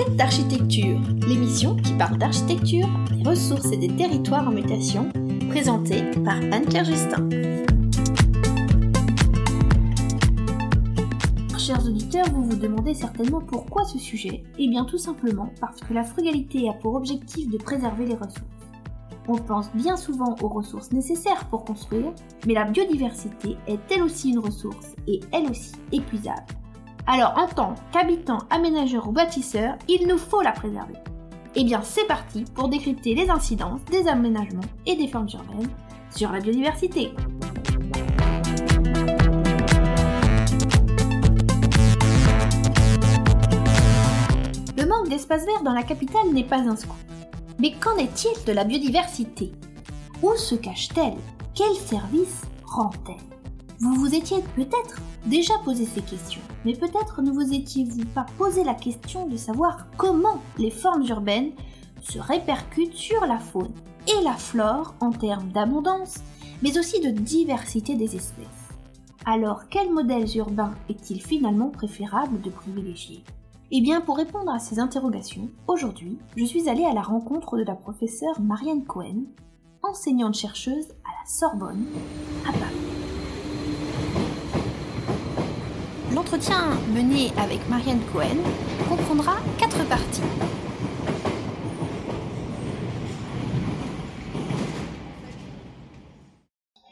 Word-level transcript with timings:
Quête 0.00 0.16
d'architecture, 0.16 0.98
l'émission 1.28 1.76
qui 1.76 1.92
parle 1.92 2.16
d'architecture, 2.16 2.88
des 3.10 3.22
ressources 3.22 3.70
et 3.70 3.76
des 3.76 3.94
territoires 3.94 4.48
en 4.48 4.50
mutation, 4.50 5.10
présentée 5.50 6.02
par 6.24 6.36
Anne-Claire 6.36 6.86
Justin. 6.86 7.28
Chers 11.58 11.84
auditeurs, 11.84 12.30
vous 12.32 12.44
vous 12.44 12.56
demandez 12.56 12.94
certainement 12.94 13.42
pourquoi 13.42 13.84
ce 13.84 13.98
sujet? 13.98 14.42
Eh 14.58 14.68
bien 14.68 14.86
tout 14.86 14.96
simplement 14.96 15.50
parce 15.60 15.80
que 15.82 15.92
la 15.92 16.04
frugalité 16.04 16.70
a 16.70 16.72
pour 16.72 16.94
objectif 16.94 17.50
de 17.50 17.58
préserver 17.58 18.06
les 18.06 18.14
ressources. 18.14 18.40
On 19.28 19.36
pense 19.36 19.70
bien 19.74 19.98
souvent 19.98 20.34
aux 20.40 20.48
ressources 20.48 20.92
nécessaires 20.92 21.46
pour 21.50 21.66
construire, 21.66 22.14
mais 22.46 22.54
la 22.54 22.64
biodiversité 22.64 23.58
est 23.66 23.80
elle 23.90 24.02
aussi 24.02 24.30
une 24.30 24.38
ressource 24.38 24.94
et 25.06 25.20
elle 25.30 25.50
aussi 25.50 25.74
épuisable. 25.92 26.46
Alors 27.12 27.36
en 27.36 27.48
tant 27.48 27.74
qu'habitants, 27.90 28.38
aménageurs 28.50 29.08
ou 29.08 29.10
bâtisseurs, 29.10 29.74
il 29.88 30.06
nous 30.06 30.16
faut 30.16 30.42
la 30.42 30.52
préserver. 30.52 30.94
Eh 31.56 31.64
bien 31.64 31.82
c'est 31.82 32.06
parti 32.06 32.44
pour 32.54 32.68
décrypter 32.68 33.16
les 33.16 33.28
incidences 33.28 33.84
des 33.86 34.06
aménagements 34.06 34.62
et 34.86 34.94
des 34.94 35.08
formes 35.08 35.26
urbaines 35.34 35.68
sur 36.14 36.30
la 36.30 36.38
biodiversité. 36.38 37.12
Le 44.78 44.86
manque 44.86 45.08
d'espace 45.08 45.44
vert 45.44 45.64
dans 45.64 45.74
la 45.74 45.82
capitale 45.82 46.30
n'est 46.32 46.44
pas 46.44 46.60
un 46.60 46.76
scoop. 46.76 46.94
Mais 47.58 47.72
qu'en 47.72 47.96
est-il 47.96 48.44
de 48.44 48.52
la 48.52 48.62
biodiversité? 48.62 49.50
Où 50.22 50.36
se 50.36 50.54
cache-t-elle? 50.54 51.18
Quel 51.56 51.74
service 51.74 52.42
rend-elle? 52.64 53.39
Vous 53.82 53.94
vous 53.94 54.14
étiez 54.14 54.42
peut-être 54.56 55.00
déjà 55.24 55.54
posé 55.64 55.86
ces 55.86 56.02
questions, 56.02 56.42
mais 56.66 56.74
peut-être 56.74 57.22
ne 57.22 57.30
vous 57.30 57.54
étiez-vous 57.54 58.04
pas 58.14 58.26
posé 58.36 58.62
la 58.62 58.74
question 58.74 59.26
de 59.26 59.38
savoir 59.38 59.86
comment 59.96 60.42
les 60.58 60.70
formes 60.70 61.06
urbaines 61.08 61.52
se 62.02 62.18
répercutent 62.18 62.94
sur 62.94 63.24
la 63.24 63.38
faune 63.38 63.72
et 64.06 64.22
la 64.22 64.34
flore 64.34 64.94
en 65.00 65.12
termes 65.12 65.50
d'abondance, 65.52 66.16
mais 66.62 66.78
aussi 66.78 67.00
de 67.00 67.08
diversité 67.08 67.94
des 67.94 68.16
espèces. 68.16 68.46
Alors, 69.24 69.70
quels 69.70 69.90
modèles 69.90 70.36
urbains 70.36 70.74
est-il 70.90 71.22
finalement 71.22 71.70
préférable 71.70 72.42
de 72.42 72.50
privilégier? 72.50 73.24
Eh 73.70 73.80
bien, 73.80 74.02
pour 74.02 74.18
répondre 74.18 74.52
à 74.52 74.58
ces 74.58 74.78
interrogations, 74.78 75.48
aujourd'hui, 75.66 76.18
je 76.36 76.44
suis 76.44 76.68
allée 76.68 76.84
à 76.84 76.92
la 76.92 77.02
rencontre 77.02 77.56
de 77.56 77.64
la 77.64 77.76
professeure 77.76 78.42
Marianne 78.42 78.84
Cohen, 78.84 79.24
enseignante-chercheuse 79.82 80.88
à 80.90 81.12
la 81.18 81.26
Sorbonne, 81.26 81.86
à 82.46 82.52
Paris. 82.52 83.09
L'entretien 86.14 86.70
mené 86.92 87.30
avec 87.38 87.68
Marianne 87.68 88.00
Cohen 88.12 88.36
comprendra 88.88 89.36
quatre 89.58 89.86
parties. 89.88 90.22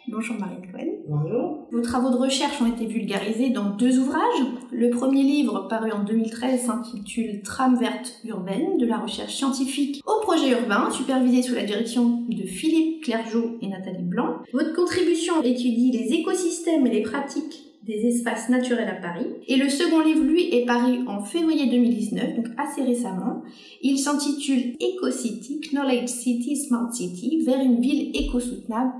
Bonjour 0.06 0.36
Marianne 0.38 0.70
Cohen. 0.70 0.86
Bonjour. 1.08 1.66
Vos 1.72 1.80
travaux 1.80 2.10
de 2.10 2.16
recherche 2.16 2.62
ont 2.62 2.66
été 2.66 2.86
vulgarisés 2.86 3.50
dans 3.50 3.70
deux 3.70 3.98
ouvrages. 3.98 4.22
Le 4.70 4.90
premier 4.90 5.24
livre, 5.24 5.66
paru 5.68 5.90
en 5.90 6.04
2013, 6.04 6.66
s'intitule 6.66 7.42
Trame 7.42 7.76
verte 7.76 8.20
urbaine, 8.24 8.78
de 8.78 8.86
la 8.86 8.98
recherche 8.98 9.34
scientifique 9.34 10.00
au 10.06 10.20
projet 10.22 10.50
urbain, 10.52 10.90
supervisé 10.92 11.42
sous 11.42 11.56
la 11.56 11.64
direction 11.64 12.24
de 12.28 12.46
Philippe 12.46 13.02
Clergeau 13.02 13.58
et 13.62 13.68
Nathalie 13.68 14.04
Blanc. 14.04 14.36
Votre 14.52 14.74
contribution 14.74 15.42
étudie 15.42 15.90
les 15.90 16.14
écosystèmes 16.14 16.86
et 16.86 16.90
les 16.90 17.02
pratiques 17.02 17.67
des 17.88 18.06
espaces 18.06 18.50
naturels 18.50 18.88
à 18.88 19.00
Paris. 19.00 19.26
Et 19.48 19.56
le 19.56 19.68
second 19.70 20.00
livre, 20.00 20.22
lui, 20.22 20.54
est 20.54 20.66
paru 20.66 20.98
en 21.08 21.24
février 21.24 21.70
2019, 21.70 22.36
donc 22.36 22.46
assez 22.58 22.82
récemment. 22.82 23.42
Il 23.82 23.98
s'intitule 23.98 24.76
EcoCity, 24.80 25.60
Knowledge 25.72 26.08
City, 26.08 26.56
Smart 26.56 26.92
City, 26.92 27.42
vers 27.44 27.60
une 27.60 27.80
ville 27.80 28.10
éco-soutenable. 28.14 28.92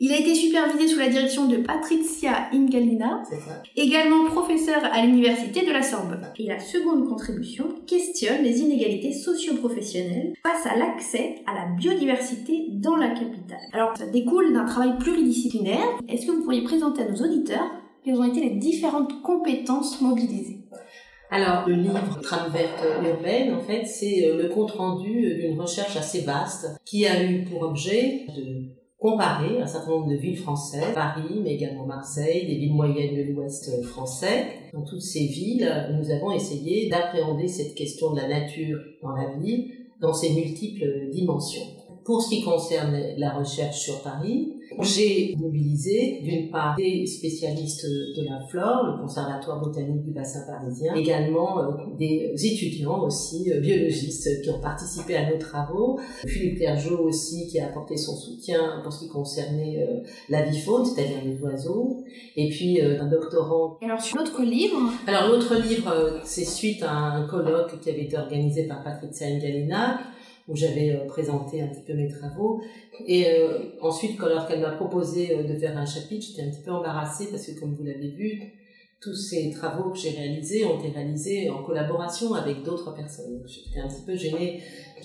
Il 0.00 0.12
a 0.12 0.18
été 0.18 0.34
supervisé 0.34 0.88
sous 0.88 0.98
la 0.98 1.08
direction 1.08 1.46
de 1.46 1.58
Patricia 1.58 2.48
Ingalina, 2.52 3.22
également 3.76 4.24
professeur 4.26 4.82
à 4.84 5.04
l'université 5.04 5.64
de 5.64 5.72
la 5.72 5.82
Sorbonne. 5.82 6.32
Et 6.38 6.46
la 6.46 6.58
seconde 6.58 7.08
contribution 7.08 7.66
questionne 7.86 8.42
les 8.42 8.60
inégalités 8.60 9.12
socio-professionnelles 9.12 10.34
face 10.42 10.66
à 10.66 10.76
l'accès 10.76 11.36
à 11.46 11.54
la 11.54 11.66
biodiversité 11.76 12.66
dans 12.72 12.96
la 12.96 13.08
capitale. 13.10 13.60
Alors, 13.72 13.96
ça 13.96 14.06
découle 14.06 14.52
d'un 14.52 14.64
travail 14.64 14.98
pluridisciplinaire. 14.98 15.86
Est-ce 16.08 16.26
que 16.26 16.32
vous 16.32 16.42
pourriez 16.42 16.64
présenter 16.64 17.02
à 17.02 17.08
nos 17.08 17.24
auditeurs 17.24 17.70
quelles 18.04 18.18
ont 18.18 18.24
été 18.24 18.40
les 18.40 18.56
différentes 18.56 19.22
compétences 19.22 20.00
mobilisées? 20.00 20.58
Alors, 21.30 21.68
le 21.68 21.74
livre 21.74 22.20
Trame 22.20 22.52
verte 22.52 22.84
urbaine, 23.04 23.54
en 23.54 23.60
fait, 23.60 23.86
c'est 23.86 24.30
le 24.36 24.48
compte-rendu 24.48 25.34
d'une 25.36 25.60
recherche 25.60 25.96
assez 25.96 26.20
vaste 26.20 26.66
qui 26.84 27.06
a 27.06 27.24
eu 27.24 27.44
pour 27.44 27.62
objet 27.62 28.26
de 28.36 28.66
comparer 29.04 29.60
un 29.60 29.66
certain 29.66 29.90
nombre 29.90 30.08
de 30.08 30.16
villes 30.16 30.38
françaises, 30.38 30.94
Paris, 30.94 31.38
mais 31.42 31.56
également 31.56 31.84
Marseille, 31.84 32.46
des 32.46 32.54
villes 32.54 32.72
moyennes 32.72 33.14
de 33.14 33.32
l'Ouest 33.32 33.84
français. 33.84 34.46
Dans 34.72 34.80
toutes 34.80 35.02
ces 35.02 35.26
villes, 35.26 35.70
nous 35.92 36.10
avons 36.10 36.32
essayé 36.32 36.88
d'appréhender 36.88 37.46
cette 37.46 37.74
question 37.74 38.14
de 38.14 38.20
la 38.20 38.28
nature 38.28 38.78
dans 39.02 39.12
la 39.12 39.36
ville 39.36 39.72
dans 40.00 40.14
ses 40.14 40.32
multiples 40.32 41.10
dimensions. 41.12 41.66
Pour 42.06 42.22
ce 42.22 42.30
qui 42.30 42.42
concerne 42.42 42.98
la 43.18 43.34
recherche 43.34 43.78
sur 43.78 44.02
Paris, 44.02 44.53
j'ai 44.82 45.34
mobilisé 45.38 46.20
d'une 46.22 46.50
part 46.50 46.76
des 46.76 47.06
spécialistes 47.06 47.86
de 47.86 48.24
la 48.28 48.40
flore, 48.48 48.86
le 48.86 49.02
Conservatoire 49.02 49.60
botanique 49.60 50.02
du 50.02 50.10
bassin 50.12 50.40
parisien, 50.46 50.94
également 50.94 51.60
euh, 51.60 51.70
des 51.98 52.32
étudiants 52.34 53.02
aussi, 53.02 53.52
euh, 53.52 53.60
biologistes 53.60 54.42
qui 54.42 54.50
ont 54.50 54.60
participé 54.60 55.16
à 55.16 55.30
nos 55.30 55.38
travaux, 55.38 55.98
Philippe 56.26 56.58
Clergeau 56.58 56.98
aussi 56.98 57.46
qui 57.48 57.60
a 57.60 57.66
apporté 57.66 57.96
son 57.96 58.16
soutien 58.16 58.80
pour 58.82 58.92
ce 58.92 59.04
qui 59.04 59.08
concernait 59.08 59.86
euh, 59.86 60.00
la 60.28 60.42
vie 60.42 60.58
faune, 60.58 60.84
c'est-à-dire 60.84 61.18
les 61.24 61.40
oiseaux, 61.40 62.04
et 62.36 62.48
puis 62.48 62.80
un 62.80 63.06
doctorant. 63.06 63.78
Et 63.82 63.86
alors 63.86 64.00
sur 64.00 64.18
l'autre 64.18 64.42
livre? 64.42 64.92
Alors 65.06 65.28
l'autre 65.28 65.54
livre, 65.56 66.20
c'est 66.24 66.44
suite 66.44 66.82
à 66.82 66.92
un 66.92 67.26
colloque 67.26 67.80
qui 67.80 67.90
avait 67.90 68.04
été 68.04 68.16
organisé 68.16 68.64
par 68.64 68.82
Patricia 68.82 69.30
Galina 69.38 70.00
où 70.48 70.56
j'avais 70.56 70.90
euh, 70.90 71.06
présenté 71.06 71.62
un 71.62 71.68
petit 71.68 71.82
peu 71.86 71.94
mes 71.94 72.08
travaux. 72.08 72.60
Et 73.06 73.26
euh, 73.28 73.70
ensuite, 73.80 74.18
quand 74.18 74.28
lorsqu'elle 74.28 74.60
m'a 74.60 74.72
proposé 74.72 75.34
euh, 75.34 75.44
de 75.44 75.54
faire 75.54 75.76
un 75.76 75.86
chapitre, 75.86 76.26
j'étais 76.26 76.42
un 76.42 76.50
petit 76.50 76.62
peu 76.62 76.70
embarrassée 76.70 77.28
parce 77.30 77.46
que, 77.46 77.58
comme 77.58 77.74
vous 77.74 77.84
l'avez 77.84 78.10
vu, 78.10 78.42
tous 79.00 79.14
ces 79.14 79.50
travaux 79.50 79.90
que 79.90 79.98
j'ai 79.98 80.10
réalisés 80.10 80.64
ont 80.64 80.78
été 80.78 80.88
réalisés 80.88 81.50
en 81.50 81.62
collaboration 81.62 82.34
avec 82.34 82.62
d'autres 82.62 82.94
personnes. 82.94 83.42
J'étais 83.46 83.80
un 83.80 83.88
petit 83.88 84.04
peu 84.04 84.16
gênée 84.16 84.62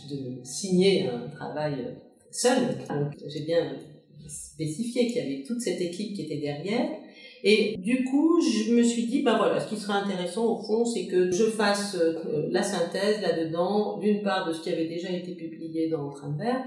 de 0.09 0.43
signer 0.43 1.07
un 1.07 1.27
travail 1.29 1.95
seul. 2.31 2.77
J'ai 3.27 3.41
bien 3.41 3.75
spécifié 4.27 5.07
qu'il 5.07 5.17
y 5.17 5.19
avait 5.19 5.43
toute 5.43 5.59
cette 5.59 5.81
équipe 5.81 6.15
qui 6.15 6.21
était 6.23 6.37
derrière. 6.37 6.89
Et 7.43 7.77
du 7.77 8.03
coup, 8.03 8.41
je 8.41 8.73
me 8.73 8.83
suis 8.83 9.05
dit, 9.05 9.21
ben 9.21 9.37
voilà, 9.37 9.59
ce 9.59 9.69
qui 9.69 9.77
serait 9.77 9.97
intéressant 9.97 10.45
au 10.45 10.57
fond, 10.57 10.83
c'est 10.85 11.05
que 11.05 11.31
je 11.31 11.45
fasse 11.45 11.95
euh, 11.95 12.47
la 12.51 12.63
synthèse 12.63 13.21
là-dedans, 13.21 13.97
d'une 13.97 14.21
part 14.21 14.47
de 14.47 14.53
ce 14.53 14.61
qui 14.61 14.69
avait 14.69 14.87
déjà 14.87 15.09
été 15.09 15.31
publié 15.31 15.89
dans 15.89 16.07
le 16.07 16.13
train 16.13 16.35
vert, 16.37 16.63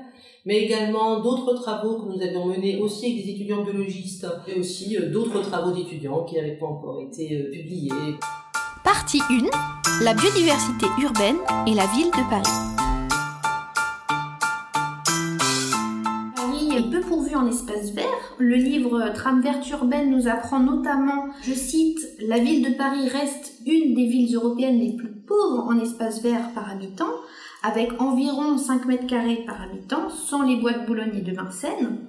mais 0.46 0.60
également 0.60 1.20
d'autres 1.20 1.54
travaux 1.54 1.98
que 1.98 2.06
nous 2.06 2.22
avions 2.22 2.46
menés 2.46 2.78
aussi 2.78 3.06
avec 3.06 3.24
des 3.24 3.30
étudiants 3.32 3.64
biologistes, 3.64 4.26
et 4.48 4.58
aussi 4.58 4.96
euh, 4.96 5.10
d'autres 5.10 5.42
travaux 5.42 5.72
d'étudiants 5.72 6.24
qui 6.24 6.36
n'avaient 6.36 6.56
pas 6.56 6.66
encore 6.66 7.00
été 7.00 7.36
euh, 7.36 7.50
publiés. 7.50 7.90
Partie 8.82 9.20
1. 9.30 10.04
La 10.04 10.14
biodiversité 10.14 10.86
urbaine 11.02 11.36
et 11.66 11.74
la 11.74 11.86
ville 11.86 12.10
de 12.10 12.30
Paris. 12.30 12.71
En 17.34 17.47
espace 17.47 17.93
vert. 17.93 18.37
Le 18.38 18.56
livre 18.56 19.10
Trame 19.15 19.41
verte 19.41 19.69
urbaine 19.70 20.10
nous 20.10 20.28
apprend 20.28 20.60
notamment, 20.60 21.28
je 21.43 21.53
cite, 21.53 22.00
La 22.26 22.38
ville 22.38 22.62
de 22.62 22.76
Paris 22.76 23.09
reste 23.09 23.54
une 23.66 23.94
des 23.94 24.06
villes 24.06 24.34
européennes 24.34 24.78
les 24.78 24.97
plus 24.97 25.12
pauvres 25.12 25.66
en 25.69 25.78
espace 25.78 26.22
vert 26.22 26.50
par 26.55 26.70
habitant, 26.70 27.11
avec 27.62 28.00
environ 28.00 28.58
5 28.58 28.87
mètres 28.87 29.06
carrés 29.06 29.44
par 29.46 29.62
habitant, 29.62 30.08
sans 30.08 30.43
les 30.43 30.56
bois 30.56 30.73
de 30.73 30.87
Boulogne 30.87 31.19
et 31.19 31.23
de 31.23 31.34
Vincennes. 31.34 32.00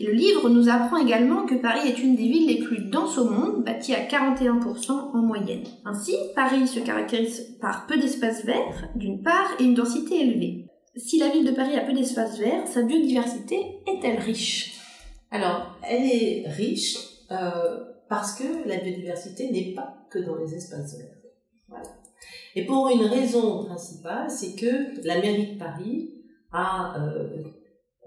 Et 0.00 0.06
le 0.06 0.12
livre 0.12 0.48
nous 0.48 0.68
apprend 0.68 0.96
également 0.96 1.44
que 1.44 1.54
Paris 1.54 1.88
est 1.88 2.02
une 2.02 2.16
des 2.16 2.28
villes 2.28 2.48
les 2.48 2.62
plus 2.62 2.78
denses 2.78 3.18
au 3.18 3.28
monde, 3.28 3.64
bâtie 3.64 3.94
à 3.94 4.04
41% 4.04 4.90
en 4.90 5.18
moyenne. 5.18 5.64
Ainsi, 5.84 6.14
Paris 6.34 6.66
se 6.66 6.80
caractérise 6.80 7.56
par 7.60 7.86
peu 7.86 7.98
d'espace 7.98 8.44
vert, 8.44 8.88
d'une 8.96 9.22
part, 9.22 9.50
et 9.58 9.64
une 9.64 9.74
densité 9.74 10.20
élevée 10.20 10.66
si 10.96 11.18
la 11.18 11.28
ville 11.28 11.46
de 11.46 11.52
Paris 11.52 11.76
a 11.76 11.80
peu 11.80 11.92
d'espace 11.92 12.38
vert, 12.38 12.66
sa 12.66 12.82
biodiversité 12.82 13.80
est-elle 13.86 14.18
riche? 14.18 14.71
Alors, 15.32 15.78
elle 15.82 16.04
est 16.04 16.46
riche 16.46 16.98
euh, 17.30 17.84
parce 18.08 18.34
que 18.38 18.68
la 18.68 18.76
biodiversité 18.76 19.50
n'est 19.50 19.72
pas 19.74 19.96
que 20.10 20.18
dans 20.18 20.36
les 20.36 20.54
espaces 20.54 20.98
verts. 20.98 21.80
Et 22.54 22.66
pour 22.66 22.88
une 22.90 23.06
raison 23.06 23.64
principale, 23.64 24.30
c'est 24.30 24.54
que 24.54 25.06
la 25.06 25.18
mairie 25.20 25.54
de 25.54 25.58
Paris 25.58 26.12
a 26.52 27.00
euh, 27.00 27.44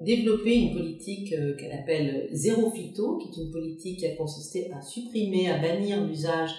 développé 0.01 0.55
une 0.55 0.73
politique 0.73 1.33
euh, 1.33 1.55
qu'elle 1.55 1.71
appelle 1.71 2.29
zéro 2.31 2.69
phyto, 2.69 3.17
qui 3.17 3.29
est 3.29 3.43
une 3.43 3.51
politique 3.51 3.99
qui 3.99 4.05
a 4.05 4.15
consisté 4.15 4.71
à 4.71 4.83
supprimer, 4.83 5.49
à 5.49 5.57
bannir 5.57 6.05
l'usage 6.05 6.51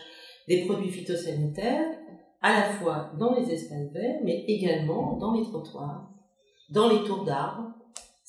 des 0.49 0.65
produits 0.65 0.91
phytosanitaires 0.91 1.97
à 2.43 2.61
la 2.61 2.71
fois 2.73 3.12
dans 3.21 3.37
les 3.37 3.53
espaces 3.53 3.93
verts, 3.93 4.21
mais 4.25 4.45
également 4.49 5.17
dans 5.17 5.35
les 5.35 5.45
trottoirs, 5.45 6.11
dans 6.71 6.89
les 6.89 7.05
tours 7.05 7.25
d'arbres. 7.25 7.75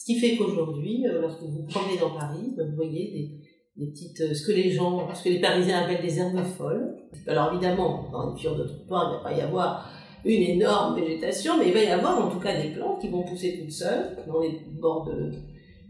Qui 0.08 0.16
fait 0.22 0.38
qu'aujourd'hui, 0.38 1.06
euh, 1.06 1.20
lorsque 1.20 1.42
vous 1.42 1.66
promenez 1.68 1.98
dans 2.00 2.12
Paris, 2.12 2.56
vous 2.58 2.76
voyez 2.78 3.42
des, 3.76 3.88
petites, 3.88 4.22
euh, 4.22 4.34
ce 4.34 4.48
que 4.48 4.54
les 4.54 4.72
gens, 4.72 5.14
ce 5.14 5.22
que 5.22 5.28
les 5.28 5.42
Parisiens 5.42 5.84
appellent 5.84 6.02
des 6.02 6.18
herbes 6.18 6.46
folles. 6.58 6.96
Alors 7.28 7.52
évidemment, 7.52 8.08
dans 8.10 8.32
les 8.32 8.40
fures 8.40 8.56
de 8.56 8.64
trottoir, 8.64 9.10
il 9.10 9.12
ne 9.12 9.18
va 9.18 9.30
pas 9.30 9.38
y 9.38 9.42
avoir 9.42 9.92
une 10.24 10.44
énorme 10.44 10.96
végétation, 10.96 11.58
mais 11.60 11.68
il 11.68 11.74
va 11.74 11.84
y 11.84 11.88
avoir 11.88 12.26
en 12.26 12.30
tout 12.30 12.40
cas 12.40 12.56
des 12.56 12.70
plantes 12.70 13.02
qui 13.02 13.10
vont 13.10 13.24
pousser 13.24 13.60
toutes 13.60 13.74
seules 13.74 14.16
dans 14.26 14.40
les 14.40 14.62
bords 14.80 15.04
de, 15.04 15.34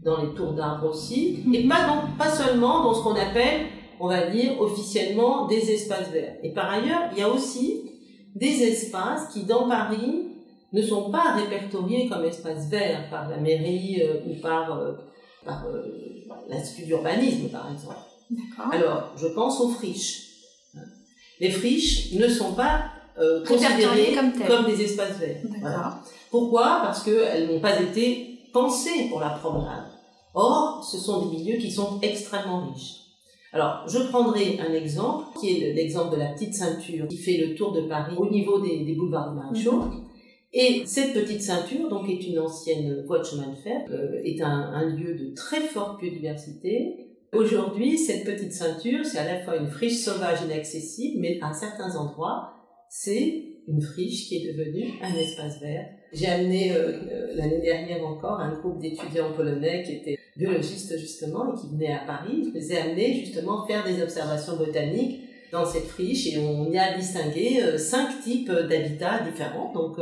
dans 0.02 0.20
les 0.20 0.34
tours 0.34 0.52
d'arbres 0.52 0.88
aussi, 0.88 1.44
et 1.54 1.68
pas, 1.68 2.02
pas 2.18 2.30
seulement 2.30 2.82
dans 2.82 2.94
ce 2.94 3.04
qu'on 3.04 3.14
appelle, 3.14 3.66
on 4.00 4.08
va 4.08 4.26
dire 4.26 4.60
officiellement, 4.60 5.46
des 5.46 5.70
espaces 5.70 6.10
verts. 6.10 6.38
Et 6.42 6.52
par 6.52 6.68
ailleurs, 6.68 7.10
il 7.12 7.20
y 7.20 7.22
a 7.22 7.28
aussi 7.28 7.84
des 8.34 8.64
espaces 8.64 9.32
qui, 9.32 9.44
dans 9.44 9.68
Paris, 9.68 10.27
ne 10.72 10.82
sont 10.82 11.10
pas 11.10 11.34
répertoriés 11.34 12.08
comme 12.08 12.24
espaces 12.24 12.68
verts 12.68 13.08
par 13.10 13.28
la 13.28 13.38
mairie 13.38 14.02
euh, 14.02 14.20
ou 14.26 14.40
par, 14.40 14.78
euh, 14.78 14.92
par 15.44 15.66
euh, 15.66 15.82
l'Institut 16.48 16.86
d'urbanisme, 16.86 17.48
par 17.48 17.72
exemple. 17.72 17.96
Alors, 18.70 19.12
je 19.16 19.28
pense 19.28 19.60
aux 19.60 19.70
friches. 19.70 20.24
Les 21.40 21.50
friches 21.50 22.12
ne 22.12 22.28
sont 22.28 22.52
pas 22.52 22.84
considérées 23.46 24.14
comme, 24.46 24.66
des 24.66 24.82
espaces 24.82 25.18
verts. 25.18 25.42
Pourquoi? 26.30 26.80
Parce 26.82 27.02
qu'elles 27.02 27.48
n'ont 27.48 27.60
pas 27.60 27.80
été 27.80 28.38
pensées 28.52 29.08
pour 29.08 29.20
la 29.20 29.30
promenade. 29.30 29.86
Or, 30.34 30.84
ce 30.84 30.98
sont 30.98 31.26
des 31.26 31.36
milieux 31.36 31.58
qui 31.58 31.70
sont 31.70 31.98
extrêmement 32.02 32.68
riches. 32.68 32.98
Alors, 33.52 33.84
je 33.88 33.98
prendrai 33.98 34.58
un 34.60 34.72
exemple, 34.74 35.38
qui 35.40 35.50
est 35.50 35.72
l'exemple 35.72 36.14
de 36.14 36.20
la 36.20 36.26
petite 36.32 36.54
ceinture 36.54 37.08
qui 37.08 37.16
fait 37.16 37.38
le 37.38 37.54
tour 37.54 37.72
de 37.72 37.82
Paris 37.82 38.14
au 38.16 38.28
niveau 38.28 38.60
des, 38.60 38.94
boulevards 38.94 39.30
de 39.30 39.36
Maréchaux. 39.36 39.80
Mhm. 39.82 40.07
Et 40.52 40.82
cette 40.86 41.12
petite 41.12 41.42
ceinture, 41.42 41.88
donc, 41.88 42.08
est 42.08 42.26
une 42.26 42.38
ancienne 42.38 43.04
voie 43.06 43.18
de 43.18 43.24
chemin 43.24 43.48
de 43.48 43.56
fer, 43.56 43.82
est 44.24 44.40
un, 44.40 44.48
un, 44.48 44.96
lieu 44.96 45.14
de 45.14 45.34
très 45.34 45.60
forte 45.60 46.00
biodiversité. 46.00 47.08
Aujourd'hui, 47.34 47.98
cette 47.98 48.24
petite 48.24 48.52
ceinture, 48.52 49.04
c'est 49.04 49.18
à 49.18 49.26
la 49.26 49.40
fois 49.42 49.56
une 49.56 49.68
friche 49.68 49.98
sauvage 49.98 50.38
inaccessible, 50.42 51.20
mais 51.20 51.38
à 51.42 51.52
certains 51.52 51.94
endroits, 51.96 52.54
c'est 52.88 53.44
une 53.68 53.82
friche 53.82 54.28
qui 54.28 54.36
est 54.36 54.52
devenue 54.52 54.94
un 55.02 55.14
espace 55.14 55.60
vert. 55.60 55.86
J'ai 56.12 56.26
amené 56.26 56.72
euh, 56.72 56.92
euh, 56.92 57.34
l'année 57.34 57.60
dernière 57.60 58.04
encore 58.06 58.40
un 58.40 58.58
groupe 58.58 58.80
d'étudiants 58.80 59.34
polonais 59.34 59.82
qui 59.82 59.92
étaient 59.92 60.18
biologistes 60.36 60.96
justement 60.98 61.52
et 61.52 61.60
qui 61.60 61.68
venaient 61.74 61.92
à 61.92 62.06
Paris. 62.06 62.44
Je 62.48 62.58
les 62.58 62.72
ai 62.72 62.78
amenés 62.78 63.12
justement 63.12 63.66
faire 63.66 63.84
des 63.84 64.02
observations 64.02 64.56
botaniques 64.56 65.20
dans 65.52 65.64
cette 65.64 65.86
friche 65.86 66.26
et 66.26 66.38
on 66.38 66.70
y 66.70 66.78
a 66.78 66.96
distingué 66.96 67.62
euh, 67.62 67.78
cinq 67.78 68.20
types 68.22 68.50
d'habitats 68.50 69.20
différents, 69.20 69.72
donc 69.72 69.96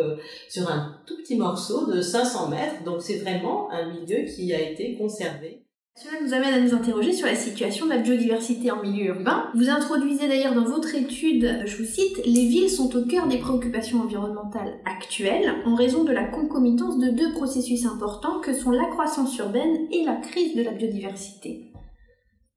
sur 0.48 0.70
un 0.70 0.96
tout 1.06 1.16
petit 1.18 1.36
morceau 1.36 1.86
de 1.86 2.00
500 2.00 2.48
mètres. 2.48 2.84
Donc 2.84 3.02
c'est 3.02 3.18
vraiment 3.18 3.70
un 3.70 3.92
milieu 3.92 4.24
qui 4.24 4.52
a 4.52 4.60
été 4.60 4.96
conservé. 4.96 5.66
Cela 5.98 6.20
nous 6.22 6.34
amène 6.34 6.52
à 6.52 6.60
nous 6.60 6.74
interroger 6.74 7.14
sur 7.14 7.26
la 7.26 7.34
situation 7.34 7.86
de 7.86 7.90
la 7.90 7.96
biodiversité 7.96 8.70
en 8.70 8.82
milieu 8.82 9.06
urbain. 9.06 9.46
Vous 9.54 9.70
introduisez 9.70 10.28
d'ailleurs 10.28 10.54
dans 10.54 10.66
votre 10.66 10.94
étude, 10.94 11.62
je 11.64 11.76
vous 11.78 11.88
cite, 11.88 12.18
les 12.26 12.46
villes 12.46 12.68
sont 12.68 12.94
au 12.94 13.06
cœur 13.06 13.26
des 13.28 13.38
préoccupations 13.38 14.02
environnementales 14.02 14.74
actuelles 14.84 15.54
en 15.64 15.74
raison 15.74 16.04
de 16.04 16.12
la 16.12 16.24
concomitance 16.24 16.98
de 16.98 17.08
deux 17.08 17.32
processus 17.32 17.86
importants 17.86 18.40
que 18.40 18.52
sont 18.52 18.72
la 18.72 18.84
croissance 18.90 19.38
urbaine 19.38 19.86
et 19.90 20.04
la 20.04 20.16
crise 20.16 20.54
de 20.54 20.62
la 20.62 20.72
biodiversité. 20.72 21.72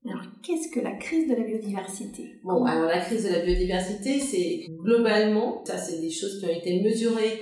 Alors, 0.05 0.21
qu'est-ce 0.41 0.71
que 0.71 0.79
la 0.79 0.93
crise 0.93 1.27
de 1.29 1.35
la 1.35 1.43
biodiversité? 1.43 2.35
Bon, 2.43 2.63
alors 2.63 2.87
la 2.87 2.99
crise 2.99 3.25
de 3.25 3.33
la 3.33 3.39
biodiversité, 3.39 4.19
c'est 4.19 4.65
globalement, 4.81 5.61
ça 5.65 5.77
c'est 5.77 5.99
des 5.99 6.09
choses 6.09 6.39
qui 6.39 6.45
ont 6.45 6.55
été 6.55 6.81
mesurées 6.81 7.41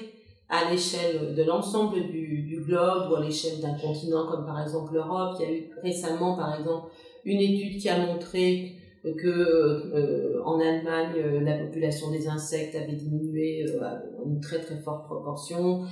à 0.49 0.71
l'échelle 0.71 1.35
de 1.35 1.43
l'ensemble 1.43 2.09
du, 2.09 2.43
du, 2.43 2.61
globe 2.61 3.11
ou 3.11 3.15
à 3.15 3.23
l'échelle 3.23 3.59
d'un 3.61 3.75
continent 3.75 4.27
comme 4.27 4.45
par 4.45 4.61
exemple 4.61 4.93
l'Europe. 4.93 5.35
Il 5.39 5.45
y 5.45 5.49
a 5.49 5.53
eu 5.53 5.69
récemment 5.83 6.35
par 6.35 6.57
exemple 6.57 6.91
une 7.25 7.41
étude 7.41 7.79
qui 7.79 7.89
a 7.89 8.05
montré 8.05 8.77
que 9.15 9.27
euh, 9.27 10.41
en 10.43 10.59
Allemagne 10.59 11.13
euh, 11.17 11.39
la 11.41 11.57
population 11.57 12.11
des 12.11 12.27
insectes 12.27 12.75
avait 12.75 12.95
diminué 12.95 13.65
euh, 13.67 13.83
à 13.83 14.01
une 14.25 14.39
très 14.41 14.59
très 14.59 14.77
forte 14.77 15.05
proportion. 15.05 15.83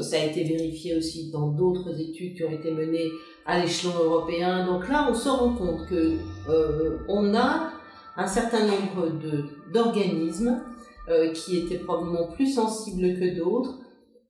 ça 0.00 0.16
a 0.16 0.24
été 0.24 0.44
vérifié 0.44 0.96
aussi 0.96 1.30
dans 1.30 1.48
d'autres 1.48 2.00
études 2.00 2.34
qui 2.34 2.44
ont 2.44 2.50
été 2.50 2.70
menées 2.70 3.08
à 3.46 3.60
l'échelon 3.60 3.94
européen. 4.02 4.66
Donc 4.66 4.88
là, 4.88 5.08
on 5.10 5.14
se 5.14 5.28
rend 5.28 5.54
compte 5.54 5.86
que 5.88 6.18
on 7.08 7.34
a 7.34 7.70
un 8.16 8.26
certain 8.26 8.66
nombre 8.66 9.12
d'organismes 9.72 10.62
qui 11.34 11.58
étaient 11.58 11.78
probablement 11.78 12.28
plus 12.28 12.54
sensibles 12.54 13.18
que 13.18 13.36
d'autres 13.36 13.78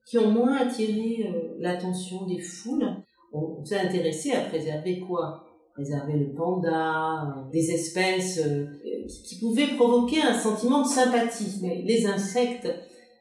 qui 0.05 0.17
ont 0.17 0.29
moins 0.29 0.55
attiré 0.57 1.27
euh, 1.27 1.55
l'attention 1.59 2.25
des 2.25 2.39
foules. 2.39 2.87
On 3.33 3.63
s'est 3.65 3.79
intéressé 3.79 4.31
à 4.31 4.41
préserver 4.41 4.99
quoi? 4.99 5.43
Préserver 5.73 6.13
le 6.13 6.33
panda, 6.33 7.23
euh, 7.23 7.51
des 7.51 7.71
espèces 7.71 8.39
euh, 8.45 8.67
qui 9.25 9.39
pouvaient 9.39 9.75
provoquer 9.75 10.21
un 10.21 10.33
sentiment 10.33 10.83
de 10.83 10.87
sympathie. 10.87 11.59
Les 11.83 12.05
insectes, 12.05 12.67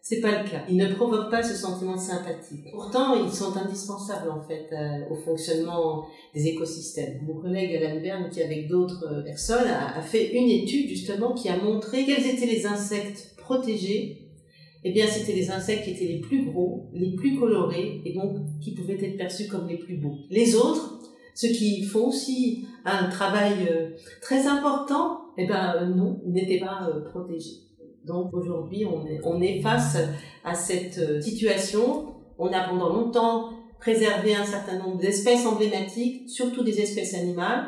c'est 0.06 0.20
pas 0.20 0.42
le 0.42 0.48
cas. 0.48 0.62
Ils 0.68 0.76
ne 0.76 0.92
provoquent 0.92 1.30
pas 1.30 1.42
ce 1.42 1.54
sentiment 1.54 1.94
de 1.94 2.00
sympathie. 2.00 2.60
Pourtant, 2.70 3.24
ils 3.24 3.32
sont 3.32 3.56
indispensables 3.56 4.30
en 4.30 4.42
fait 4.42 4.68
au 5.10 5.16
fonctionnement 5.16 6.06
des 6.34 6.46
écosystèmes. 6.46 7.22
Mon 7.26 7.40
collègue 7.40 7.74
Alan 7.74 8.00
Bern, 8.02 8.30
qui 8.30 8.42
avec 8.42 8.68
d'autres 8.68 9.22
personnes 9.24 9.66
a 9.66 10.02
fait 10.02 10.34
une 10.38 10.50
étude 10.50 10.90
justement 10.90 11.32
qui 11.32 11.48
a 11.48 11.56
montré 11.56 12.04
quels 12.04 12.26
étaient 12.26 12.44
les 12.44 12.66
insectes 12.66 13.34
protégés 13.38 14.24
eh 14.86 14.92
bien, 14.92 15.06
c'était 15.06 15.32
les 15.32 15.50
insectes 15.50 15.84
qui 15.84 15.90
étaient 15.92 16.04
les 16.04 16.20
plus 16.20 16.44
gros, 16.44 16.90
les 16.92 17.14
plus 17.16 17.38
colorés, 17.38 18.02
et 18.04 18.12
donc 18.12 18.36
qui 18.60 18.74
pouvaient 18.74 19.02
être 19.02 19.16
perçus 19.16 19.48
comme 19.48 19.66
les 19.66 19.78
plus 19.78 19.96
beaux. 19.96 20.16
Les 20.30 20.54
autres, 20.54 21.00
ceux 21.34 21.48
qui 21.48 21.82
font 21.84 22.08
aussi 22.08 22.66
un 22.84 23.08
travail 23.08 23.66
euh, 23.70 23.90
très 24.20 24.46
important, 24.46 25.22
eh 25.38 25.46
ben 25.46 25.74
euh, 25.76 25.86
non, 25.86 26.20
n'étaient 26.26 26.60
pas 26.60 26.86
euh, 26.88 27.00
protégés. 27.00 27.63
Donc 28.04 28.34
aujourd'hui, 28.34 28.84
on 28.84 29.06
est, 29.06 29.20
on 29.24 29.40
est 29.40 29.60
face 29.60 29.96
à 30.44 30.54
cette 30.54 31.22
situation. 31.22 32.14
On 32.38 32.48
a 32.48 32.68
pendant 32.68 32.90
longtemps 32.90 33.50
préservé 33.78 34.34
un 34.34 34.44
certain 34.44 34.78
nombre 34.78 34.98
d'espèces 34.98 35.46
emblématiques, 35.46 36.28
surtout 36.28 36.64
des 36.64 36.80
espèces 36.80 37.14
animales, 37.14 37.66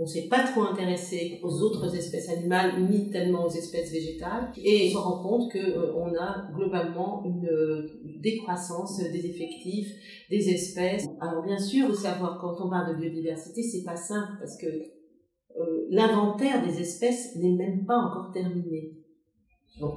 on 0.00 0.06
s'est 0.06 0.28
pas 0.28 0.44
trop 0.44 0.62
intéressé 0.62 1.40
aux 1.42 1.60
autres 1.60 1.92
espèces 1.96 2.28
animales 2.28 2.88
ni 2.88 3.10
tellement 3.10 3.46
aux 3.46 3.50
espèces 3.50 3.90
végétales 3.90 4.52
et 4.56 4.88
on 4.88 4.92
se 4.92 4.96
rend 4.96 5.22
compte 5.22 5.50
que 5.50 5.58
euh, 5.58 5.92
on 5.96 6.14
a 6.14 6.48
globalement 6.54 7.24
une 7.24 7.48
euh, 7.48 8.00
décroissance 8.20 8.98
des 8.98 9.26
effectifs 9.26 9.92
des 10.30 10.50
espèces. 10.50 11.04
Alors 11.20 11.42
bien 11.44 11.58
sûr, 11.58 11.88
faut 11.88 11.94
savoir 11.94 12.38
quand 12.40 12.64
on 12.64 12.70
parle 12.70 12.94
de 12.94 13.00
biodiversité, 13.00 13.60
c'est 13.62 13.82
pas 13.82 13.96
simple 13.96 14.34
parce 14.38 14.56
que 14.56 14.66
euh, 14.66 15.86
l'inventaire 15.90 16.64
des 16.64 16.80
espèces 16.80 17.34
n'est 17.34 17.56
même 17.56 17.84
pas 17.84 17.96
encore 17.98 18.30
terminé. 18.32 18.92
Donc 19.80 19.94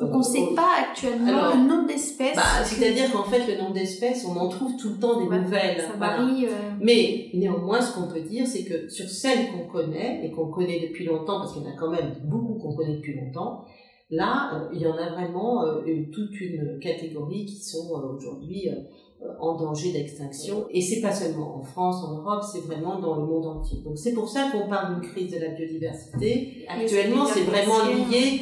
donc 0.00 0.14
on 0.14 0.18
ne 0.18 0.22
sait 0.22 0.54
pas 0.56 0.80
actuellement 0.88 1.50
le 1.54 1.68
nombre 1.68 1.86
d'espèces. 1.86 2.34
Bah, 2.34 2.64
C'est-à-dire 2.64 3.12
qu'en 3.12 3.24
fait, 3.24 3.46
le 3.46 3.60
nombre 3.60 3.74
d'espèces, 3.74 4.24
on 4.24 4.34
en 4.34 4.48
trouve 4.48 4.74
tout 4.78 4.94
le 4.94 4.98
temps 4.98 5.20
des 5.20 5.26
nouvelles. 5.26 5.78
Ça 5.78 5.92
varie. 5.98 6.46
Euh. 6.46 6.52
Mais 6.80 7.28
néanmoins, 7.34 7.82
ce 7.82 7.94
qu'on 7.94 8.08
peut 8.08 8.22
dire, 8.22 8.46
c'est 8.46 8.64
que 8.64 8.88
sur 8.88 9.06
celles 9.10 9.50
qu'on 9.50 9.66
connaît, 9.70 10.24
et 10.24 10.30
qu'on 10.30 10.46
connaît 10.46 10.80
depuis 10.88 11.04
longtemps, 11.04 11.40
parce 11.40 11.52
qu'il 11.52 11.62
y 11.62 11.66
en 11.66 11.68
a 11.68 11.76
quand 11.76 11.90
même 11.90 12.14
beaucoup 12.24 12.54
qu'on 12.54 12.74
connaît 12.74 12.96
depuis 12.96 13.14
longtemps, 13.14 13.66
là, 14.10 14.50
euh, 14.54 14.68
il 14.72 14.80
y 14.80 14.86
en 14.86 14.96
a 14.96 15.10
vraiment 15.10 15.64
euh, 15.64 15.82
toute 16.12 16.40
une 16.40 16.78
catégorie 16.80 17.46
qui 17.46 17.62
sont 17.62 17.90
aujourd'hui 17.90 18.68
euh, 18.68 18.74
en 19.38 19.54
danger 19.56 19.92
d'extinction. 19.92 20.66
Et 20.70 20.80
c'est 20.80 21.00
pas 21.00 21.12
seulement 21.12 21.58
en 21.58 21.62
France, 21.62 22.02
en 22.04 22.16
Europe, 22.16 22.42
c'est 22.50 22.60
vraiment 22.60 22.98
dans 22.98 23.16
le 23.16 23.26
monde 23.26 23.46
entier. 23.46 23.80
Donc 23.84 23.98
c'est 23.98 24.12
pour 24.12 24.28
ça 24.28 24.50
qu'on 24.50 24.68
parle 24.68 24.94
d'une 24.94 25.10
crise 25.10 25.32
de 25.32 25.38
la 25.38 25.48
biodiversité. 25.48 26.64
Actuellement, 26.68 27.26
c'est 27.26 27.42
vraiment 27.42 27.84
lié 27.86 28.40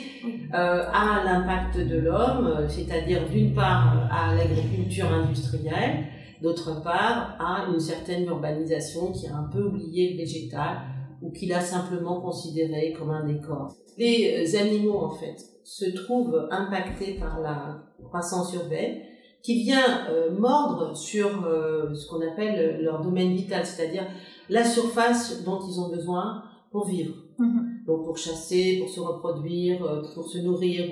euh, 0.55 0.85
à 0.93 1.23
l'impact 1.25 1.79
de 1.79 1.99
l'homme, 1.99 2.47
euh, 2.47 2.69
c'est-à-dire 2.69 3.29
d'une 3.29 3.55
part 3.55 4.09
à 4.11 4.35
l'agriculture 4.35 5.13
industrielle, 5.13 6.07
d'autre 6.43 6.83
part 6.83 7.37
à 7.41 7.67
une 7.73 7.81
certaine 7.81 8.25
urbanisation 8.25 9.13
qui 9.13 9.27
a 9.27 9.37
un 9.37 9.49
peu 9.53 9.63
oublié 9.65 10.13
le 10.13 10.19
végétal 10.19 10.79
ou 11.23 11.33
qui 11.33 11.47
l'a 11.47 11.61
simplement 11.61 12.21
considéré 12.21 12.95
comme 12.97 13.11
un 13.11 13.27
décor. 13.27 13.75
Les 13.97 14.55
animaux, 14.55 14.99
en 14.99 15.11
fait, 15.11 15.37
se 15.65 15.91
trouvent 15.91 16.47
impactés 16.53 17.15
par 17.15 17.41
la 17.41 17.83
croissance 18.05 18.55
urbaine 18.55 19.01
qui 19.43 19.63
vient 19.63 20.09
euh, 20.09 20.31
mordre 20.31 20.97
sur 20.97 21.45
euh, 21.45 21.95
ce 21.95 22.07
qu'on 22.09 22.21
appelle 22.21 22.83
leur 22.83 23.03
domaine 23.03 23.33
vital, 23.33 23.65
c'est-à-dire 23.65 24.07
la 24.49 24.65
surface 24.65 25.45
dont 25.45 25.61
ils 25.67 25.81
ont 25.81 25.89
besoin 25.89 26.43
pour 26.71 26.87
vivre. 26.87 27.15
Mm-hmm. 27.39 27.87
Donc 27.87 28.05
pour 28.05 28.19
chasser, 28.19 28.79
pour 28.81 28.89
se 28.89 29.01
reproduire, 29.01 29.85
euh, 29.85 30.03
pour 30.15 30.29
se 30.29 30.39
nourrir. 30.39 30.87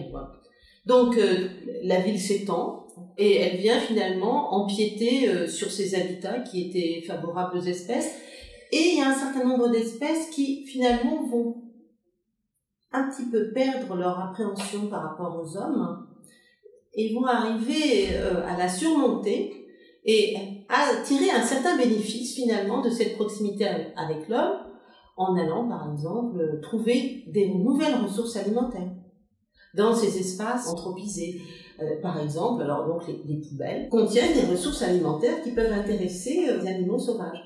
Donc 0.87 1.19
la 1.83 2.01
ville 2.01 2.21
s'étend 2.21 2.87
et 3.19 3.41
elle 3.41 3.57
vient 3.57 3.81
finalement 3.81 4.55
empiéter 4.55 5.49
sur 5.49 5.69
ces 5.69 5.97
habitats 5.97 6.39
qui 6.39 6.69
étaient 6.69 7.05
favorables 7.05 7.59
aux 7.59 7.63
espèces. 7.63 8.15
Et 8.71 8.93
il 8.93 8.99
y 8.99 9.03
a 9.03 9.09
un 9.09 9.15
certain 9.15 9.45
nombre 9.45 9.69
d'espèces 9.69 10.31
qui 10.31 10.65
finalement 10.65 11.27
vont 11.27 11.65
un 12.93 13.11
petit 13.11 13.29
peu 13.29 13.51
perdre 13.53 13.97
leur 13.97 14.21
appréhension 14.21 14.87
par 14.87 15.03
rapport 15.03 15.41
aux 15.43 15.57
hommes 15.57 16.06
et 16.97 17.13
vont 17.15 17.27
arriver 17.27 18.09
euh, 18.13 18.43
à 18.47 18.57
la 18.57 18.69
surmonter 18.69 19.53
et 20.05 20.37
à 20.69 21.03
tirer 21.05 21.31
un 21.31 21.43
certain 21.43 21.77
bénéfice 21.77 22.35
finalement 22.35 22.81
de 22.81 22.91
cette 22.91 23.17
proximité 23.17 23.67
avec 23.97 24.29
l'homme 24.29 24.59
en 25.17 25.37
allant 25.37 25.69
par 25.69 25.93
exemple 25.93 26.61
trouver 26.63 27.25
des 27.29 27.49
nouvelles 27.49 27.97
ressources 27.97 28.37
alimentaires 28.37 28.93
dans 29.75 29.95
ces 29.95 30.19
espaces 30.19 30.69
anthropisés. 30.69 31.41
Euh, 31.83 32.01
par 32.01 32.19
exemple, 32.23 32.63
alors 32.63 32.87
donc 32.87 33.07
les, 33.07 33.21
les, 33.27 33.41
poubelles 33.41 33.89
contiennent 33.91 34.33
des 34.33 34.47
ressources 34.51 34.81
alimentaires 34.81 35.43
qui 35.43 35.51
peuvent 35.51 35.73
intéresser 35.73 36.49
euh, 36.49 36.63
les 36.63 36.69
animaux 36.69 36.99
sauvages. 36.99 37.43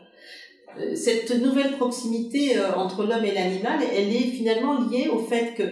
Cette 0.94 1.34
nouvelle 1.42 1.72
proximité 1.78 2.52
entre 2.76 3.02
l'homme 3.04 3.24
et 3.24 3.34
l'animal, 3.34 3.80
elle 3.92 4.08
est 4.08 4.30
finalement 4.30 4.78
liée 4.78 5.08
au 5.08 5.18
fait 5.18 5.54
que 5.56 5.64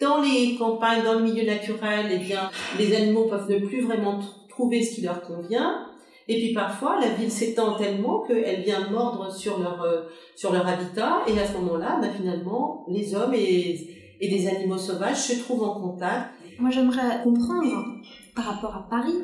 dans 0.00 0.20
les 0.20 0.56
campagnes, 0.56 1.02
dans 1.02 1.14
le 1.14 1.24
milieu 1.24 1.44
naturel, 1.44 2.06
eh 2.10 2.18
bien, 2.18 2.50
les 2.78 2.94
animaux 2.94 3.24
peuvent 3.24 3.50
ne 3.50 3.58
plus 3.66 3.80
vraiment 3.82 4.20
trouver 4.48 4.82
ce 4.82 4.94
qui 4.94 5.00
leur 5.02 5.22
convient. 5.22 5.86
Et 6.28 6.38
puis 6.38 6.52
parfois, 6.52 6.98
la 7.00 7.10
ville 7.10 7.30
s'étend 7.30 7.76
tellement 7.76 8.20
qu'elle 8.20 8.62
vient 8.62 8.88
mordre 8.90 9.32
sur 9.32 9.58
leur, 9.58 10.08
sur 10.34 10.52
leur 10.52 10.66
habitat. 10.66 11.22
Et 11.28 11.38
à 11.38 11.46
ce 11.46 11.52
moment-là, 11.58 11.98
bah, 12.00 12.08
finalement, 12.16 12.84
les 12.88 13.14
hommes 13.14 13.34
et, 13.34 13.78
et 14.20 14.28
des 14.28 14.48
animaux 14.48 14.78
sauvages 14.78 15.18
se 15.18 15.38
trouvent 15.40 15.62
en 15.62 15.80
contact 15.80 16.30
moi, 16.58 16.70
j'aimerais 16.70 17.22
comprendre 17.22 17.84
par 18.34 18.46
rapport 18.46 18.74
à 18.74 18.86
Paris 18.88 19.14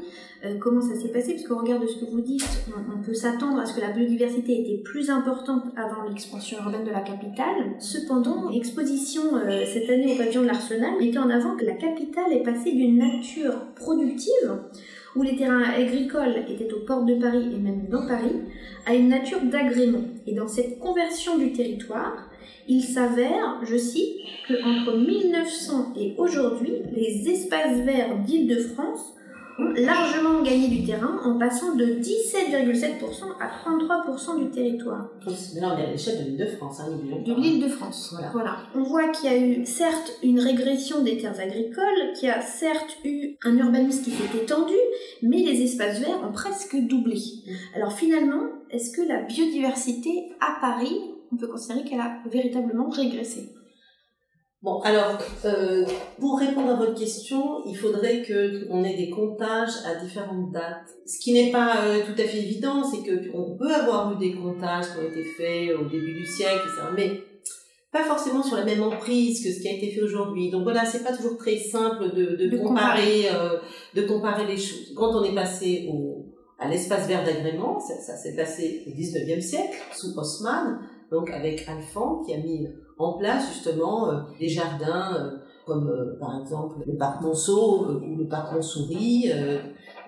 euh, 0.45 0.59
comment 0.59 0.81
ça 0.81 0.95
s'est 0.97 1.09
passé, 1.09 1.35
parce 1.35 1.47
qu'au 1.47 1.59
regard 1.59 1.79
de 1.79 1.87
ce 1.87 1.99
que 1.99 2.11
vous 2.11 2.21
dites, 2.21 2.45
on, 2.69 3.03
peut 3.03 3.15
s'attendre 3.15 3.61
à 3.61 3.67
ce 3.67 3.75
que 3.75 3.81
la 3.81 3.91
biodiversité 3.91 4.61
était 4.61 4.83
plus 4.83 5.11
importante 5.11 5.65
avant 5.77 6.09
l'expansion 6.09 6.59
urbaine 6.65 6.85
de 6.85 6.91
la 6.91 7.01
capitale. 7.01 7.75
Cependant, 7.79 8.51
l'exposition 8.51 9.23
euh, 9.37 9.65
cette 9.67 9.89
année 9.89 10.13
au 10.13 10.17
pavillon 10.17 10.43
de 10.43 10.47
l'Arsenal 10.49 10.99
mettait 11.01 11.19
en 11.19 11.31
avant 11.31 11.57
que 11.57 11.65
la 11.65 11.75
capitale 11.75 12.33
est 12.33 12.43
passée 12.43 12.73
d'une 12.73 12.99
nature 12.99 13.55
productive 13.75 14.59
où 15.15 15.23
les 15.23 15.37
terrains 15.37 15.63
agricoles 15.63 16.45
étaient 16.49 16.73
aux 16.73 16.81
portes 16.81 17.07
de 17.07 17.15
Paris 17.15 17.51
et 17.55 17.59
même 17.59 17.87
dans 17.89 18.07
Paris, 18.07 18.41
à 18.87 18.95
une 18.95 19.09
nature 19.09 19.41
d'agrément. 19.43 20.05
Et 20.27 20.35
dans 20.35 20.49
cette 20.49 20.79
conversion 20.79 21.37
du 21.39 21.53
territoire, 21.53 22.31
il 22.69 22.83
s'avère, 22.83 23.61
je 23.65 23.77
cite, 23.77 24.17
que 24.49 24.55
entre 24.65 24.97
1900 24.97 25.95
et 25.99 26.15
aujourd'hui, 26.17 26.75
les 26.95 27.29
espaces 27.29 27.79
verts 27.81 28.19
d'Île-de-France 28.25 29.15
ont 29.59 29.73
largement 29.75 30.43
gagné 30.43 30.69
du 30.69 30.85
terrain 30.85 31.19
en 31.25 31.39
passant 31.39 31.75
de 31.75 31.85
17,7% 31.85 33.25
à 33.41 33.71
33% 33.71 34.39
du 34.39 34.51
territoire. 34.51 35.09
Mais 35.55 35.61
là, 35.61 35.75
on 35.75 35.79
est 35.79 35.87
à 35.87 35.91
l'échelle 35.91 36.25
de 36.25 36.31
l'Île-de-France, 36.31 36.81
hein, 36.81 36.91
De 37.25 37.35
l'Île-de-France, 37.35 38.17
voilà. 38.33 38.59
On 38.75 38.83
voit 38.83 39.09
qu'il 39.09 39.31
y 39.31 39.35
a 39.35 39.39
eu 39.39 39.67
certes 39.67 40.19
une 40.23 40.41
régression 40.41 41.03
des 41.03 41.19
terres 41.19 41.41
agricoles, 41.41 42.13
qu'il 42.15 42.29
y 42.29 42.33
a 42.33 42.41
certes 42.41 42.97
eu 43.05 43.37
un 43.45 43.57
urbanisme 43.57 44.05
qui 44.05 44.11
s'est 44.11 44.43
étendu, 44.43 44.75
mais 45.23 45.39
les 45.39 45.63
espaces 45.63 46.01
verts 46.01 46.21
ont 46.29 46.33
presque 46.33 46.77
doublé. 46.77 47.17
Mm. 47.17 47.53
Alors 47.77 47.93
finalement, 47.93 48.43
est-ce 48.71 48.91
que 48.91 49.03
la 49.03 49.23
biodiversité 49.23 50.33
à 50.41 50.61
Paris 50.61 50.99
on 51.33 51.37
peut 51.37 51.49
considérer 51.49 51.85
qu'elle 51.85 52.01
a 52.01 52.19
véritablement 52.31 52.91
régressé? 52.91 53.49
Bon, 54.63 54.79
alors, 54.83 55.19
euh, 55.45 55.85
pour 56.21 56.39
répondre 56.39 56.71
à 56.71 56.77
votre 56.77 56.95
question, 56.95 57.65
il 57.67 57.77
faudrait 57.77 58.23
qu'on 58.23 58.85
ait 58.85 58.97
des 58.97 59.11
comptages 59.11 59.75
à 59.85 59.97
différentes 59.97 60.53
dates. 60.53 60.87
Ce 61.05 61.19
qui 61.19 61.33
n'est 61.33 61.51
pas 61.51 61.85
euh, 61.85 62.03
tout 62.07 62.13
à 62.13 62.25
fait 62.25 62.39
évident, 62.39 62.85
c'est 62.85 62.99
qu'on 62.99 63.57
peut 63.57 63.75
avoir 63.75 64.13
eu 64.13 64.19
des 64.19 64.37
comptages 64.37 64.85
qui 64.93 64.99
ont 65.01 65.09
été 65.09 65.25
faits 65.37 65.77
au 65.77 65.87
début 65.87 66.15
du 66.15 66.25
siècle, 66.25 66.69
mais 66.97 67.11
pas 67.91 68.05
forcément 68.05 68.41
sur 68.41 68.57
la 68.57 68.65
même 68.65 68.85
emprise 68.85 69.43
que 69.43 69.53
ce 69.53 69.61
qui 69.61 69.69
a 69.69 69.73
été 69.73 69.91
fait 69.91 70.01
aujourd'hui. 70.01 70.49
Donc 70.49 70.63
voilà, 70.63 70.85
c'est 70.85 71.03
pas 71.03 71.15
toujours 71.15 71.37
très 71.37 71.57
simple 71.57 72.15
de, 72.15 72.57
comparer, 72.57 73.31
euh, 73.35 73.59
de 73.97 74.03
comparer 74.03 74.47
les 74.47 74.57
choses. 74.57 74.95
Quand 74.97 75.13
on 75.17 75.25
est 75.25 75.35
passé 75.35 75.89
au, 75.93 76.27
à 76.61 76.69
l'espace 76.69 77.09
vert 77.09 77.25
d'agrément, 77.25 77.81
ça, 77.81 77.95
ça 77.97 78.17
s'est 78.17 78.37
passé 78.37 78.85
au 78.87 78.91
19e 78.91 79.41
siècle, 79.41 79.77
sous 79.93 80.17
Haussmann, 80.17 80.79
donc 81.11 81.31
avec 81.31 81.67
Alphand 81.69 82.23
qui 82.25 82.33
a 82.33 82.39
mis 82.39 82.69
en 82.99 83.13
place 83.15 83.53
justement 83.53 84.11
euh, 84.11 84.21
des 84.39 84.49
jardins 84.49 85.15
euh, 85.15 85.39
comme 85.67 85.89
euh, 85.89 86.19
par 86.19 86.41
exemple 86.41 86.77
le 86.87 86.97
parc 86.97 87.23
Monceau 87.23 87.87
ou 87.87 88.17
le 88.17 88.27
parc 88.27 88.53
Montsouris. 88.53 89.31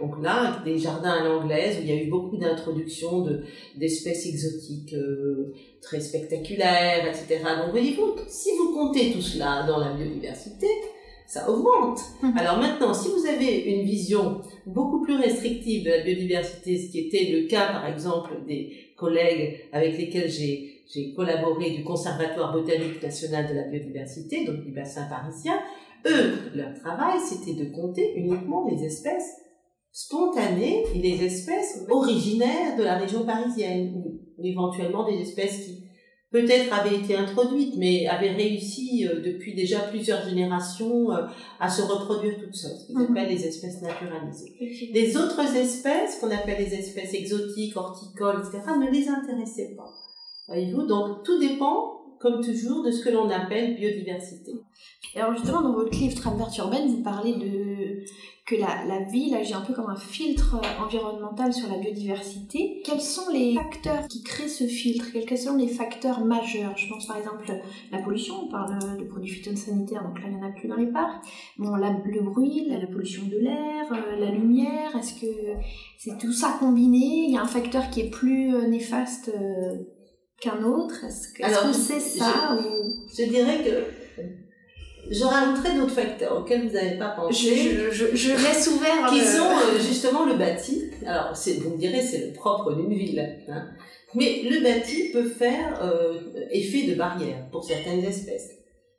donc 0.01 0.21
là, 0.21 0.61
des 0.65 0.79
jardins 0.79 1.13
à 1.13 1.25
l'anglaise 1.25 1.79
où 1.79 1.83
il 1.83 1.89
y 1.89 1.93
a 1.93 2.03
eu 2.03 2.11
beaucoup 2.11 2.37
d'introductions 2.37 3.23
de, 3.23 3.43
d'espèces 3.77 4.27
exotiques 4.27 4.97
très 5.81 6.01
spectaculaires, 6.01 7.07
etc. 7.07 7.45
Donc 7.63 7.71
voyez-vous, 7.71 8.17
si 8.27 8.51
vous 8.59 8.75
comptez 8.75 9.13
tout 9.13 9.21
cela 9.21 9.65
dans 9.65 9.79
la 9.79 9.93
biodiversité, 9.93 10.67
ça 11.27 11.49
augmente. 11.49 12.01
Mmh. 12.21 12.37
Alors 12.37 12.59
maintenant, 12.59 12.93
si 12.93 13.09
vous 13.09 13.25
avez 13.25 13.63
une 13.63 13.85
vision 13.85 14.41
beaucoup 14.67 15.03
plus 15.03 15.17
restrictive 15.17 15.85
de 15.85 15.91
la 15.91 16.03
biodiversité, 16.03 16.77
ce 16.79 16.91
qui 16.91 16.99
était 16.99 17.31
le 17.31 17.47
cas 17.47 17.69
par 17.69 17.87
exemple 17.87 18.33
des 18.47 18.73
collègues 18.97 19.61
avec 19.73 19.97
lesquels 19.97 20.29
j'ai 20.29 20.74
j'ai 20.93 21.15
collaboré 21.15 21.71
du 21.71 21.85
Conservatoire 21.85 22.53
botanique 22.53 23.03
national 23.03 23.49
de 23.49 23.55
la 23.55 23.69
biodiversité, 23.69 24.45
donc 24.45 24.65
du 24.65 24.73
bassin 24.73 25.07
parisien. 25.09 25.59
Eux, 26.07 26.51
leur 26.55 26.75
travail, 26.75 27.19
c'était 27.21 27.55
de 27.55 27.71
compter 27.75 28.15
uniquement 28.17 28.67
les 28.69 28.85
espèces 28.85 29.37
spontanées 29.93 30.85
et 30.95 30.99
les 30.99 31.25
espèces 31.25 31.85
originaires 31.89 32.77
de 32.77 32.83
la 32.83 32.99
région 32.99 33.25
parisienne, 33.25 33.95
ou 33.95 34.21
éventuellement 34.43 35.09
des 35.09 35.21
espèces 35.21 35.65
qui 35.65 35.85
peut-être 36.35 36.75
avaient 36.75 36.97
été 36.97 37.15
introduites, 37.15 37.77
mais 37.79 38.09
avaient 38.09 38.33
réussi 38.33 39.07
euh, 39.07 39.21
depuis 39.21 39.55
déjà 39.55 39.79
plusieurs 39.79 40.29
générations 40.29 41.13
euh, 41.13 41.27
à 41.61 41.71
se 41.71 41.83
reproduire 41.83 42.37
toutes 42.37 42.57
seules, 42.57 42.77
ce 42.77 42.87
qu'ils 42.87 42.99
mhm. 42.99 43.11
appellent 43.11 43.29
les 43.29 43.47
espèces 43.47 43.81
naturalisées. 43.81 44.53
Les 44.93 45.17
autres 45.17 45.57
espèces, 45.57 46.19
qu'on 46.19 46.33
appelle 46.33 46.59
les 46.59 46.75
espèces 46.75 47.15
exotiques, 47.15 47.77
horticoles, 47.77 48.41
etc., 48.41 48.65
ne 48.81 48.91
les 48.91 49.09
intéressaient 49.09 49.77
pas. 49.77 49.89
Voyez-vous, 50.49 50.87
donc 50.87 51.23
tout 51.25 51.39
dépend, 51.39 52.17
comme 52.21 52.43
toujours, 52.43 52.85
de 52.85 52.91
ce 52.91 53.05
que 53.05 53.11
l'on 53.11 53.29
appelle 53.31 53.77
biodiversité. 53.77 54.53
alors 55.17 55.35
justement, 55.35 55.63
dans 55.63 55.75
votre 55.75 55.93
livre 55.93 56.15
Travers 56.15 56.49
urbaine, 56.59 56.89
vous 56.89 57.03
parlez 57.03 57.35
de 57.35 58.05
que 58.47 58.57
la, 58.57 58.85
la 58.85 59.01
ville 59.05 59.35
agit 59.35 59.55
un 59.55 59.63
peu 59.63 59.73
comme 59.73 59.89
un 59.89 59.97
filtre 59.97 60.61
environnemental 60.79 61.53
sur 61.55 61.71
la 61.71 61.79
biodiversité. 61.79 62.83
Quels 62.85 63.01
sont 63.01 63.31
les 63.33 63.55
facteurs 63.55 64.07
qui 64.07 64.23
créent 64.23 64.49
ce 64.49 64.65
filtre? 64.65 65.07
Quels 65.27 65.39
sont 65.39 65.57
les 65.57 65.67
facteurs 65.67 66.23
majeurs? 66.23 66.77
Je 66.77 66.87
pense 66.89 67.07
par 67.07 67.17
exemple 67.17 67.51
la 67.91 68.03
pollution, 68.03 68.35
on 68.45 68.49
parle 68.49 68.99
de 68.99 69.05
produits 69.05 69.31
phytosanitaires, 69.31 70.05
donc 70.05 70.21
là 70.21 70.27
il 70.29 70.37
n'y 70.37 70.43
en 70.43 70.47
a 70.47 70.53
plus 70.53 70.69
dans 70.69 70.77
les 70.77 70.93
parcs. 70.93 71.25
Bon, 71.57 71.75
le 71.75 72.21
bruit, 72.21 72.67
la, 72.69 72.87
pollution 72.87 73.27
de 73.29 73.39
l'air, 73.39 73.91
euh, 73.93 74.17
la 74.19 74.31
lumière, 74.31 74.95
est-ce 74.95 75.15
que 75.15 75.27
c'est 75.97 76.19
tout 76.19 76.33
ça 76.33 76.57
combiné? 76.61 77.25
Il 77.27 77.31
y 77.31 77.39
a 77.39 77.43
un 77.43 77.47
facteur 77.47 77.89
qui 77.89 78.01
est 78.01 78.11
plus 78.11 78.55
euh, 78.55 78.67
néfaste 78.67 79.33
euh, 79.35 79.77
qu'un 80.45 80.63
autre 80.63 81.05
Est-ce 81.05 81.29
que 81.29 81.73
c'est 81.73 82.01
ça 82.01 82.59
je, 82.61 82.69
ou... 82.69 82.95
je 83.17 83.25
dirais 83.25 83.65
que 83.65 84.05
je 85.11 85.25
rajouterais 85.25 85.77
d'autres 85.77 85.93
facteurs 85.93 86.41
auxquels 86.41 86.67
vous 86.67 86.75
n'avez 86.75 86.99
pas 86.99 87.11
pensé. 87.11 87.55
Je, 87.57 87.91
je, 87.91 88.17
je 88.17 88.31
laisse 88.31 88.69
ouvert. 88.69 89.11
Qui 89.11 89.21
sont 89.21 89.45
euh, 89.45 89.79
justement 89.79 90.25
le 90.25 90.35
bâti. 90.35 90.91
Alors, 91.07 91.33
vous 91.35 91.71
me 91.71 91.79
direz, 91.79 92.01
c'est 92.01 92.27
le 92.27 92.33
propre 92.33 92.73
d'une 92.75 92.93
ville. 92.95 93.21
Hein. 93.49 93.67
Mais 94.15 94.43
le 94.49 94.63
bâti 94.63 95.11
peut 95.13 95.29
faire 95.29 95.81
euh, 95.83 96.15
effet 96.51 96.87
de 96.87 96.95
barrière 96.95 97.49
pour 97.51 97.65
certaines 97.65 98.05
espèces. 98.05 98.51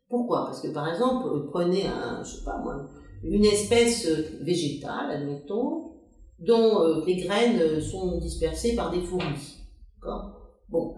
Pourquoi? 0.10 0.46
Parce 0.46 0.62
que 0.62 0.68
par 0.68 0.88
exemple, 0.90 1.28
prenez 1.52 1.88
un, 1.88 2.24
je 2.24 2.38
sais 2.38 2.44
pas 2.46 2.60
moi, 2.64 2.88
une 3.24 3.46
espèce 3.46 4.08
végétale, 4.42 5.10
admettons, 5.10 5.94
dont 6.40 6.82
euh, 6.82 7.04
les 7.08 7.16
graines 7.16 7.82
sont 7.82 8.20
dispersées 8.20 8.76
par 8.76 8.92
des 8.92 9.02
fourmis. 9.02 9.58
Bon, 10.70 10.94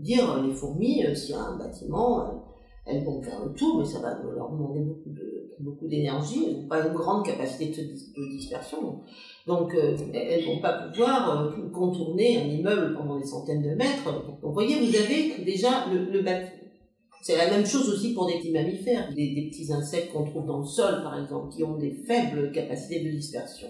dire 0.00 0.42
les 0.42 0.52
fourmis, 0.52 1.04
euh, 1.04 1.14
s'il 1.14 1.34
y 1.34 1.38
a 1.38 1.42
un 1.42 1.56
bâtiment, 1.56 2.20
euh, 2.20 2.32
elles 2.86 3.04
vont 3.04 3.22
faire 3.22 3.44
le 3.44 3.52
tour, 3.54 3.78
mais 3.78 3.84
ça 3.84 4.00
va 4.00 4.18
leur 4.34 4.50
demander 4.50 4.80
beaucoup 4.80 5.10
de 5.10 5.44
beaucoup 5.60 5.86
d'énergie, 5.86 6.46
elles 6.48 6.62
n'ont 6.62 6.68
pas 6.68 6.86
une 6.86 6.92
grande 6.92 7.24
capacité 7.24 7.66
de, 7.82 8.28
dispersion. 8.36 9.00
Donc 9.46 9.72
euh, 9.74 9.96
elles 10.12 10.44
vont 10.44 10.60
pas 10.60 10.88
pouvoir 10.88 11.54
contourner 11.72 12.38
un 12.38 12.48
immeuble 12.48 12.94
pendant 12.96 13.18
des 13.18 13.26
centaines 13.26 13.62
de 13.62 13.74
mètres. 13.74 14.04
Donc 14.04 14.38
vous 14.42 14.52
voyez, 14.52 14.76
vous 14.80 14.96
avez 14.96 15.44
déjà 15.44 15.86
le, 15.92 16.10
le 16.10 16.22
bâtiment. 16.22 16.60
C'est 17.22 17.38
la 17.38 17.48
même 17.48 17.64
chose 17.64 17.88
aussi 17.88 18.12
pour 18.12 18.26
des 18.26 18.34
petits 18.34 18.52
mammifères, 18.52 19.08
des 19.14 19.48
petits 19.50 19.72
insectes 19.72 20.12
qu'on 20.12 20.24
trouve 20.24 20.44
dans 20.44 20.58
le 20.58 20.66
sol 20.66 21.02
par 21.02 21.18
exemple, 21.18 21.54
qui 21.54 21.64
ont 21.64 21.78
des 21.78 21.92
faibles 22.06 22.52
capacités 22.52 23.02
de 23.02 23.10
dispersion. 23.10 23.68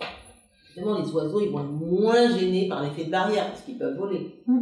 Évidemment, 0.77 0.99
les 1.01 1.11
oiseaux, 1.11 1.41
ils 1.41 1.51
vont 1.51 1.61
être 1.61 1.71
moins 1.71 2.37
gênés 2.37 2.69
par 2.69 2.83
l'effet 2.83 3.05
de 3.05 3.11
barrière, 3.11 3.49
parce 3.49 3.63
qu'ils 3.63 3.79
peuvent 3.79 3.97
voler. 3.97 4.43
Mm. 4.47 4.61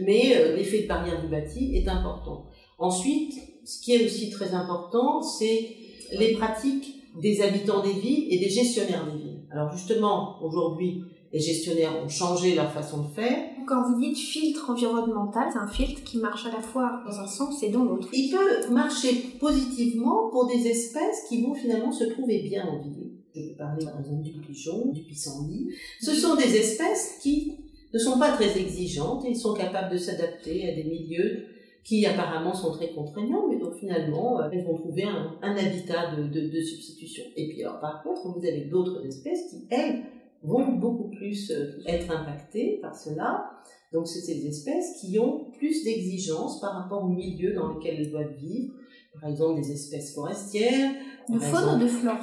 Mais 0.00 0.36
euh, 0.36 0.56
l'effet 0.56 0.82
de 0.82 0.88
barrière 0.88 1.20
du 1.20 1.28
bâti 1.28 1.76
est 1.76 1.88
important. 1.88 2.46
Ensuite, 2.78 3.34
ce 3.64 3.80
qui 3.82 3.94
est 3.94 4.04
aussi 4.04 4.30
très 4.30 4.54
important, 4.54 5.22
c'est 5.22 5.76
les 6.18 6.32
pratiques 6.32 6.94
des 7.20 7.42
habitants 7.42 7.82
des 7.82 7.92
villes 7.92 8.26
et 8.30 8.38
des 8.38 8.48
gestionnaires 8.48 9.04
des 9.04 9.18
villes. 9.18 9.42
Alors 9.50 9.70
justement, 9.72 10.42
aujourd'hui, 10.42 11.02
les 11.32 11.40
gestionnaires 11.40 11.92
ont 12.02 12.08
changé 12.08 12.54
leur 12.54 12.72
façon 12.72 13.02
de 13.02 13.08
faire. 13.08 13.38
Quand 13.66 13.82
vous 13.88 14.00
dites 14.00 14.16
filtre 14.16 14.70
environnemental, 14.70 15.48
c'est 15.52 15.58
un 15.58 15.68
filtre 15.68 16.02
qui 16.02 16.18
marche 16.18 16.46
à 16.46 16.52
la 16.52 16.60
fois 16.60 17.02
dans 17.06 17.20
un 17.20 17.26
sens 17.26 17.62
et 17.62 17.70
dans 17.70 17.84
l'autre. 17.84 18.08
Il 18.12 18.30
peut 18.30 18.72
marcher 18.72 19.14
positivement 19.38 20.28
pour 20.30 20.46
des 20.46 20.66
espèces 20.66 21.26
qui 21.28 21.42
vont 21.42 21.54
finalement 21.54 21.92
se 21.92 22.04
trouver 22.04 22.42
bien 22.42 22.66
en 22.66 22.80
ville 22.82 23.09
Je 23.34 23.40
peux 23.40 23.56
parler 23.56 23.84
par 23.84 24.00
exemple 24.00 24.22
du 24.22 24.32
pigeon, 24.40 24.92
du 24.92 25.02
pissenlit. 25.02 25.68
Ce 26.00 26.14
sont 26.14 26.36
des 26.36 26.56
espèces 26.56 27.18
qui 27.22 27.58
ne 27.92 27.98
sont 27.98 28.18
pas 28.18 28.32
très 28.32 28.58
exigeantes 28.58 29.24
et 29.24 29.34
sont 29.34 29.54
capables 29.54 29.92
de 29.92 29.98
s'adapter 29.98 30.70
à 30.70 30.74
des 30.74 30.84
milieux 30.84 31.46
qui 31.84 32.04
apparemment 32.06 32.54
sont 32.54 32.72
très 32.72 32.92
contraignants, 32.92 33.48
mais 33.48 33.58
donc 33.58 33.74
finalement, 33.74 34.40
euh, 34.40 34.50
elles 34.52 34.64
vont 34.64 34.76
trouver 34.76 35.04
un, 35.04 35.38
habitat 35.42 36.14
de, 36.14 36.24
de, 36.28 36.60
substitution. 36.60 37.24
Et 37.36 37.48
puis 37.48 37.62
alors 37.62 37.80
par 37.80 38.02
contre, 38.02 38.28
vous 38.28 38.46
avez 38.46 38.66
d'autres 38.66 39.04
espèces 39.06 39.50
qui, 39.50 39.66
elles, 39.70 40.02
vont 40.42 40.72
beaucoup 40.72 41.10
plus 41.10 41.50
euh, 41.50 41.82
être 41.86 42.10
impactées 42.10 42.78
par 42.80 42.94
cela. 42.94 43.50
Donc 43.92 44.06
c'est 44.06 44.20
ces 44.20 44.46
espèces 44.46 45.00
qui 45.00 45.18
ont 45.18 45.50
plus 45.58 45.84
d'exigences 45.84 46.60
par 46.60 46.74
rapport 46.74 47.04
au 47.04 47.08
milieu 47.08 47.52
dans 47.52 47.74
lequel 47.74 47.96
elles 48.00 48.10
doivent 48.10 48.36
vivre. 48.38 48.74
Par 49.18 49.30
exemple, 49.30 49.60
des 49.60 49.72
espèces 49.72 50.14
forestières. 50.14 50.92
De 51.28 51.38
faune 51.38 51.76
ou 51.76 51.82
de 51.82 51.86
flore 51.86 52.18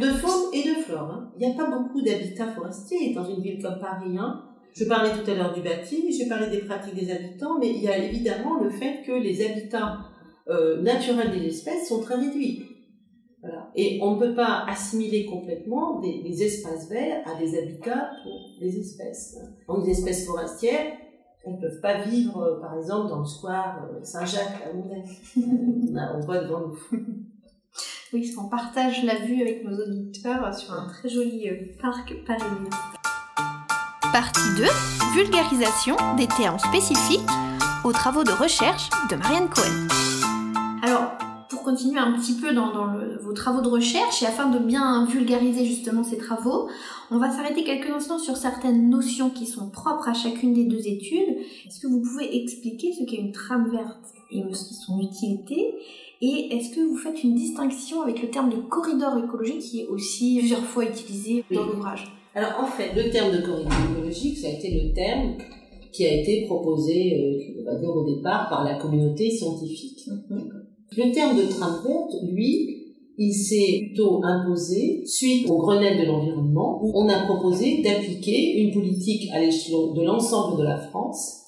De 0.00 0.06
faune 0.06 0.52
et 0.52 0.62
de 0.62 0.82
flore. 0.82 1.10
Hein. 1.10 1.32
Il 1.38 1.46
n'y 1.46 1.52
a 1.52 1.56
pas 1.56 1.70
beaucoup 1.70 2.00
d'habitats 2.00 2.48
forestiers 2.48 3.14
dans 3.14 3.24
une 3.24 3.40
ville 3.40 3.62
comme 3.62 3.78
Paris. 3.78 4.16
Hein. 4.18 4.44
Je 4.72 4.84
parlais 4.84 5.10
tout 5.10 5.28
à 5.30 5.34
l'heure 5.34 5.52
du 5.52 5.60
bâti, 5.60 6.12
j'ai 6.16 6.28
parlé 6.28 6.48
des 6.50 6.64
pratiques 6.64 6.94
des 6.94 7.10
habitants, 7.10 7.58
mais 7.58 7.70
il 7.70 7.82
y 7.82 7.88
a 7.88 7.98
évidemment 7.98 8.60
le 8.62 8.70
fait 8.70 9.02
que 9.04 9.12
les 9.12 9.44
habitats 9.44 9.98
euh, 10.48 10.80
naturels 10.82 11.32
des 11.32 11.46
espèces 11.46 11.88
sont 11.88 12.00
très 12.00 12.14
réduits. 12.14 12.64
Voilà. 13.40 13.70
Et 13.76 13.98
on 14.02 14.14
ne 14.14 14.20
peut 14.20 14.34
pas 14.34 14.64
assimiler 14.68 15.26
complètement 15.26 16.00
des, 16.00 16.22
des, 16.22 16.42
espaces 16.42 16.88
verts 16.88 17.22
à 17.26 17.38
des 17.40 17.56
habitats 17.56 18.10
pour 18.22 18.56
des 18.60 18.78
espèces. 18.78 19.36
Donc, 19.68 19.86
les 19.86 19.92
espèces 19.92 20.26
forestières, 20.26 20.92
elles 21.44 21.54
ne 21.54 21.60
peuvent 21.60 21.80
pas 21.80 22.02
vivre, 22.02 22.42
euh, 22.42 22.60
par 22.60 22.76
exemple, 22.76 23.08
dans 23.08 23.20
le 23.20 23.26
square 23.26 23.86
euh, 23.90 24.02
Saint-Jacques 24.02 24.62
à 24.68 24.72
Moulin. 24.72 25.02
on 26.14 26.20
voit 26.20 26.38
devant 26.38 26.60
nous. 26.60 26.78
Oui, 28.14 28.22
parce 28.22 28.34
qu'on 28.34 28.48
partage 28.48 29.04
la 29.04 29.16
vue 29.16 29.42
avec 29.42 29.62
nos 29.64 29.76
auditeurs 29.76 30.54
sur 30.54 30.72
un 30.72 30.88
très 30.88 31.10
joli 31.10 31.46
parc 31.78 32.14
parisien. 32.26 32.70
Partie 34.12 34.54
2. 34.56 34.64
Vulgarisation 35.14 35.94
des 36.16 36.26
termes 36.26 36.58
spécifiques 36.58 37.28
aux 37.84 37.92
travaux 37.92 38.24
de 38.24 38.32
recherche 38.32 38.88
de 39.10 39.16
Marianne 39.16 39.50
Cohen. 39.50 39.88
Alors, 40.82 41.17
pour 41.68 41.74
continuer 41.74 42.00
un 42.00 42.12
petit 42.12 42.34
peu 42.34 42.54
dans, 42.54 42.72
vos 43.20 43.32
travaux 43.32 43.60
de 43.60 43.68
recherche 43.68 44.22
et 44.22 44.26
afin 44.26 44.48
de 44.48 44.58
bien 44.58 45.04
vulgariser 45.06 45.64
justement 45.64 46.02
ces 46.02 46.16
travaux, 46.16 46.68
on 47.10 47.18
va 47.18 47.30
s'arrêter 47.30 47.64
quelques 47.64 47.90
instants 47.90 48.18
sur 48.18 48.36
certaines 48.36 48.88
notions 48.88 49.30
qui 49.30 49.46
sont 49.46 49.68
propres 49.68 50.08
à 50.08 50.14
chacune 50.14 50.54
des 50.54 50.64
deux 50.64 50.86
études. 50.88 51.36
Est-ce 51.66 51.80
que 51.80 51.86
vous 51.86 52.00
pouvez 52.00 52.36
expliquer 52.36 52.92
ce 52.92 53.04
qu'est 53.04 53.18
une 53.18 53.32
trame 53.32 53.70
verte 53.70 54.14
et 54.30 54.42
son 54.54 55.00
utilité? 55.00 55.74
Et 56.20 56.56
est-ce 56.56 56.74
que 56.74 56.80
vous 56.80 56.96
faites 56.96 57.22
une 57.22 57.34
distinction 57.34 58.02
avec 58.02 58.22
le 58.22 58.30
terme 58.30 58.50
de 58.50 58.56
corridor 58.56 59.18
écologique 59.18 59.60
qui 59.60 59.80
est 59.80 59.86
aussi 59.86 60.38
plusieurs 60.38 60.64
fois 60.64 60.84
utilisé 60.84 61.44
dans 61.50 61.66
l'ouvrage? 61.66 62.06
Alors 62.34 62.60
en 62.60 62.66
fait, 62.66 62.94
le 62.94 63.10
terme 63.10 63.32
de 63.32 63.42
corridor 63.42 63.72
écologique, 63.90 64.38
ça 64.38 64.48
a 64.48 64.50
été 64.52 64.70
le 64.70 64.92
terme 64.94 65.34
qui 65.92 66.06
a 66.06 66.14
été 66.14 66.46
proposé 66.46 67.54
euh, 67.66 67.86
au 67.88 68.04
départ 68.04 68.48
par 68.48 68.64
la 68.64 68.74
communauté 68.76 69.30
scientifique. 69.30 70.08
Mm-hmm. 70.30 70.67
Le 70.96 71.12
terme 71.12 71.36
de 71.36 71.42
trame 71.42 71.82
verte, 71.84 72.14
lui, 72.32 72.78
il 73.18 73.34
s'est 73.34 73.86
plutôt 73.86 74.24
imposé 74.24 75.02
suite 75.04 75.48
au 75.50 75.58
Grenelle 75.58 76.00
de 76.00 76.06
l'environnement 76.06 76.80
où 76.82 76.92
on 76.94 77.08
a 77.08 77.26
proposé 77.26 77.82
d'appliquer 77.82 78.60
une 78.60 78.72
politique 78.72 79.28
à 79.32 79.40
l'échelon 79.40 79.92
de 79.92 80.04
l'ensemble 80.04 80.58
de 80.58 80.64
la 80.64 80.78
France 80.78 81.42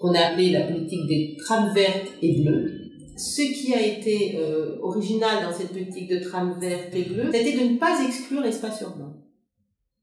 qu'on 0.00 0.14
a 0.14 0.20
appelée 0.20 0.50
la 0.50 0.66
politique 0.66 1.06
des 1.08 1.36
trames 1.38 1.72
vertes 1.72 2.08
et 2.22 2.42
bleues. 2.42 2.72
Ce 3.16 3.40
qui 3.40 3.72
a 3.72 3.80
été 3.80 4.36
euh, 4.36 4.76
original 4.82 5.44
dans 5.44 5.56
cette 5.56 5.70
politique 5.70 6.10
de 6.10 6.18
trames 6.18 6.58
vertes 6.60 6.94
et 6.94 7.04
bleues, 7.04 7.30
c'était 7.32 7.56
de 7.56 7.72
ne 7.72 7.78
pas 7.78 8.04
exclure 8.04 8.42
l'espace 8.42 8.80
urbain. 8.82 9.16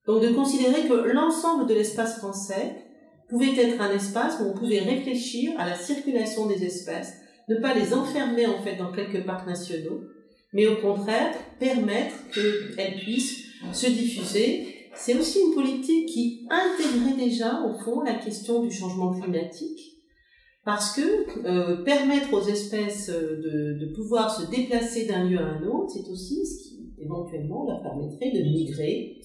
Donc 0.07 0.21
de 0.21 0.29
considérer 0.29 0.87
que 0.87 0.93
l'ensemble 0.93 1.67
de 1.67 1.73
l'espace 1.73 2.17
français 2.17 2.75
pouvait 3.29 3.55
être 3.55 3.79
un 3.81 3.93
espace 3.93 4.37
où 4.39 4.49
on 4.49 4.57
pouvait 4.57 4.79
réfléchir 4.79 5.51
à 5.57 5.69
la 5.69 5.75
circulation 5.75 6.47
des 6.47 6.63
espèces, 6.63 7.13
ne 7.49 7.55
pas 7.57 7.73
les 7.73 7.93
enfermer 7.93 8.45
en 8.45 8.61
fait 8.61 8.75
dans 8.75 8.91
quelques 8.91 9.25
parcs 9.25 9.47
nationaux, 9.47 10.01
mais 10.53 10.67
au 10.67 10.75
contraire 10.77 11.33
permettre 11.59 12.15
qu'elles 12.33 12.99
puissent 12.99 13.45
se 13.71 13.87
diffuser. 13.87 14.67
C'est 14.95 15.15
aussi 15.15 15.39
une 15.39 15.55
politique 15.55 16.07
qui 16.09 16.47
intégrait 16.49 17.17
déjà 17.17 17.63
au 17.63 17.73
fond 17.83 18.01
la 18.01 18.15
question 18.15 18.61
du 18.61 18.71
changement 18.71 19.19
climatique, 19.19 19.79
parce 20.65 20.95
que 20.95 21.47
euh, 21.47 21.83
permettre 21.83 22.33
aux 22.33 22.47
espèces 22.47 23.09
de, 23.09 23.79
de 23.79 23.93
pouvoir 23.95 24.29
se 24.33 24.49
déplacer 24.49 25.05
d'un 25.07 25.25
lieu 25.25 25.39
à 25.39 25.45
un 25.45 25.63
autre, 25.63 25.89
c'est 25.93 26.09
aussi 26.09 26.45
ce 26.45 26.69
qui 26.69 26.73
éventuellement 27.03 27.65
leur 27.65 27.81
permettrait 27.81 28.31
de 28.31 28.43
migrer 28.43 29.17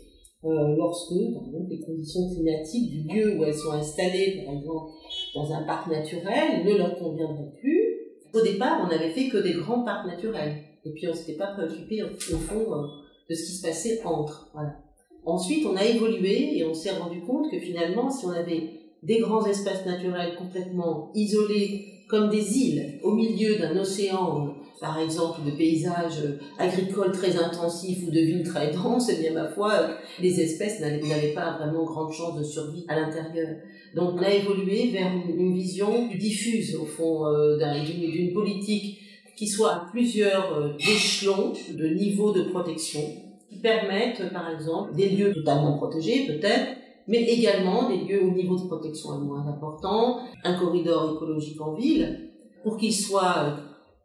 euh, 0.45 0.77
lorsque, 0.77 1.15
par 1.35 1.47
exemple, 1.47 1.71
les 1.71 1.81
conditions 1.81 2.29
climatiques 2.33 2.91
du 2.91 3.03
lieu 3.09 3.39
où 3.39 3.45
elles 3.45 3.55
sont 3.55 3.73
installées, 3.73 4.45
par 4.45 4.55
exemple, 4.55 4.93
dans 5.35 5.53
un 5.53 5.65
parc 5.65 5.91
naturel, 5.91 6.65
ne 6.65 6.77
leur 6.77 6.97
conviendraient 6.97 7.53
plus. 7.61 7.88
Au 8.33 8.41
départ, 8.43 8.81
on 8.85 8.89
n'avait 8.89 9.11
fait 9.11 9.29
que 9.29 9.39
des 9.39 9.55
grands 9.55 9.85
parcs 9.85 10.07
naturels. 10.07 10.63
Et 10.85 10.91
puis, 10.91 11.09
on 11.09 11.15
s'était 11.15 11.39
pas 11.39 11.49
préoccupé, 11.49 12.03
au 12.03 12.39
fond, 12.39 12.75
euh, 12.75 12.87
de 13.29 13.35
ce 13.35 13.45
qui 13.45 13.53
se 13.53 13.67
passait 13.67 14.03
entre. 14.05 14.51
Voilà. 14.55 14.77
Ensuite, 15.25 15.67
on 15.67 15.77
a 15.77 15.85
évolué 15.85 16.59
et 16.59 16.65
on 16.65 16.75
s'est 16.75 16.97
rendu 16.97 17.21
compte 17.21 17.51
que 17.51 17.59
finalement, 17.59 18.11
si 18.11 18.25
on 18.27 18.31
avait 18.31 18.71
des 19.03 19.19
grands 19.19 19.45
espaces 19.45 19.85
naturels 19.87 20.37
complètement 20.37 21.11
isolés, 21.15 22.05
comme 22.09 22.31
des 22.31 22.59
îles, 22.59 23.01
au 23.03 23.13
milieu 23.13 23.57
d'un 23.57 23.77
océan 23.77 24.55
par 24.81 24.99
exemple, 24.99 25.41
de 25.45 25.51
paysages 25.51 26.23
agricoles 26.59 27.13
très 27.13 27.37
intensifs 27.37 28.07
ou 28.07 28.11
de 28.11 28.21
villes 28.21 28.45
très 28.45 28.71
denses, 28.73 29.11
eh 29.11 29.21
bien, 29.21 29.33
ma 29.33 29.49
foi, 29.49 29.73
les 30.21 30.41
espèces 30.41 30.81
n'avaient 30.81 31.33
pas 31.35 31.59
vraiment 31.59 31.85
grande 31.85 32.13
chance 32.13 32.39
de 32.39 32.45
survie 32.45 32.85
à 32.89 33.01
l'intérieur. 33.01 33.57
Donc, 33.95 34.15
on 34.15 34.23
a 34.23 34.31
évolué 34.31 34.91
vers 34.91 35.11
une, 35.13 35.55
vision 35.55 36.09
diffuse, 36.17 36.77
au 36.77 36.85
fond, 36.85 37.27
euh, 37.27 37.57
d'une 37.57 38.33
politique 38.33 39.01
qui 39.37 39.47
soit 39.47 39.73
à 39.73 39.87
plusieurs 39.93 40.53
euh, 40.59 40.73
échelons 40.79 41.53
de 41.73 41.89
niveaux 41.89 42.33
de 42.33 42.43
protection, 42.43 43.01
qui 43.49 43.59
permettent, 43.61 44.33
par 44.33 44.51
exemple, 44.51 44.95
des 44.95 45.09
lieux 45.11 45.33
totalement 45.33 45.77
protégés, 45.77 46.27
peut-être, 46.27 46.77
mais 47.07 47.23
également 47.23 47.89
des 47.89 47.99
lieux 47.99 48.23
où 48.25 48.31
le 48.31 48.37
niveau 48.37 48.57
de 48.57 48.67
protection 48.67 49.15
est 49.15 49.25
moins 49.25 49.47
important, 49.47 50.19
un 50.45 50.59
corridor 50.59 51.15
écologique 51.15 51.61
en 51.61 51.75
ville, 51.75 52.31
pour 52.63 52.77
qu'il 52.77 52.93
soit 52.93 53.37
euh, 53.39 53.51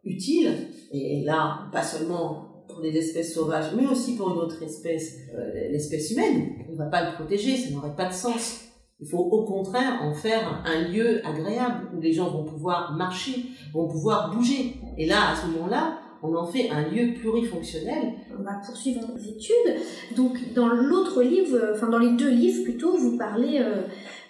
utile, 0.04 0.68
et 0.92 1.22
là, 1.24 1.68
pas 1.72 1.82
seulement 1.82 2.64
pour 2.68 2.80
les 2.80 2.96
espèces 2.96 3.34
sauvages, 3.34 3.72
mais 3.76 3.86
aussi 3.86 4.16
pour 4.16 4.30
une 4.30 4.38
autre 4.38 4.62
espèce, 4.62 5.18
euh, 5.34 5.68
l'espèce 5.70 6.10
humaine. 6.10 6.52
On 6.68 6.72
ne 6.72 6.78
va 6.78 6.86
pas 6.86 7.08
le 7.08 7.14
protéger, 7.14 7.56
ça 7.56 7.70
n'aurait 7.70 7.94
pas 7.96 8.06
de 8.06 8.12
sens. 8.12 8.60
Il 9.00 9.08
faut 9.08 9.18
au 9.18 9.44
contraire 9.44 10.00
en 10.02 10.14
faire 10.14 10.62
un 10.64 10.88
lieu 10.88 11.20
agréable 11.26 11.88
où 11.96 12.00
les 12.00 12.12
gens 12.12 12.30
vont 12.30 12.44
pouvoir 12.44 12.94
marcher, 12.96 13.44
vont 13.72 13.88
pouvoir 13.88 14.34
bouger. 14.34 14.76
Et 14.96 15.06
là, 15.06 15.32
à 15.32 15.36
ce 15.36 15.46
moment-là, 15.48 15.98
on 16.22 16.34
en 16.36 16.46
fait 16.46 16.70
un 16.70 16.88
lieu 16.88 17.12
plurifonctionnel. 17.12 18.14
On 18.38 18.42
va 18.42 18.54
poursuivre 18.64 19.00
nos 19.06 19.18
études. 19.18 20.16
Donc, 20.16 20.38
dans 20.54 20.68
l'autre 20.68 21.22
livre, 21.22 21.72
enfin 21.74 21.88
dans 21.88 21.98
les 21.98 22.16
deux 22.16 22.30
livres 22.30 22.62
plutôt, 22.62 22.96
vous 22.96 23.18
parlez 23.18 23.58
euh, 23.58 23.82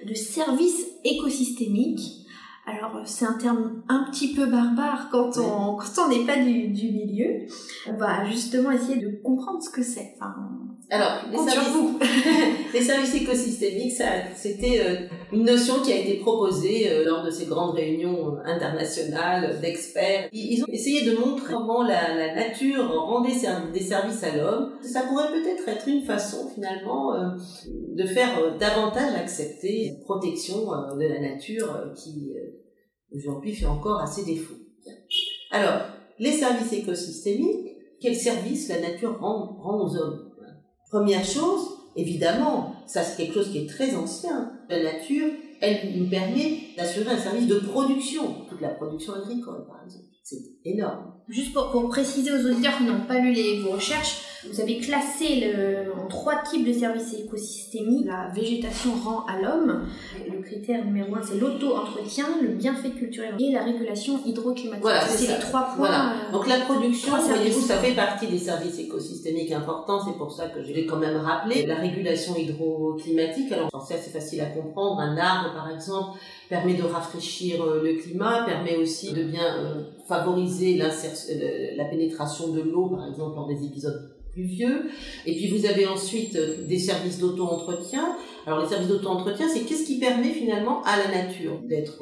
de 0.04 0.14
services 0.14 0.86
écosystémiques 1.04 2.23
alors 2.66 3.02
c'est 3.04 3.26
un 3.26 3.34
terme 3.34 3.82
un 3.88 4.04
petit 4.10 4.34
peu 4.34 4.46
barbare 4.46 5.08
quand 5.10 5.36
on 5.38 5.76
quand 5.76 6.04
on 6.06 6.08
n'est 6.08 6.24
pas 6.24 6.36
du, 6.36 6.68
du 6.68 6.92
milieu. 6.92 7.46
On 7.88 7.96
va 7.96 8.24
justement 8.24 8.70
essayer 8.70 9.00
de 9.00 9.20
comprendre 9.22 9.62
ce 9.62 9.70
que 9.70 9.82
c'est. 9.82 10.14
Enfin, 10.16 10.34
alors, 10.90 11.22
les 11.30 11.38
services, 11.38 11.74
les 12.74 12.80
services 12.80 13.14
écosystémiques, 13.14 13.94
c'était 14.36 14.80
euh, 14.80 14.94
une 15.32 15.44
notion 15.44 15.80
qui 15.82 15.92
a 15.92 15.96
été 15.96 16.18
proposée 16.18 16.90
euh, 16.90 17.04
lors 17.04 17.24
de 17.24 17.30
ces 17.30 17.46
grandes 17.46 17.74
réunions 17.74 18.36
euh, 18.36 18.40
internationales 18.44 19.58
d'experts. 19.60 20.28
Ils, 20.32 20.62
ont 20.62 20.68
essayé 20.68 21.10
de 21.10 21.16
montrer 21.16 21.54
comment 21.54 21.82
la, 21.82 22.14
la 22.14 22.34
nature 22.34 22.90
rendait 22.92 23.32
des 23.72 23.80
services 23.80 24.22
à 24.22 24.36
l'homme. 24.36 24.72
Ça 24.82 25.02
pourrait 25.02 25.30
peut-être 25.32 25.68
être 25.68 25.88
une 25.88 26.02
façon, 26.02 26.50
finalement, 26.54 27.14
de 27.66 28.04
faire 28.04 28.56
davantage 28.58 29.14
accepter 29.14 29.96
la 29.98 30.04
protection 30.04 30.66
de 30.96 31.06
la 31.06 31.20
nature 31.20 31.92
qui, 31.96 32.32
aujourd'hui, 33.14 33.54
fait 33.54 33.66
encore 33.66 34.00
assez 34.00 34.24
défaut. 34.24 34.54
Alors, 35.50 35.80
les 36.18 36.32
services 36.32 36.72
écosystémiques, 36.72 37.68
quels 38.00 38.16
services 38.16 38.68
la 38.68 38.80
nature 38.80 39.18
rend, 39.20 39.56
rend 39.60 39.86
aux 39.86 39.96
hommes 39.96 40.30
Première 40.90 41.24
chose, 41.24 41.70
évidemment, 41.96 42.74
ça 42.86 43.02
c'est 43.02 43.16
quelque 43.16 43.34
chose 43.34 43.50
qui 43.50 43.58
est 43.58 43.68
très 43.68 43.94
ancien. 43.94 44.52
La 44.68 44.82
nature, 44.82 45.28
elle 45.60 45.98
nous 45.98 46.08
permet 46.08 46.58
d'assurer 46.76 47.10
un 47.10 47.18
service 47.18 47.48
de 47.48 47.58
production, 47.58 48.44
toute 48.48 48.60
la 48.60 48.68
production 48.68 49.14
agricole 49.14 49.66
par 49.66 49.82
exemple. 49.84 50.04
C'est 50.22 50.40
énorme. 50.64 51.14
Juste 51.28 51.52
pour, 51.52 51.70
pour, 51.70 51.88
préciser 51.88 52.32
aux 52.32 52.46
auditeurs 52.46 52.78
qui 52.78 52.84
n'ont 52.84 53.06
pas 53.06 53.18
lu 53.18 53.32
les, 53.32 53.60
vos 53.60 53.72
recherches, 53.72 54.22
Vous 54.52 54.60
avez 54.60 54.78
classé 54.78 55.40
le, 55.52 55.92
en 56.00 56.06
trois 56.06 56.42
types 56.42 56.66
de 56.66 56.72
services 56.72 57.14
écosystémiques 57.14 58.06
la 58.06 58.30
végétation 58.34 58.90
rend 59.04 59.24
à 59.26 59.40
l'homme. 59.40 59.86
Le 60.30 60.40
critère 60.42 60.84
numéro 60.84 61.14
un, 61.16 61.22
c'est 61.22 61.38
l'auto-entretien, 61.38 62.26
le 62.42 62.48
bienfait 62.48 62.90
culturel 62.90 63.34
et 63.40 63.52
la 63.52 63.64
régulation 63.64 64.20
hydroclimatique. 64.24 64.82
Voilà, 64.82 65.00
c'est 65.00 65.24
c'est 65.26 65.32
les 65.32 65.40
ça. 65.40 65.46
trois 65.48 65.62
points. 65.62 65.76
Voilà. 65.88 66.12
euh, 66.28 66.32
Donc 66.32 66.46
la 66.46 66.58
production, 66.60 67.16
voyez-vous, 67.16 67.60
ça 67.60 67.76
fait 67.78 67.94
partie 67.94 68.26
des 68.26 68.38
services 68.38 68.78
écosystémiques 68.78 69.52
importants. 69.52 70.00
C'est 70.04 70.16
pour 70.18 70.30
ça 70.32 70.46
que 70.48 70.62
je 70.62 70.72
l'ai 70.72 70.86
quand 70.86 70.98
même 70.98 71.16
rappelé. 71.16 71.66
La 71.66 71.76
régulation 71.76 72.36
hydroclimatique, 72.36 73.50
alors 73.52 73.68
c'est 73.86 73.94
assez 73.94 74.10
facile 74.10 74.40
à 74.42 74.46
comprendre. 74.46 75.00
Un 75.00 75.16
arbre, 75.16 75.52
par 75.54 75.70
exemple, 75.70 76.18
permet 76.48 76.74
de 76.74 76.82
rafraîchir 76.82 77.62
euh, 77.62 77.82
le 77.82 77.94
climat, 78.00 78.44
permet 78.46 78.76
aussi 78.76 79.12
de 79.12 79.22
bien 79.24 79.56
euh, 79.56 79.82
favoriser 80.06 80.76
la 80.76 81.84
pénétration 81.86 82.48
de 82.48 82.60
l'eau, 82.60 82.88
par 82.88 83.08
exemple, 83.08 83.34
dans 83.34 83.46
des 83.46 83.64
épisodes 83.64 84.10
pluvieux. 84.34 84.76
Et 85.26 85.32
puis 85.36 85.48
vous 85.54 85.64
avez 85.64 85.86
ensuite 85.86 86.34
euh, 86.36 86.66
des 86.68 86.78
services 86.78 87.18
d'auto-entretien. 87.18 88.04
Alors 88.46 88.60
les 88.62 88.68
services 88.68 88.88
d'auto-entretien, 88.88 89.46
c'est 89.52 89.60
qu'est-ce 89.66 89.86
qui 89.86 89.98
permet 89.98 90.32
finalement 90.42 90.82
à 90.82 90.94
la 91.02 91.08
nature 91.18 91.56
d'être 91.70 91.98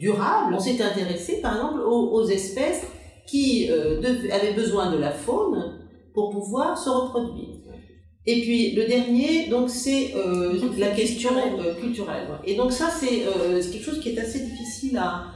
durable? 0.00 0.54
On 0.58 0.58
s'est 0.66 0.80
intéressé 0.82 1.32
par 1.40 1.52
exemple 1.56 1.80
aux, 1.80 2.04
aux 2.16 2.26
espèces 2.26 2.82
qui 3.30 3.68
euh, 3.70 4.00
avaient 4.32 4.52
besoin 4.62 4.90
de 4.94 4.98
la 4.98 5.12
faune 5.12 5.56
pour 6.14 6.30
pouvoir 6.30 6.76
se 6.76 6.90
reproduire. 6.90 7.54
Et 8.26 8.40
puis 8.42 8.72
le 8.72 8.86
dernier, 8.86 9.48
donc 9.54 9.68
c'est 9.68 10.14
euh, 10.16 10.58
la 10.78 10.88
question 11.00 11.30
culturel. 11.30 11.66
euh, 11.66 11.74
culturelle. 11.82 12.28
Et 12.44 12.54
donc 12.54 12.72
ça 12.72 12.88
c'est 12.90 13.22
c'est 13.60 13.70
quelque 13.72 13.84
chose 13.90 14.00
qui 14.00 14.10
est 14.10 14.18
assez 14.18 14.40
difficile 14.40 14.96
à, 14.96 15.26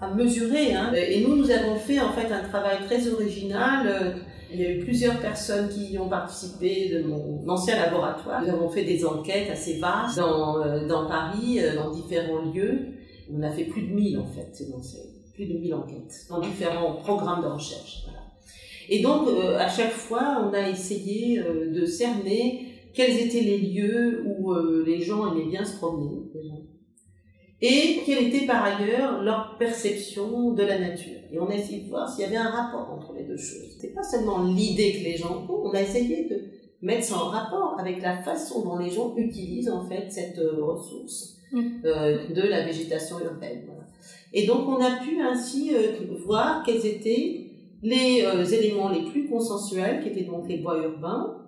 à 0.00 0.06
mesurer. 0.14 0.74
Hein. 0.74 0.92
Et 0.94 1.20
nous 1.20 1.36
nous 1.36 1.50
avons 1.50 1.76
fait 1.76 2.00
en 2.00 2.12
fait 2.16 2.28
un 2.32 2.44
travail 2.48 2.78
très 2.86 3.08
original. 3.08 3.80
Il 4.52 4.60
y 4.60 4.66
a 4.66 4.72
eu 4.72 4.78
plusieurs 4.80 5.20
personnes 5.20 5.68
qui 5.68 5.92
y 5.92 5.98
ont 5.98 6.08
participé 6.08 6.88
de 6.88 7.02
mon 7.02 7.48
ancien 7.48 7.76
laboratoire. 7.76 8.42
Nous 8.42 8.50
avons 8.50 8.68
fait 8.68 8.84
des 8.84 9.04
enquêtes 9.04 9.48
assez 9.50 9.78
vastes 9.78 10.18
dans, 10.18 10.60
euh, 10.60 11.06
Paris, 11.08 11.60
euh, 11.60 11.76
dans 11.76 11.90
différents 11.90 12.42
lieux. 12.52 12.88
On 13.32 13.42
a 13.42 13.50
fait 13.50 13.64
plus 13.64 13.82
de 13.82 13.94
1000 13.94 14.18
en 14.18 14.26
fait, 14.26 14.64
plus 15.34 15.46
de 15.46 15.54
1000 15.54 15.74
enquêtes 15.74 16.26
dans 16.28 16.40
différents 16.40 16.94
programmes 16.94 17.42
de 17.42 17.48
recherche. 17.48 18.06
Et 18.88 19.02
donc, 19.02 19.28
euh, 19.28 19.56
à 19.56 19.68
chaque 19.68 19.92
fois, 19.92 20.44
on 20.44 20.52
a 20.52 20.68
essayé 20.68 21.40
de 21.40 21.86
cerner 21.86 22.66
quels 22.92 23.20
étaient 23.20 23.42
les 23.42 23.58
lieux 23.58 24.24
où 24.26 24.52
les 24.84 25.00
gens 25.00 25.32
aimaient 25.32 25.48
bien 25.48 25.64
se 25.64 25.76
promener. 25.76 26.18
Et 27.62 28.00
quelle 28.06 28.28
était 28.28 28.46
par 28.46 28.64
ailleurs 28.64 29.22
leur 29.22 29.56
perception 29.58 30.52
de 30.52 30.62
la 30.62 30.78
nature. 30.78 31.20
Et 31.30 31.38
on 31.38 31.46
a 31.50 31.54
essayé 31.54 31.82
de 31.82 31.88
voir 31.88 32.08
s'il 32.08 32.22
y 32.22 32.26
avait 32.26 32.36
un 32.36 32.48
rapport 32.48 32.90
entre 32.90 33.12
les 33.12 33.24
deux 33.24 33.36
choses. 33.36 33.76
C'est 33.78 33.94
pas 33.94 34.02
seulement 34.02 34.44
l'idée 34.44 34.94
que 34.94 35.04
les 35.04 35.16
gens 35.16 35.44
ont, 35.46 35.62
on 35.64 35.70
a 35.74 35.82
essayé 35.82 36.24
de 36.24 36.40
mettre 36.82 37.04
ça 37.04 37.16
en 37.16 37.28
rapport 37.28 37.76
avec 37.78 38.00
la 38.00 38.22
façon 38.22 38.64
dont 38.64 38.78
les 38.78 38.90
gens 38.90 39.14
utilisent 39.16 39.70
en 39.70 39.86
fait 39.86 40.10
cette 40.10 40.38
euh, 40.38 40.64
ressource 40.64 41.36
euh, 41.54 42.28
de 42.28 42.42
la 42.42 42.64
végétation 42.64 43.18
urbaine. 43.20 43.64
Voilà. 43.66 43.86
Et 44.32 44.46
donc 44.46 44.66
on 44.66 44.82
a 44.82 45.02
pu 45.04 45.20
ainsi 45.20 45.74
euh, 45.74 46.16
voir 46.24 46.62
quels 46.64 46.86
étaient 46.86 47.46
les 47.82 48.54
éléments 48.54 48.90
les 48.90 49.10
plus 49.10 49.26
consensuels, 49.26 50.02
qui 50.02 50.10
étaient 50.10 50.24
donc 50.24 50.46
les 50.46 50.58
bois 50.58 50.76
urbains, 50.82 51.39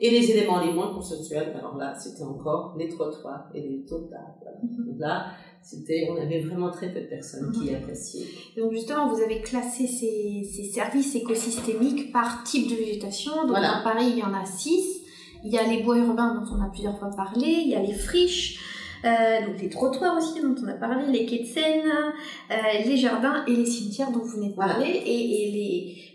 et 0.00 0.10
les 0.10 0.30
éléments 0.30 0.60
les 0.64 0.72
moins 0.72 0.92
consensuels, 0.92 1.54
alors 1.58 1.76
là, 1.76 1.94
c'était 1.98 2.22
encore 2.22 2.74
les 2.78 2.88
trottoirs 2.88 3.48
et 3.54 3.60
les 3.60 3.84
taux. 3.84 4.08
Voilà. 4.08 4.58
Donc 4.62 4.98
là, 4.98 5.26
c'était, 5.62 6.08
on 6.10 6.16
avait 6.16 6.40
vraiment 6.40 6.70
très 6.70 6.92
peu 6.92 7.00
de 7.00 7.06
personnes 7.06 7.50
qui 7.52 7.74
appréciaient. 7.74 8.26
Donc 8.56 8.72
justement, 8.72 9.08
vous 9.12 9.20
avez 9.20 9.40
classé 9.40 9.86
ces, 9.86 10.42
ces 10.50 10.64
services 10.64 11.14
écosystémiques 11.16 12.12
par 12.12 12.42
type 12.44 12.70
de 12.70 12.76
végétation. 12.76 13.32
Donc 13.42 13.50
Voilà. 13.50 13.80
à 13.80 13.82
Paris, 13.82 14.06
il 14.10 14.18
y 14.18 14.22
en 14.22 14.34
a 14.34 14.44
six. 14.44 15.02
Il 15.44 15.52
y 15.52 15.58
a 15.58 15.66
les 15.66 15.82
bois 15.82 15.96
urbains 15.98 16.34
dont 16.34 16.56
on 16.56 16.60
a 16.62 16.68
plusieurs 16.68 16.98
fois 16.98 17.10
parlé. 17.16 17.46
Il 17.46 17.68
y 17.68 17.74
a 17.76 17.82
les 17.82 17.92
friches, 17.92 18.58
euh, 19.04 19.46
donc 19.46 19.60
les 19.60 19.68
trottoirs 19.68 20.16
aussi 20.16 20.40
dont 20.40 20.54
on 20.64 20.68
a 20.68 20.72
parlé, 20.74 21.04
les 21.10 21.26
quais 21.26 21.40
de 21.40 21.44
Seine, 21.46 21.82
euh, 22.50 22.54
les 22.86 22.96
jardins 22.96 23.44
et 23.46 23.54
les 23.54 23.66
cimetières 23.66 24.10
dont 24.10 24.20
vous 24.20 24.36
venez 24.36 24.48
de 24.50 24.54
Voilà. 24.54 24.74
parler. 24.74 24.90
Et, 24.90 25.48
et 25.48 25.50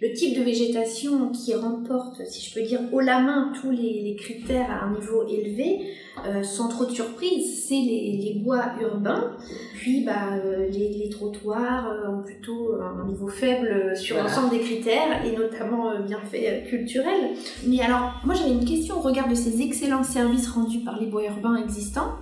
les, 0.01 0.07
le 0.09 0.13
type 0.13 0.37
de 0.37 0.43
végétation 0.43 1.29
qui 1.29 1.53
remporte, 1.53 2.25
si 2.25 2.49
je 2.49 2.53
peux 2.53 2.65
dire, 2.65 2.79
haut 2.91 2.99
la 2.99 3.19
main 3.19 3.51
tous 3.61 3.71
les, 3.71 4.01
les 4.01 4.15
critères 4.15 4.69
à 4.71 4.85
un 4.85 4.93
niveau 4.93 5.25
élevé, 5.27 5.87
euh, 6.27 6.43
sans 6.43 6.67
trop 6.67 6.85
de 6.85 6.91
surprise, 6.91 7.65
c'est 7.67 7.73
les, 7.75 8.17
les 8.21 8.33
bois 8.39 8.65
urbains. 8.81 9.31
Puis 9.75 10.03
bah, 10.05 10.29
les, 10.71 11.09
trottoirs 11.09 11.91
ont 12.09 12.23
plutôt 12.23 12.73
un 12.81 13.05
niveau 13.07 13.27
faible 13.27 13.95
sur 13.95 14.15
Voilà. 14.15 14.29
l'ensemble 14.29 14.49
des 14.51 14.59
critères 14.59 15.23
et 15.25 15.35
notamment 15.35 15.99
bienfaits 16.01 16.35
euh, 16.45 16.69
culturels. 16.69 17.31
Mais 17.67 17.81
alors, 17.81 18.13
moi 18.25 18.33
j'avais 18.35 18.51
une 18.51 18.65
question 18.65 18.95
au 18.97 19.01
regard 19.01 19.27
de 19.27 19.35
ces 19.35 19.61
excellents 19.61 20.03
services 20.03 20.47
rendus 20.49 20.79
par 20.79 20.99
les 20.99 21.07
bois 21.07 21.23
urbains 21.25 21.55
existants. 21.57 22.13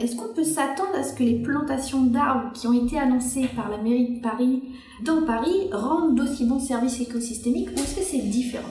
Est-ce 0.00 0.16
qu'on 0.16 0.34
peut 0.34 0.44
s'attendre 0.44 0.94
à 0.94 1.02
ce 1.02 1.14
que 1.14 1.22
les 1.22 1.42
plantations 1.42 2.04
d'arbres 2.04 2.52
qui 2.52 2.66
ont 2.66 2.72
été 2.72 2.98
annoncées 2.98 3.48
par 3.56 3.70
la 3.70 3.78
mairie 3.78 4.16
de 4.16 4.22
Paris 4.22 4.62
dans 5.04 5.24
Paris 5.24 5.70
rendent 5.72 6.14
d'aussi 6.16 6.44
bons 6.44 6.60
services 6.60 7.00
écosystémiques 7.00 7.70
ou 7.70 7.74
est-ce 7.74 7.96
que 7.96 8.02
c'est 8.02 8.28
différent? 8.28 8.68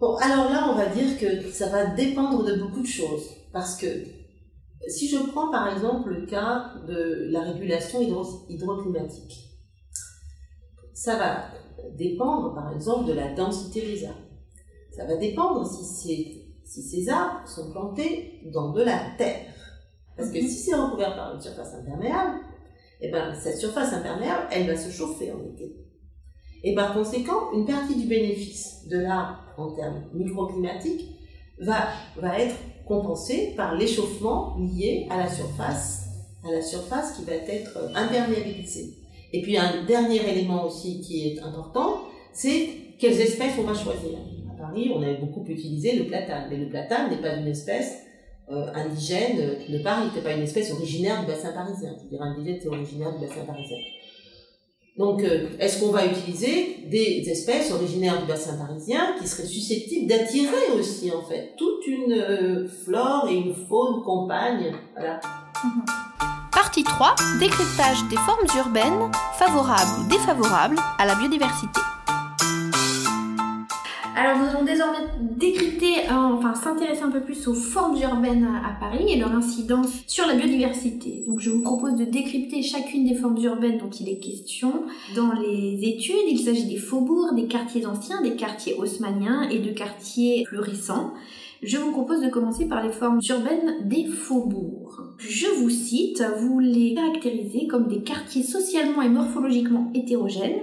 Bon, 0.00 0.16
alors 0.16 0.50
là, 0.50 0.68
on 0.70 0.76
va 0.76 0.86
dire 0.86 1.18
que 1.18 1.50
ça 1.50 1.68
va 1.68 1.86
dépendre 1.86 2.44
de 2.44 2.54
beaucoup 2.54 2.80
de 2.80 2.86
choses. 2.86 3.24
Parce 3.52 3.76
que 3.76 3.86
si 4.88 5.08
je 5.08 5.18
prends 5.18 5.50
par 5.50 5.72
exemple 5.72 6.10
le 6.10 6.26
cas 6.26 6.72
de 6.88 7.28
la 7.30 7.40
régulation 7.42 8.00
hydro- 8.00 8.46
hydroclimatique, 8.48 9.48
ça 10.94 11.16
va 11.16 11.44
dépendre 11.96 12.54
par 12.54 12.72
exemple 12.72 13.06
de 13.08 13.12
la 13.12 13.32
densité 13.34 13.80
des 13.80 14.04
arbres. 14.04 14.18
Ça 14.96 15.06
va 15.06 15.16
dépendre 15.16 15.66
si 15.66 16.42
ces 16.82 17.08
arbres 17.08 17.46
sont 17.48 17.70
plantés 17.72 18.40
dans 18.52 18.72
de 18.72 18.82
la 18.82 18.98
terre. 19.18 19.51
Parce 20.16 20.30
que 20.30 20.40
si 20.40 20.48
c'est 20.48 20.74
recouvert 20.74 21.14
par 21.16 21.34
une 21.34 21.40
surface 21.40 21.74
imperméable, 21.74 22.40
eh 23.00 23.10
ben, 23.10 23.34
cette 23.34 23.58
surface 23.58 23.92
imperméable, 23.92 24.46
elle 24.50 24.66
va 24.66 24.76
se 24.76 24.90
chauffer 24.90 25.32
en 25.32 25.40
été. 25.52 25.74
Et 26.64 26.74
par 26.74 26.94
conséquent, 26.94 27.52
une 27.52 27.66
partie 27.66 27.96
du 27.96 28.06
bénéfice 28.06 28.86
de 28.88 28.98
l'arbre 28.98 29.42
en 29.56 29.72
termes 29.72 30.04
microclimatiques 30.14 31.08
va, 31.58 31.88
va 32.16 32.38
être 32.38 32.54
compensée 32.86 33.54
par 33.56 33.74
l'échauffement 33.74 34.56
lié 34.58 35.06
à 35.10 35.18
la 35.18 35.28
surface, 35.28 36.06
à 36.44 36.52
la 36.52 36.62
surface 36.62 37.16
qui 37.16 37.24
va 37.24 37.34
être 37.34 37.90
imperméabilisée. 37.94 38.94
Et 39.32 39.42
puis 39.42 39.56
un 39.56 39.84
dernier 39.84 40.28
élément 40.28 40.66
aussi 40.66 41.00
qui 41.00 41.26
est 41.26 41.40
important, 41.40 42.02
c'est 42.32 42.68
quelles 42.98 43.20
espèces 43.20 43.54
on 43.58 43.64
va 43.64 43.74
choisir. 43.74 44.18
À 44.52 44.60
Paris, 44.60 44.92
on 44.94 45.02
avait 45.02 45.18
beaucoup 45.18 45.44
utilisé 45.48 45.96
le 45.98 46.06
platane, 46.06 46.46
mais 46.50 46.58
le 46.58 46.68
platane 46.68 47.10
n'est 47.10 47.20
pas 47.20 47.34
une 47.34 47.48
espèce 47.48 47.96
euh, 48.52 48.72
indigène 48.74 49.38
euh, 49.40 49.72
de 49.72 49.82
Paris, 49.82 50.08
c'est 50.14 50.22
pas 50.22 50.32
une 50.32 50.42
espèce 50.42 50.70
originaire 50.72 51.20
du 51.20 51.26
bassin 51.26 51.52
parisien. 51.52 51.90
Je 51.96 52.04
veux 52.04 52.10
dire, 52.10 52.22
indigène, 52.22 52.58
c'est 52.60 52.68
originaire 52.68 53.12
du 53.12 53.26
bassin 53.26 53.44
parisien. 53.46 53.78
Donc, 54.98 55.22
euh, 55.22 55.48
est-ce 55.58 55.80
qu'on 55.80 55.90
va 55.90 56.04
utiliser 56.04 56.84
des 56.90 57.24
espèces 57.26 57.72
originaires 57.72 58.20
du 58.20 58.26
bassin 58.26 58.56
parisien 58.56 59.14
qui 59.18 59.26
seraient 59.26 59.48
susceptibles 59.48 60.06
d'attirer 60.06 60.70
aussi, 60.78 61.10
en 61.10 61.22
fait, 61.22 61.54
toute 61.56 61.86
une 61.86 62.12
euh, 62.12 62.68
flore 62.68 63.26
et 63.30 63.34
une 63.34 63.54
faune 63.54 64.02
compagne? 64.02 64.74
Voilà. 64.94 65.20
Partie 66.52 66.84
3. 66.84 67.14
Décryptage 67.40 68.06
des 68.10 68.16
formes 68.16 68.46
urbaines, 68.58 69.10
favorables 69.38 70.04
ou 70.04 70.08
défavorables 70.10 70.76
à 70.98 71.06
la 71.06 71.14
biodiversité. 71.14 71.80
Alors 74.14 74.38
nous 74.38 74.46
allons 74.46 74.64
désormais 74.64 74.98
décrypter, 75.20 76.00
euh, 76.10 76.12
enfin 76.12 76.54
s'intéresser 76.54 77.02
un 77.02 77.10
peu 77.10 77.20
plus 77.20 77.48
aux 77.48 77.54
formes 77.54 77.96
urbaines 77.96 78.44
à 78.44 78.62
à 78.68 78.72
Paris 78.74 79.06
et 79.08 79.16
leur 79.18 79.32
incidence 79.32 79.88
sur 80.06 80.26
la 80.26 80.34
biodiversité. 80.34 81.24
Donc 81.26 81.40
je 81.40 81.50
vous 81.50 81.62
propose 81.62 81.94
de 81.94 82.04
décrypter 82.04 82.62
chacune 82.62 83.08
des 83.08 83.14
formes 83.14 83.38
urbaines 83.42 83.78
dont 83.78 83.90
il 83.90 84.08
est 84.08 84.18
question. 84.18 84.84
Dans 85.16 85.32
les 85.32 85.80
études, 85.82 86.28
il 86.28 86.38
s'agit 86.38 86.66
des 86.66 86.76
faubourgs, 86.76 87.34
des 87.34 87.46
quartiers 87.46 87.86
anciens, 87.86 88.22
des 88.22 88.36
quartiers 88.36 88.74
haussmanniens 88.74 89.48
et 89.48 89.58
de 89.58 89.70
quartiers 89.70 90.44
plus 90.44 90.58
récents. 90.58 91.12
Je 91.62 91.78
vous 91.78 91.92
propose 91.92 92.20
de 92.20 92.28
commencer 92.28 92.66
par 92.66 92.84
les 92.84 92.90
formes 92.90 93.20
urbaines 93.28 93.88
des 93.88 94.04
faubourgs. 94.04 95.14
Je 95.18 95.46
vous 95.46 95.70
cite, 95.70 96.20
vous 96.40 96.58
les 96.58 96.94
caractérisez 96.94 97.68
comme 97.68 97.86
des 97.86 98.02
quartiers 98.02 98.42
socialement 98.42 99.00
et 99.00 99.08
morphologiquement 99.08 99.92
hétérogènes 99.94 100.58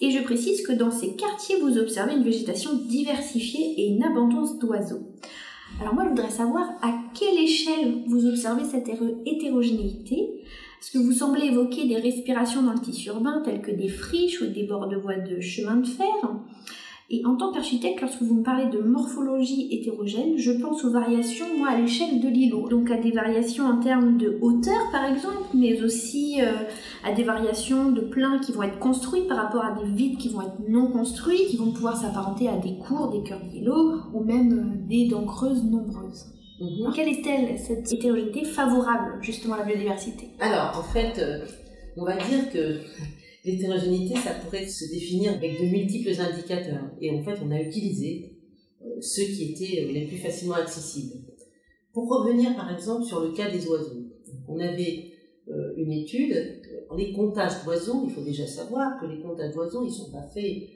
et 0.00 0.12
je 0.12 0.22
précise 0.22 0.64
que 0.64 0.72
dans 0.72 0.92
ces 0.92 1.16
quartiers, 1.16 1.56
vous 1.60 1.76
observez 1.76 2.14
une 2.14 2.22
végétation 2.22 2.70
diversifiée 2.86 3.74
et 3.78 3.88
une 3.88 4.04
abondance 4.04 4.56
d'oiseaux. 4.60 5.02
Alors 5.80 5.92
moi, 5.92 6.04
je 6.04 6.10
voudrais 6.10 6.30
savoir 6.30 6.68
à 6.82 6.94
quelle 7.14 7.42
échelle 7.42 8.04
vous 8.06 8.24
observez 8.24 8.62
cette 8.62 8.88
hétérogénéité. 9.26 10.44
Est-ce 10.80 10.92
que 10.92 10.98
vous 10.98 11.12
semblez 11.12 11.46
évoquer 11.46 11.88
des 11.88 11.96
respirations 11.96 12.62
dans 12.62 12.74
le 12.74 12.80
tissu 12.80 13.08
urbain, 13.08 13.42
telles 13.44 13.60
que 13.60 13.72
des 13.72 13.88
friches 13.88 14.40
ou 14.40 14.46
des 14.46 14.62
bords 14.62 14.86
de 14.86 14.96
voies 14.96 15.16
de 15.16 15.40
chemin 15.40 15.78
de 15.78 15.86
fer? 15.86 16.06
Et 17.10 17.22
en 17.26 17.36
tant 17.36 17.52
qu'architecte, 17.52 18.00
lorsque 18.00 18.22
vous 18.22 18.36
me 18.36 18.42
parlez 18.42 18.70
de 18.70 18.80
morphologie 18.80 19.68
hétérogène, 19.70 20.38
je 20.38 20.52
pense 20.52 20.84
aux 20.84 20.90
variations, 20.90 21.44
moi, 21.58 21.68
à 21.68 21.78
l'échelle 21.78 22.20
de 22.20 22.28
l'îlot. 22.28 22.68
Donc 22.68 22.90
à 22.90 22.96
des 22.96 23.10
variations 23.10 23.66
en 23.66 23.78
termes 23.78 24.16
de 24.16 24.38
hauteur, 24.40 24.90
par 24.90 25.04
exemple, 25.04 25.44
mais 25.52 25.82
aussi 25.82 26.40
euh, 26.40 26.52
à 27.04 27.12
des 27.12 27.22
variations 27.22 27.90
de 27.90 28.00
pleins 28.00 28.38
qui 28.38 28.52
vont 28.52 28.62
être 28.62 28.78
construits 28.78 29.22
par 29.28 29.36
rapport 29.36 29.64
à 29.64 29.72
des 29.72 29.90
vides 29.90 30.16
qui 30.16 30.30
vont 30.30 30.40
être 30.40 30.68
non 30.68 30.90
construits, 30.90 31.44
qui 31.50 31.58
vont 31.58 31.72
pouvoir 31.72 31.96
s'apparenter 31.96 32.48
à 32.48 32.56
des 32.56 32.78
cours, 32.78 33.10
des 33.10 33.22
cœurs 33.22 33.44
d'îlot, 33.50 33.96
ou 34.14 34.24
même 34.24 34.52
euh, 34.52 34.88
des 34.88 35.06
dents 35.06 35.26
creuses 35.26 35.62
nombreuses. 35.62 36.24
Mhm. 36.58 36.90
Quelle 36.94 37.08
est-elle, 37.08 37.58
cette 37.58 37.92
hétérogénéité 37.92 38.44
favorable 38.44 39.18
justement 39.20 39.54
à 39.54 39.58
la 39.58 39.64
biodiversité? 39.64 40.30
Alors, 40.40 40.78
en 40.78 40.82
fait, 40.82 41.18
euh, 41.18 41.44
on 41.98 42.04
va 42.04 42.16
dire 42.16 42.50
que 42.50 42.78
l'hétérogénéité, 43.44 44.14
ça 44.16 44.34
pourrait 44.34 44.66
se 44.66 44.90
définir 44.90 45.34
avec 45.34 45.60
de 45.60 45.66
multiples 45.66 46.18
indicateurs. 46.18 46.90
Et 47.00 47.10
en 47.10 47.22
fait, 47.22 47.38
on 47.44 47.50
a 47.50 47.60
utilisé 47.60 48.38
euh, 48.82 49.00
ceux 49.00 49.24
qui 49.24 49.52
étaient 49.52 49.84
euh, 49.84 49.92
les 49.92 50.06
plus 50.06 50.16
facilement 50.16 50.54
accessibles. 50.54 51.24
Pour 51.92 52.08
revenir, 52.08 52.56
par 52.56 52.72
exemple, 52.74 53.04
sur 53.04 53.20
le 53.20 53.32
cas 53.32 53.50
des 53.50 53.66
oiseaux, 53.66 54.02
on 54.48 54.58
avait 54.58 55.12
euh, 55.48 55.74
une 55.76 55.92
étude, 55.92 56.62
les 56.96 57.12
comptages 57.12 57.62
d'oiseaux, 57.64 58.04
il 58.06 58.10
faut 58.12 58.24
déjà 58.24 58.46
savoir 58.46 59.00
que 59.00 59.06
les 59.06 59.20
comptages 59.20 59.52
d'oiseaux, 59.52 59.84
ils 59.84 59.92
sont 59.92 60.10
pas 60.10 60.26
faits 60.32 60.68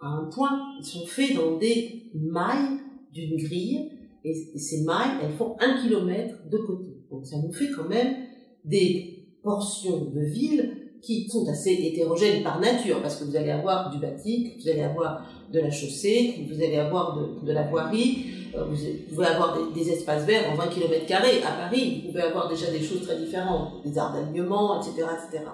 à 0.00 0.06
un 0.06 0.30
point, 0.30 0.58
ils 0.80 0.86
sont 0.86 1.06
faits 1.06 1.34
dans 1.34 1.58
des 1.58 2.10
mailles 2.14 2.78
d'une 3.12 3.36
grille, 3.36 3.90
et 4.24 4.34
ces 4.34 4.82
mailles, 4.84 5.18
elles 5.22 5.32
font 5.32 5.56
un 5.60 5.82
kilomètre 5.82 6.48
de 6.48 6.58
côté. 6.58 6.96
Donc 7.10 7.26
ça 7.26 7.36
nous 7.38 7.52
fait 7.52 7.70
quand 7.70 7.88
même 7.88 8.24
des 8.64 9.28
portions 9.42 10.06
de 10.06 10.20
ville 10.20 10.79
qui 11.02 11.28
sont 11.28 11.48
assez 11.48 11.72
hétérogènes 11.72 12.42
par 12.42 12.60
nature, 12.60 13.00
parce 13.00 13.16
que 13.16 13.24
vous 13.24 13.36
allez 13.36 13.50
avoir 13.50 13.90
du 13.90 13.98
bâti, 13.98 14.54
vous 14.60 14.68
allez 14.68 14.82
avoir 14.82 15.26
de 15.52 15.60
la 15.60 15.70
chaussée, 15.70 16.46
vous 16.48 16.62
allez 16.62 16.76
avoir 16.76 17.18
de, 17.42 17.52
la 17.52 17.62
voirie, 17.64 18.26
euh, 18.54 18.64
vous 18.64 18.76
pouvez 19.14 19.26
avoir 19.26 19.56
des, 19.72 19.90
espaces 19.90 20.24
verts 20.24 20.50
en 20.52 20.56
20 20.56 20.66
km 20.68 21.04
À 21.46 21.52
Paris, 21.52 22.02
vous 22.02 22.08
pouvez 22.10 22.22
avoir 22.22 22.48
déjà 22.48 22.70
des 22.70 22.80
choses 22.80 23.02
très 23.06 23.16
différentes, 23.16 23.82
des 23.84 23.98
arts 23.98 24.12
d'alignement, 24.12 24.80
etc., 24.80 25.06
etc. 25.14 25.44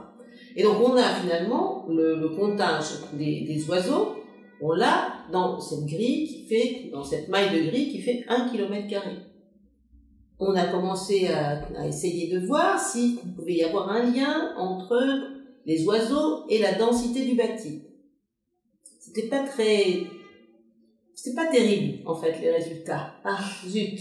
Et 0.56 0.62
donc 0.62 0.76
on 0.80 0.96
a 0.96 1.14
finalement 1.14 1.84
le, 1.88 2.28
comptage 2.36 2.86
des, 3.12 3.64
oiseaux, 3.68 4.16
on 4.60 4.72
l'a 4.72 5.12
dans 5.30 5.60
cette 5.60 5.84
grille 5.84 6.26
qui 6.26 6.46
fait, 6.46 6.90
dans 6.90 7.04
cette 7.04 7.28
maille 7.28 7.50
de 7.54 7.68
grille 7.68 7.90
qui 7.90 8.00
fait 8.00 8.24
1 8.28 8.48
km 8.48 9.02
On 10.38 10.54
a 10.54 10.64
commencé 10.64 11.28
à, 11.28 11.60
à 11.78 11.86
essayer 11.86 12.32
de 12.32 12.46
voir 12.46 12.78
s'il 12.78 13.16
pouvait 13.16 13.54
y 13.54 13.64
avoir 13.64 13.90
un 13.90 14.02
lien 14.10 14.54
entre 14.56 15.35
les 15.66 15.84
oiseaux 15.84 16.46
et 16.48 16.58
la 16.58 16.72
densité 16.74 17.24
du 17.24 17.34
bâti. 17.34 17.82
C'était 19.00 19.28
pas 19.28 19.40
très, 19.40 20.06
c'était 21.14 21.34
pas 21.34 21.46
terrible, 21.46 22.08
en 22.08 22.14
fait, 22.14 22.38
les 22.40 22.52
résultats. 22.52 23.14
Ah, 23.24 23.38
zut. 23.66 23.98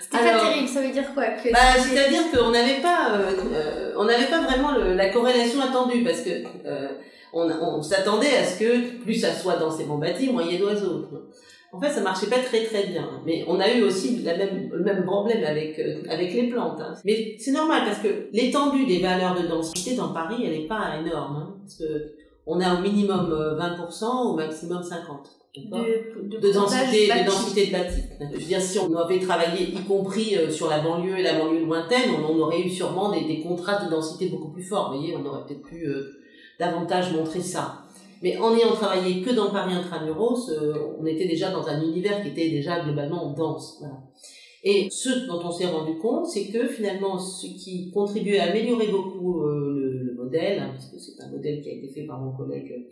C'était 0.00 0.18
pas 0.18 0.40
terrible, 0.40 0.68
ça 0.68 0.80
veut 0.80 0.92
dire 0.92 1.14
quoi 1.14 1.26
que 1.26 1.52
bah, 1.52 1.58
C'est-à-dire 1.78 2.30
qu'on 2.30 2.50
n'avait 2.50 2.80
pas, 2.80 3.18
euh, 3.18 3.32
euh, 3.52 3.94
on 3.96 4.04
n'avait 4.04 4.26
pas 4.26 4.42
vraiment 4.42 4.72
le, 4.72 4.94
la 4.94 5.10
corrélation 5.10 5.60
attendue, 5.60 6.04
parce 6.04 6.20
que 6.22 6.30
euh, 6.66 6.88
on, 7.32 7.50
on 7.50 7.82
s'attendait 7.82 8.36
à 8.36 8.44
ce 8.44 8.58
que 8.58 9.02
plus 9.02 9.14
ça 9.14 9.32
soit 9.32 9.56
dans 9.56 9.70
ces 9.70 9.84
bons 9.84 9.98
bâtis, 9.98 10.30
moins 10.30 10.42
il 10.44 10.52
y 10.52 10.54
ait 10.56 10.58
d'oiseaux. 10.58 11.08
En 11.72 11.80
fait, 11.80 11.90
ça 11.90 12.02
marchait 12.02 12.28
pas 12.28 12.38
très 12.38 12.64
très 12.64 12.86
bien. 12.86 13.08
Mais 13.24 13.44
on 13.48 13.58
a 13.58 13.72
eu 13.72 13.82
aussi 13.82 14.22
la 14.22 14.36
même, 14.36 14.70
le 14.70 14.84
même 14.84 15.04
problème 15.04 15.42
avec, 15.44 15.78
euh, 15.78 16.02
avec 16.08 16.34
les 16.34 16.48
plantes. 16.48 16.80
Hein. 16.80 16.94
Mais 17.04 17.34
c'est 17.38 17.52
normal 17.52 17.82
parce 17.86 17.98
que 18.00 18.28
l'étendue 18.32 18.84
des 18.84 18.98
valeurs 18.98 19.40
de 19.40 19.48
densité 19.48 19.96
dans 19.96 20.12
Paris, 20.12 20.44
elle 20.44 20.52
n'est 20.52 20.66
pas 20.66 20.98
énorme. 21.00 21.36
Hein, 21.36 21.56
parce 21.62 21.76
que 21.78 22.12
on 22.46 22.60
a 22.60 22.74
au 22.74 22.82
minimum 22.82 23.30
20%, 23.58 24.32
au 24.32 24.36
maximum 24.36 24.82
50%. 24.82 24.92
De, 25.54 25.60
de, 25.60 26.38
de, 26.38 26.50
densité, 26.50 27.08
de 27.08 27.26
densité 27.26 27.66
de 27.66 27.72
bâti. 27.72 28.00
Je 28.18 28.38
veux 28.38 28.44
dire, 28.46 28.60
si 28.60 28.78
on 28.78 28.96
avait 28.96 29.20
travaillé, 29.20 29.64
y 29.64 29.84
compris 29.84 30.34
euh, 30.34 30.48
sur 30.48 30.70
la 30.70 30.80
banlieue 30.80 31.18
et 31.18 31.22
la 31.22 31.38
banlieue 31.38 31.66
lointaine, 31.66 32.08
on, 32.18 32.32
on 32.32 32.38
aurait 32.38 32.62
eu 32.62 32.70
sûrement 32.70 33.12
des, 33.12 33.26
des 33.26 33.42
contrastes 33.42 33.84
de 33.84 33.90
densité 33.90 34.30
beaucoup 34.30 34.50
plus 34.50 34.62
forts. 34.62 34.90
Vous 34.90 34.98
voyez, 34.98 35.14
on 35.14 35.26
aurait 35.26 35.44
peut-être 35.46 35.62
pu 35.62 35.84
euh, 35.84 36.10
davantage 36.58 37.12
montrer 37.12 37.40
ça. 37.40 37.82
Mais 38.22 38.36
en 38.36 38.56
ayant 38.56 38.72
travaillé 38.72 39.22
que 39.22 39.30
dans 39.30 39.50
Paris 39.50 39.74
intramuros, 39.74 40.48
euh, 40.50 40.94
on 40.98 41.06
était 41.06 41.26
déjà 41.26 41.50
dans 41.50 41.66
un 41.66 41.82
univers 41.82 42.22
qui 42.22 42.28
était 42.28 42.50
déjà 42.50 42.84
globalement 42.84 43.32
dense. 43.32 43.78
Voilà. 43.80 43.98
Et 44.64 44.88
ce 44.90 45.26
dont 45.26 45.40
on 45.44 45.50
s'est 45.50 45.66
rendu 45.66 45.98
compte, 45.98 46.26
c'est 46.26 46.46
que 46.46 46.68
finalement, 46.68 47.18
ce 47.18 47.46
qui 47.46 47.90
contribuait 47.90 48.38
à 48.38 48.50
améliorer 48.50 48.88
beaucoup 48.88 49.42
euh, 49.42 49.72
le, 49.74 49.98
le, 50.04 50.14
modèle, 50.14 50.60
hein, 50.60 50.70
puisque 50.72 51.00
c'est 51.00 51.22
un 51.22 51.30
modèle 51.30 51.60
qui 51.60 51.68
a 51.68 51.72
été 51.72 51.88
fait 51.88 52.06
par 52.06 52.20
mon 52.20 52.32
collègue 52.32 52.86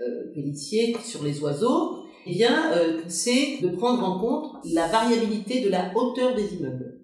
euh, 0.00 0.32
Pellissier 0.32 0.96
sur 1.02 1.24
les 1.24 1.40
oiseaux, 1.40 2.04
eh 2.24 2.34
bien, 2.34 2.72
euh, 2.72 3.00
c'est 3.08 3.58
de 3.60 3.68
prendre 3.68 4.04
en 4.04 4.20
compte 4.20 4.64
la 4.72 4.86
variabilité 4.86 5.60
de 5.60 5.70
la 5.70 5.90
hauteur 5.96 6.36
des 6.36 6.54
immeubles. 6.54 7.00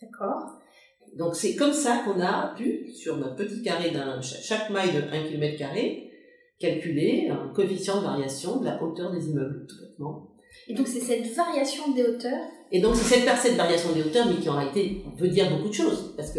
D'accord. 0.00 0.58
Donc 1.16 1.36
c'est 1.36 1.54
comme 1.54 1.72
ça 1.72 2.02
qu'on 2.04 2.20
a 2.20 2.54
pu, 2.56 2.90
sur 2.92 3.18
notre 3.18 3.36
petit 3.36 3.62
carré 3.62 3.90
d'un 3.90 4.20
chaque 4.20 4.70
maille 4.70 4.94
de 4.94 5.02
1 5.02 5.28
km 5.28 5.58
carré, 5.58 6.10
calculer 6.62 7.28
un 7.28 7.52
coefficient 7.52 8.00
de 8.00 8.04
variation 8.06 8.60
de 8.60 8.66
la 8.66 8.82
hauteur 8.82 9.10
des 9.10 9.28
immeubles, 9.28 9.66
tout 9.68 9.76
bêtement. 9.80 10.28
Et 10.68 10.74
donc 10.74 10.86
c'est 10.86 11.00
cette 11.00 11.26
variation 11.34 11.92
des 11.92 12.04
hauteurs 12.04 12.46
Et 12.70 12.80
donc 12.80 12.94
c'est 12.94 13.16
cette, 13.16 13.28
cette 13.36 13.56
variation 13.56 13.92
des 13.92 14.02
hauteurs, 14.02 14.26
mais 14.28 14.36
qui 14.36 14.48
en 14.48 14.56
réalité 14.56 15.02
veut 15.18 15.28
dire 15.28 15.50
beaucoup 15.50 15.68
de 15.68 15.74
choses. 15.74 16.14
Parce 16.16 16.30
que 16.30 16.38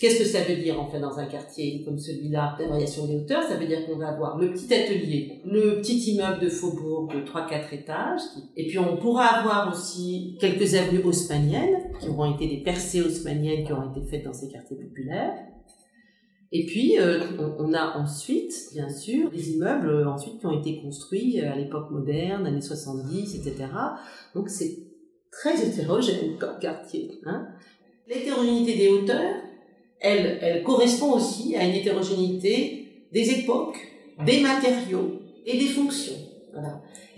qu'est-ce 0.00 0.18
que 0.18 0.24
ça 0.24 0.42
veut 0.42 0.56
dire 0.56 0.80
en 0.80 0.88
fait 0.88 1.00
dans 1.00 1.18
un 1.18 1.26
quartier 1.26 1.82
comme 1.84 1.98
celui-là, 1.98 2.56
la 2.60 2.68
variation 2.68 3.06
des 3.06 3.16
hauteurs? 3.16 3.42
Ça 3.42 3.56
veut 3.56 3.66
dire 3.66 3.84
qu'on 3.86 3.96
va 3.96 4.08
avoir 4.08 4.38
le 4.38 4.52
petit 4.52 4.72
atelier, 4.72 5.42
le 5.44 5.80
petit 5.80 6.12
immeuble 6.12 6.40
de 6.40 6.48
faubourg 6.48 7.08
de 7.08 7.20
3-4 7.20 7.74
étages, 7.74 8.20
et 8.56 8.68
puis 8.68 8.78
on 8.78 8.96
pourra 8.98 9.24
avoir 9.24 9.72
aussi 9.72 10.36
quelques 10.40 10.74
avenues 10.74 11.02
haussmanniennes, 11.02 11.90
qui 12.00 12.08
auront 12.08 12.34
été 12.34 12.46
des 12.46 12.62
percées 12.62 13.02
haussmanniennes 13.02 13.64
qui 13.64 13.72
auront 13.72 13.90
été 13.90 14.06
faites 14.08 14.24
dans 14.24 14.34
ces 14.34 14.48
quartiers 14.48 14.76
populaires. 14.76 15.34
Et 16.58 16.64
puis, 16.64 16.98
euh, 16.98 17.20
on, 17.58 17.74
a 17.74 17.98
ensuite, 17.98 18.70
bien 18.72 18.88
sûr, 18.88 19.30
des 19.30 19.50
immeubles 19.50 19.90
euh, 19.90 20.08
ensuite 20.08 20.38
qui 20.40 20.46
ont 20.46 20.58
été 20.58 20.80
construits 20.80 21.38
euh, 21.38 21.52
à 21.52 21.54
l'époque 21.54 21.90
moderne, 21.90 22.46
années 22.46 22.62
70, 22.62 23.34
etc. 23.34 23.68
Donc, 24.34 24.48
c'est 24.48 24.78
très 25.30 25.62
hétérogène 25.62 26.38
comme 26.38 26.58
quartier. 26.58 27.20
Hein. 27.26 27.48
L'hétérogénéité 28.08 28.78
des 28.78 28.88
hauteurs, 28.88 29.34
elle, 30.00 30.62
correspond 30.62 31.12
aussi 31.12 31.56
à 31.56 31.64
une 31.64 31.74
hétérogénéité 31.74 33.06
des 33.12 33.30
époques, 33.40 33.76
des 34.24 34.40
matériaux 34.40 35.20
et 35.44 35.58
des 35.58 35.66
fonctions. 35.66 36.16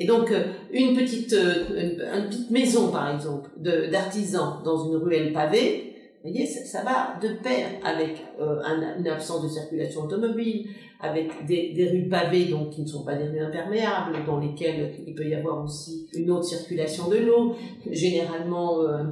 Et 0.00 0.06
donc, 0.06 0.32
une 0.72 0.96
petite, 0.96 1.32
une 1.32 2.26
petite 2.28 2.50
maison, 2.50 2.90
par 2.90 3.14
exemple, 3.14 3.50
d'artisans 3.60 4.62
dans 4.64 4.88
une 4.88 4.96
ruelle 4.96 5.32
pavée, 5.32 5.87
vous 6.24 6.30
voyez, 6.30 6.46
ça, 6.46 6.82
va 6.82 7.18
de 7.22 7.34
pair 7.42 7.68
avec 7.84 8.24
euh, 8.40 8.60
un, 8.64 8.98
une 8.98 9.06
absence 9.06 9.42
de 9.44 9.48
circulation 9.48 10.02
automobile, 10.02 10.66
avec 11.00 11.30
des, 11.46 11.72
des, 11.74 11.90
rues 11.90 12.08
pavées 12.08 12.46
donc 12.46 12.70
qui 12.70 12.82
ne 12.82 12.88
sont 12.88 13.04
pas 13.04 13.14
des 13.14 13.28
rues 13.28 13.38
imperméables, 13.38 14.16
dans 14.26 14.40
lesquelles 14.40 14.94
il 15.06 15.14
peut 15.14 15.28
y 15.28 15.34
avoir 15.34 15.62
aussi 15.62 16.08
une 16.14 16.30
autre 16.32 16.44
circulation 16.44 17.08
de 17.08 17.18
l'eau, 17.18 17.54
généralement 17.88 18.80
euh, 18.80 19.04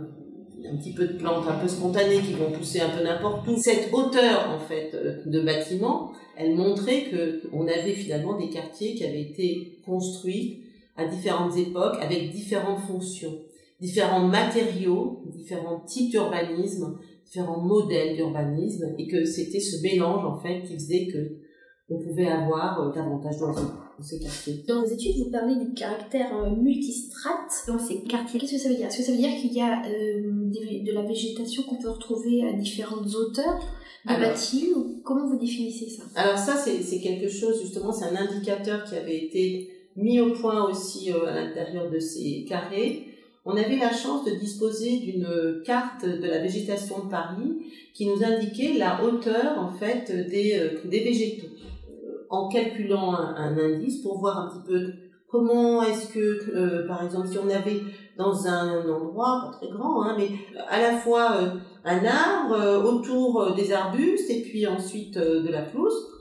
un 0.68 0.76
petit 0.76 0.94
peu 0.94 1.06
de 1.06 1.12
plantes 1.12 1.44
un 1.48 1.58
peu 1.58 1.68
spontanées 1.68 2.18
qui 2.18 2.32
vont 2.32 2.50
pousser 2.50 2.80
un 2.80 2.88
peu 2.88 3.04
n'importe 3.04 3.46
où. 3.46 3.56
Cette 3.56 3.92
hauteur 3.92 4.50
en 4.50 4.58
fait 4.58 4.90
euh, 4.94 5.22
de 5.26 5.40
bâtiments, 5.42 6.10
elle 6.36 6.56
montrait 6.56 7.04
que 7.04 7.42
on 7.52 7.68
avait 7.68 7.92
finalement 7.92 8.36
des 8.36 8.48
quartiers 8.48 8.94
qui 8.94 9.04
avaient 9.04 9.22
été 9.22 9.78
construits 9.86 10.64
à 10.96 11.06
différentes 11.06 11.56
époques 11.56 11.98
avec 12.00 12.30
différentes 12.30 12.80
fonctions 12.80 13.38
différents 13.80 14.26
matériaux, 14.26 15.22
différents 15.26 15.80
types 15.80 16.10
d'urbanisme, 16.10 16.98
différents 17.24 17.60
modèles 17.60 18.16
d'urbanisme, 18.16 18.94
et 18.98 19.06
que 19.06 19.24
c'était 19.24 19.60
ce 19.60 19.82
mélange 19.82 20.24
en 20.24 20.36
fait 20.40 20.62
qui 20.62 20.74
faisait 20.74 21.06
que 21.06 21.46
on 21.88 22.02
pouvait 22.02 22.26
avoir 22.26 22.80
euh, 22.80 22.92
davantage 22.92 23.38
d'oiseaux 23.38 23.70
dans 23.96 24.04
ces 24.04 24.18
quartiers. 24.18 24.64
Dans 24.66 24.82
vos 24.82 24.88
études, 24.88 25.16
vous 25.24 25.30
parlez 25.30 25.54
du 25.54 25.72
caractère 25.72 26.36
euh, 26.36 26.50
multistrate 26.50 27.52
dans 27.68 27.78
ces 27.78 28.02
quartiers. 28.02 28.40
Qu'est-ce 28.40 28.54
que 28.54 28.58
ça 28.58 28.68
veut 28.68 28.74
dire? 28.74 28.86
Est-ce 28.88 28.98
que 28.98 29.02
ça 29.04 29.12
veut 29.12 29.18
dire 29.18 29.30
qu'il 29.40 29.52
y 29.52 29.60
a 29.60 29.82
euh, 29.86 30.50
des, 30.50 30.82
de 30.82 30.92
la 30.92 31.02
végétation 31.02 31.62
qu'on 31.62 31.78
peut 31.78 31.90
retrouver 31.90 32.42
à 32.42 32.52
différentes 32.54 33.06
hauteurs? 33.14 33.60
De 34.04 34.12
alors, 34.12 34.30
bâtis 34.30 34.72
ou 34.74 35.00
comment 35.04 35.28
vous 35.28 35.38
définissez 35.38 35.88
ça? 35.88 36.02
Alors 36.16 36.38
ça, 36.38 36.56
c'est 36.56 37.00
quelque 37.00 37.28
chose, 37.28 37.60
justement, 37.60 37.92
c'est 37.92 38.06
un 38.06 38.16
indicateur 38.16 38.84
qui 38.84 38.96
avait 38.96 39.18
été 39.18 39.68
mis 39.96 40.20
au 40.20 40.32
point 40.32 40.68
aussi 40.68 41.12
euh, 41.12 41.26
à 41.26 41.34
l'intérieur 41.34 41.90
de 41.90 41.98
ces 41.98 42.44
carrés 42.48 43.06
on 43.46 43.56
avait 43.56 43.76
la 43.76 43.92
chance 43.92 44.24
de 44.24 44.32
disposer 44.32 44.98
d'une 44.98 45.62
carte 45.64 46.04
de 46.04 46.26
la 46.26 46.40
végétation 46.40 47.04
de 47.04 47.08
Paris 47.08 47.56
qui 47.94 48.06
nous 48.06 48.22
indiquait 48.22 48.74
la 48.76 49.02
hauteur 49.04 49.56
en 49.58 49.68
fait 49.68 50.10
des, 50.28 50.58
euh, 50.58 50.88
des 50.88 51.00
végétaux 51.00 51.46
euh, 51.46 52.26
en 52.28 52.48
calculant 52.48 53.14
un, 53.14 53.56
indice 53.56 54.02
pour 54.02 54.18
voir 54.18 54.38
un 54.38 54.48
petit 54.48 54.68
peu 54.68 54.92
comment 55.28 55.80
est-ce 55.82 56.12
que 56.12 56.18
euh, 56.18 56.88
par 56.88 57.04
exemple 57.04 57.28
si 57.28 57.38
on 57.38 57.48
avait 57.48 57.82
dans 58.18 58.48
un 58.48 58.88
endroit 58.88 59.42
pas 59.44 59.58
très 59.58 59.72
grand 59.72 60.02
hein, 60.02 60.16
mais 60.18 60.28
à 60.68 60.80
la 60.80 60.96
fois 60.98 61.38
un 61.84 62.04
arbre 62.04 62.84
autour 62.84 63.54
des 63.54 63.72
arbustes 63.72 64.28
et 64.28 64.42
puis 64.42 64.66
ensuite 64.66 65.16
de 65.16 65.48
la 65.48 65.62
pelouse 65.62 66.12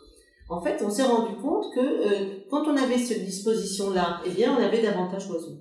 en 0.47 0.61
fait, 0.61 0.79
on 0.85 0.91
s'est 0.91 1.01
rendu 1.01 1.35
compte 1.37 1.73
que 1.73 2.47
quand 2.51 2.67
on 2.67 2.77
avait 2.77 2.99
cette 2.99 3.25
disposition-là, 3.25 4.21
eh 4.27 4.29
bien, 4.29 4.55
on 4.55 4.63
avait 4.63 4.83
davantage 4.83 5.27
d'oiseaux. 5.27 5.57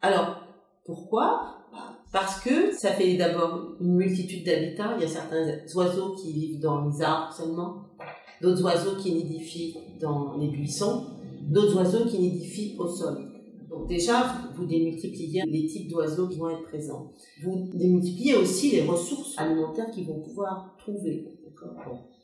Alors, 0.00 0.43
pourquoi? 0.84 1.64
Parce 2.12 2.40
que 2.40 2.72
ça 2.72 2.92
fait 2.92 3.16
d'abord 3.16 3.76
une 3.80 3.96
multitude 3.96 4.44
d'habitats. 4.44 4.94
Il 4.96 5.02
y 5.02 5.04
a 5.04 5.08
certains 5.08 5.56
oiseaux 5.74 6.14
qui 6.14 6.32
vivent 6.32 6.60
dans 6.60 6.86
les 6.86 7.02
arbres 7.02 7.32
seulement, 7.32 7.86
d'autres 8.40 8.62
oiseaux 8.62 8.96
qui 8.96 9.12
nidifient 9.12 9.76
dans 10.00 10.36
les 10.36 10.48
buissons, 10.48 11.06
d'autres 11.42 11.76
oiseaux 11.76 12.06
qui 12.06 12.18
nidifient 12.18 12.76
au 12.78 12.86
sol. 12.86 13.16
Donc 13.68 13.88
déjà, 13.88 14.34
vous 14.54 14.66
démultipliez 14.66 15.42
les 15.46 15.66
types 15.66 15.90
d'oiseaux 15.90 16.28
qui 16.28 16.38
vont 16.38 16.50
être 16.50 16.62
présents. 16.62 17.10
Vous 17.42 17.68
démultipliez 17.74 18.36
aussi 18.36 18.70
les 18.70 18.82
ressources 18.82 19.36
alimentaires 19.36 19.90
qu'ils 19.90 20.06
vont 20.06 20.20
pouvoir 20.20 20.76
trouver. 20.78 21.26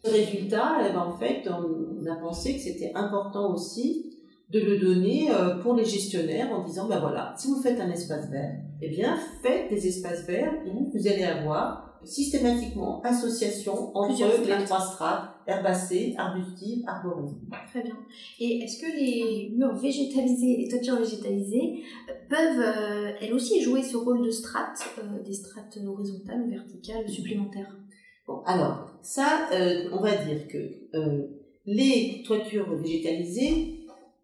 Le 0.05 0.11
résultat, 0.11 0.79
eh 0.89 0.93
ben, 0.93 1.01
en 1.01 1.19
fait, 1.19 1.49
on 1.49 2.07
a 2.07 2.17
pensé 2.17 2.55
que 2.55 2.61
c'était 2.61 2.93
important 2.95 3.53
aussi 3.53 4.20
de 4.53 4.59
le 4.59 4.79
donner 4.79 5.31
euh, 5.31 5.57
pour 5.59 5.75
les 5.75 5.85
gestionnaires 5.85 6.53
en 6.53 6.65
disant, 6.65 6.89
ben 6.89 6.99
voilà, 6.99 7.35
si 7.37 7.49
vous 7.49 7.63
faites 7.63 7.81
un 7.81 7.91
espace 7.91 8.29
vert, 8.31 8.57
eh 8.83 8.89
bien, 8.89 9.17
faites 9.43 9.71
des 9.71 9.87
espaces 9.87 10.27
verts 10.27 10.55
où 10.67 10.91
vous 10.93 11.07
allez 11.07 11.23
avoir 11.23 11.87
systématiquement 12.03 13.03
association 13.03 13.95
entre 13.95 14.49
les 14.49 14.65
trois 14.65 14.81
strates, 14.81 15.35
herbacées, 15.47 16.15
arbustives, 16.17 16.83
arborées. 16.87 17.29
Très 17.69 17.83
bien. 17.83 17.97
Et 18.41 18.61
est-ce 18.63 18.81
que 18.81 18.91
les 18.99 19.53
murs 19.55 19.77
végétalisés, 19.77 20.57
les 20.57 20.69
toitures 20.69 20.97
végétalisées 20.97 21.83
euh, 22.09 22.13
peuvent 22.29 22.61
euh, 22.61 23.13
elles 23.21 23.35
aussi 23.35 23.61
jouer 23.63 23.83
ce 23.83 23.99
rôle 23.99 24.25
de 24.25 24.31
strates, 24.31 24.83
des 25.25 25.35
strates 25.35 25.79
horizontales 25.87 26.43
ou 26.43 26.51
verticales 26.51 27.09
supplémentaires? 27.09 27.77
Bon, 28.27 28.41
alors, 28.47 28.99
ça, 29.03 29.49
on 29.93 30.01
va 30.01 30.15
dire 30.17 30.47
que 30.49 30.59
les 31.67 32.23
toitures 32.25 32.75
végétalisées, 32.77 33.80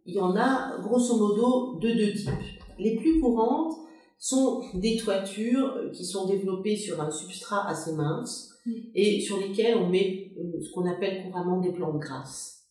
il 0.06 0.14
y 0.14 0.20
en 0.20 0.36
a 0.36 0.78
grosso 0.80 1.16
modo 1.16 1.78
de 1.80 1.92
deux 1.92 2.12
types. 2.12 2.30
Les 2.78 2.96
plus 2.96 3.20
courantes 3.20 3.74
sont 4.18 4.62
des 4.74 4.96
toitures 4.96 5.90
qui 5.92 6.04
sont 6.04 6.26
développées 6.26 6.76
sur 6.76 7.00
un 7.00 7.10
substrat 7.10 7.68
assez 7.68 7.92
mince 7.94 8.50
mm. 8.64 8.72
et 8.94 9.20
sur 9.20 9.38
lesquelles 9.38 9.76
on 9.76 9.88
met 9.88 10.32
euh, 10.38 10.60
ce 10.60 10.72
qu'on 10.72 10.88
appelle 10.88 11.24
couramment 11.24 11.60
des 11.60 11.72
plantes 11.72 11.98
grasses. 11.98 12.64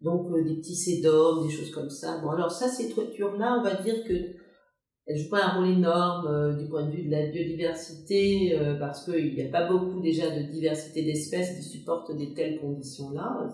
Donc 0.00 0.30
euh, 0.30 0.44
des 0.44 0.56
petits 0.56 0.74
sédums, 0.74 1.46
des 1.46 1.52
choses 1.52 1.70
comme 1.70 1.90
ça. 1.90 2.20
Bon 2.22 2.30
alors 2.30 2.50
ça, 2.50 2.68
ces 2.68 2.90
toitures-là, 2.90 3.58
on 3.60 3.62
va 3.62 3.74
dire 3.82 4.02
que 4.04 4.14
elles 5.08 5.18
jouent 5.18 5.30
pas 5.30 5.44
un 5.44 5.58
rôle 5.58 5.68
énorme 5.68 6.26
euh, 6.26 6.56
du 6.56 6.68
point 6.68 6.84
de 6.84 6.90
vue 6.90 7.04
de 7.04 7.10
la 7.12 7.28
biodiversité 7.28 8.58
parce 8.80 9.04
qu'il 9.04 9.34
n'y 9.34 9.42
a 9.42 9.50
pas 9.50 9.68
beaucoup 9.70 10.00
déjà 10.00 10.30
de 10.30 10.50
diversité 10.50 11.04
d'espèces 11.04 11.56
qui 11.56 11.62
supportent 11.62 12.16
des 12.16 12.34
telles 12.34 12.58
conditions-là. 12.60 13.48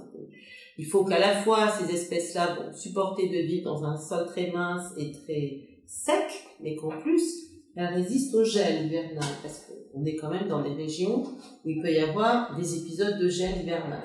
Il 0.78 0.86
faut 0.86 1.04
qu'à 1.04 1.18
la 1.18 1.34
fois 1.42 1.68
ces 1.68 1.94
espèces-là 1.94 2.54
vont 2.54 2.72
supporter 2.72 3.28
de 3.28 3.46
vivre 3.46 3.64
dans 3.64 3.84
un 3.84 3.96
sol 3.96 4.26
très 4.26 4.50
mince 4.50 4.92
et 4.96 5.12
très 5.12 5.60
sec, 5.86 6.46
mais 6.60 6.76
qu'en 6.76 6.98
plus, 6.98 7.50
elles 7.76 7.94
résistent 7.94 8.34
au 8.34 8.44
gel 8.44 8.86
hivernal, 8.86 9.28
parce 9.42 9.66
qu'on 9.66 10.04
est 10.04 10.16
quand 10.16 10.30
même 10.30 10.48
dans 10.48 10.62
des 10.62 10.74
régions 10.74 11.22
où 11.64 11.68
il 11.68 11.80
peut 11.80 11.92
y 11.92 11.98
avoir 11.98 12.56
des 12.56 12.78
épisodes 12.78 13.18
de 13.18 13.28
gel 13.28 13.62
hivernal. 13.62 14.02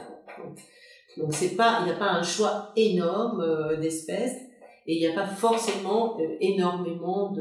Donc, 1.18 1.34
c'est 1.34 1.56
pas, 1.56 1.80
il 1.82 1.86
n'y 1.86 1.92
a 1.92 1.98
pas 1.98 2.12
un 2.12 2.24
choix 2.24 2.72
énorme 2.76 3.42
euh, 3.42 3.78
d'espèces, 3.78 4.36
et 4.86 4.96
il 4.96 5.00
n'y 5.00 5.08
a 5.08 5.14
pas 5.14 5.26
forcément 5.26 6.18
euh, 6.20 6.38
énormément 6.40 7.34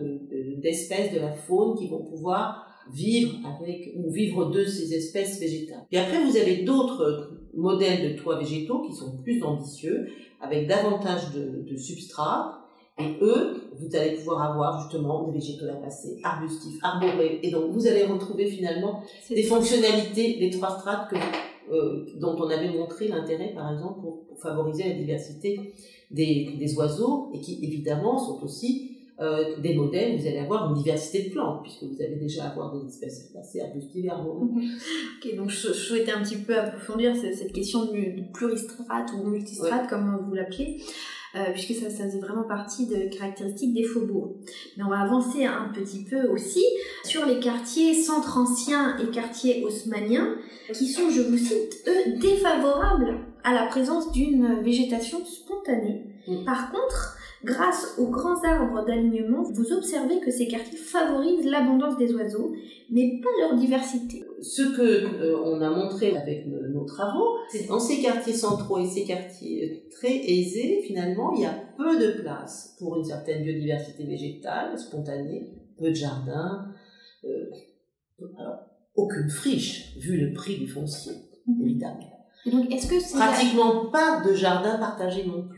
d'espèces 0.63 1.13
de, 1.13 1.19
de 1.19 1.23
la 1.23 1.33
faune 1.33 1.77
qui 1.77 1.89
vont 1.89 2.03
pouvoir 2.03 2.67
vivre 2.93 3.35
avec 3.45 3.93
ou 3.97 4.11
vivre 4.11 4.51
de 4.51 4.65
ces 4.65 4.95
espèces 4.95 5.39
végétales. 5.39 5.85
Et 5.93 5.99
après, 5.99 6.25
vous 6.25 6.37
avez 6.37 6.63
d'autres 6.63 7.36
modèles 7.57 8.13
de 8.13 8.19
toits 8.19 8.39
végétaux 8.39 8.83
qui 8.83 8.95
sont 8.95 9.19
plus 9.23 9.43
ambitieux, 9.43 10.07
avec 10.41 10.69
davantage 10.69 11.33
de, 11.33 11.69
de 11.69 11.77
substrats. 11.77 12.63
Et 12.99 13.19
eux, 13.21 13.71
vous 13.79 13.95
allez 13.95 14.17
pouvoir 14.17 14.53
avoir 14.53 14.81
justement 14.81 15.29
des 15.29 15.39
végétaux 15.39 15.67
passer 15.83 16.19
arbustifs, 16.23 16.79
arborés. 16.83 17.41
Et 17.43 17.51
donc, 17.51 17.71
vous 17.73 17.87
allez 17.87 18.05
retrouver 18.05 18.47
finalement 18.47 19.03
des 19.29 19.43
fonctionnalités 19.43 20.39
des 20.39 20.51
trois 20.51 20.79
strates 20.79 21.11
que, 21.11 21.17
euh, 21.73 22.07
dont 22.19 22.37
on 22.39 22.49
avait 22.49 22.71
montré 22.71 23.09
l'intérêt, 23.09 23.53
par 23.55 23.71
exemple, 23.73 24.01
pour, 24.01 24.27
pour, 24.27 24.39
favoriser 24.39 24.85
la 24.85 24.95
diversité 24.95 25.73
des, 26.11 26.57
des 26.59 26.75
oiseaux 26.77 27.31
et 27.35 27.41
qui, 27.41 27.59
évidemment, 27.65 28.19
sont 28.19 28.43
aussi 28.45 28.96
euh, 29.19 29.59
des 29.61 29.75
modèles 29.75 30.19
vous 30.19 30.27
allez 30.27 30.41
avoir 30.41 30.69
une 30.69 30.83
diversité 30.83 31.29
de 31.29 31.33
plantes, 31.33 31.63
puisque 31.63 31.85
vous 31.85 32.03
allez 32.03 32.17
déjà 32.17 32.51
avoir 32.51 32.77
des 32.77 32.87
espèces 32.87 33.25
herbacées, 33.27 33.63
arbustes, 33.63 33.97
herbaux. 33.97 34.51
Ok, 34.53 35.37
donc 35.37 35.49
je, 35.49 35.73
souhaitais 35.73 36.13
un 36.13 36.23
petit 36.23 36.37
peu 36.37 36.55
approfondir 36.57 37.15
cette, 37.17 37.53
question 37.53 37.87
de, 37.87 38.31
pluristrate 38.33 39.11
ou 39.15 39.29
multistrate, 39.29 39.89
comme 39.89 40.23
vous 40.27 40.35
l'appelez. 40.35 40.83
Euh, 41.35 41.53
puisque 41.53 41.75
ça, 41.75 41.91
ça 41.91 42.05
faisait 42.05 42.21
vraiment 42.21 42.45
partie 42.45 42.87
de 42.87 43.15
caractéristiques 43.15 43.75
des 43.75 43.83
faubourgs. 43.83 44.37
Mais 44.77 44.85
on 44.85 44.89
va 44.89 45.01
avancer 45.01 45.45
un 45.45 45.71
petit 45.75 46.05
peu 46.05 46.29
aussi 46.29 46.65
sur 47.05 47.27
les 47.27 47.41
quartiers 47.41 47.95
centres 47.95 48.39
anciens 48.39 48.97
et 48.99 49.11
quartiers 49.11 49.63
haussmanniens, 49.63 50.37
qui 50.73 50.89
sont, 50.89 51.11
je 51.11 51.21
vous 51.21 51.37
cite, 51.37 51.85
eux, 51.87 52.19
défavorables 52.19 53.19
à 53.45 53.53
la 53.53 53.67
présence 53.67 54.13
d'une 54.13 54.63
végétation 54.63 55.25
spontanée. 55.27 56.05
Par 56.45 56.71
contre, 56.73 57.17
Grâce 57.45 57.97
aux 57.99 58.09
grands 58.09 58.43
arbres 58.45 58.85
d'alignement, 58.87 59.43
vous 59.43 59.73
observez 59.73 60.21
que 60.21 60.31
ces 60.31 60.49
quartiers 60.49 60.79
favorisent 60.79 61.45
l'abondance 61.45 61.99
des 61.99 62.13
oiseaux, 62.15 62.55
mais 62.91 63.21
pas 63.23 63.29
leur 63.41 63.59
diversité. 63.59 64.25
Ce 64.41 64.63
que 64.63 64.83
euh, 64.83 65.39
on 65.45 65.61
a 65.61 65.71
montré 65.71 66.17
avec 66.17 66.47
nos 66.47 66.85
travaux, 66.85 67.37
c'est 67.51 67.69
dans 67.69 67.79
ces 67.79 68.01
quartiers 68.01 68.33
centraux 68.33 68.79
et 68.79 68.87
ces 68.87 69.05
quartiers 69.05 69.71
euh, 69.71 69.91
très 69.91 70.17
aisés, 70.17 70.83
finalement, 70.87 71.33
il 71.35 71.43
y 71.43 71.47
a 71.47 71.55
peu 71.77 71.99
de 71.99 72.23
place 72.23 72.75
pour 72.79 72.97
une 72.97 73.05
certaine 73.05 73.43
biodiversité 73.45 74.05
végétale, 74.05 74.79
spontanée, 74.79 75.53
peu 75.79 75.91
de 75.91 75.95
jardins, 75.95 76.69
euh, 77.25 77.51
alors, 78.39 78.61
aucune 78.95 79.29
friche, 79.29 79.97
vu 79.99 80.19
le 80.19 80.33
prix 80.33 80.57
du 80.57 80.69
foncier, 80.69 81.13
mhm. 81.47 81.63
évidemment. 81.63 82.27
donc, 82.47 82.73
est-ce 82.73 82.89
que 82.89 82.99
c'est 82.99 83.15
pratiquement 83.15 83.91
pas 83.91 84.23
de 84.27 84.33
jardin 84.33 84.79
partagé 84.79 85.27
non 85.27 85.47
plus 85.47 85.56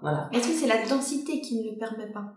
voilà. 0.00 0.28
Est-ce 0.32 0.48
que 0.48 0.54
c'est 0.54 0.66
la 0.66 0.86
densité 0.86 1.40
qui 1.40 1.60
ne 1.60 1.70
le 1.70 1.76
permet 1.76 2.10
pas? 2.12 2.36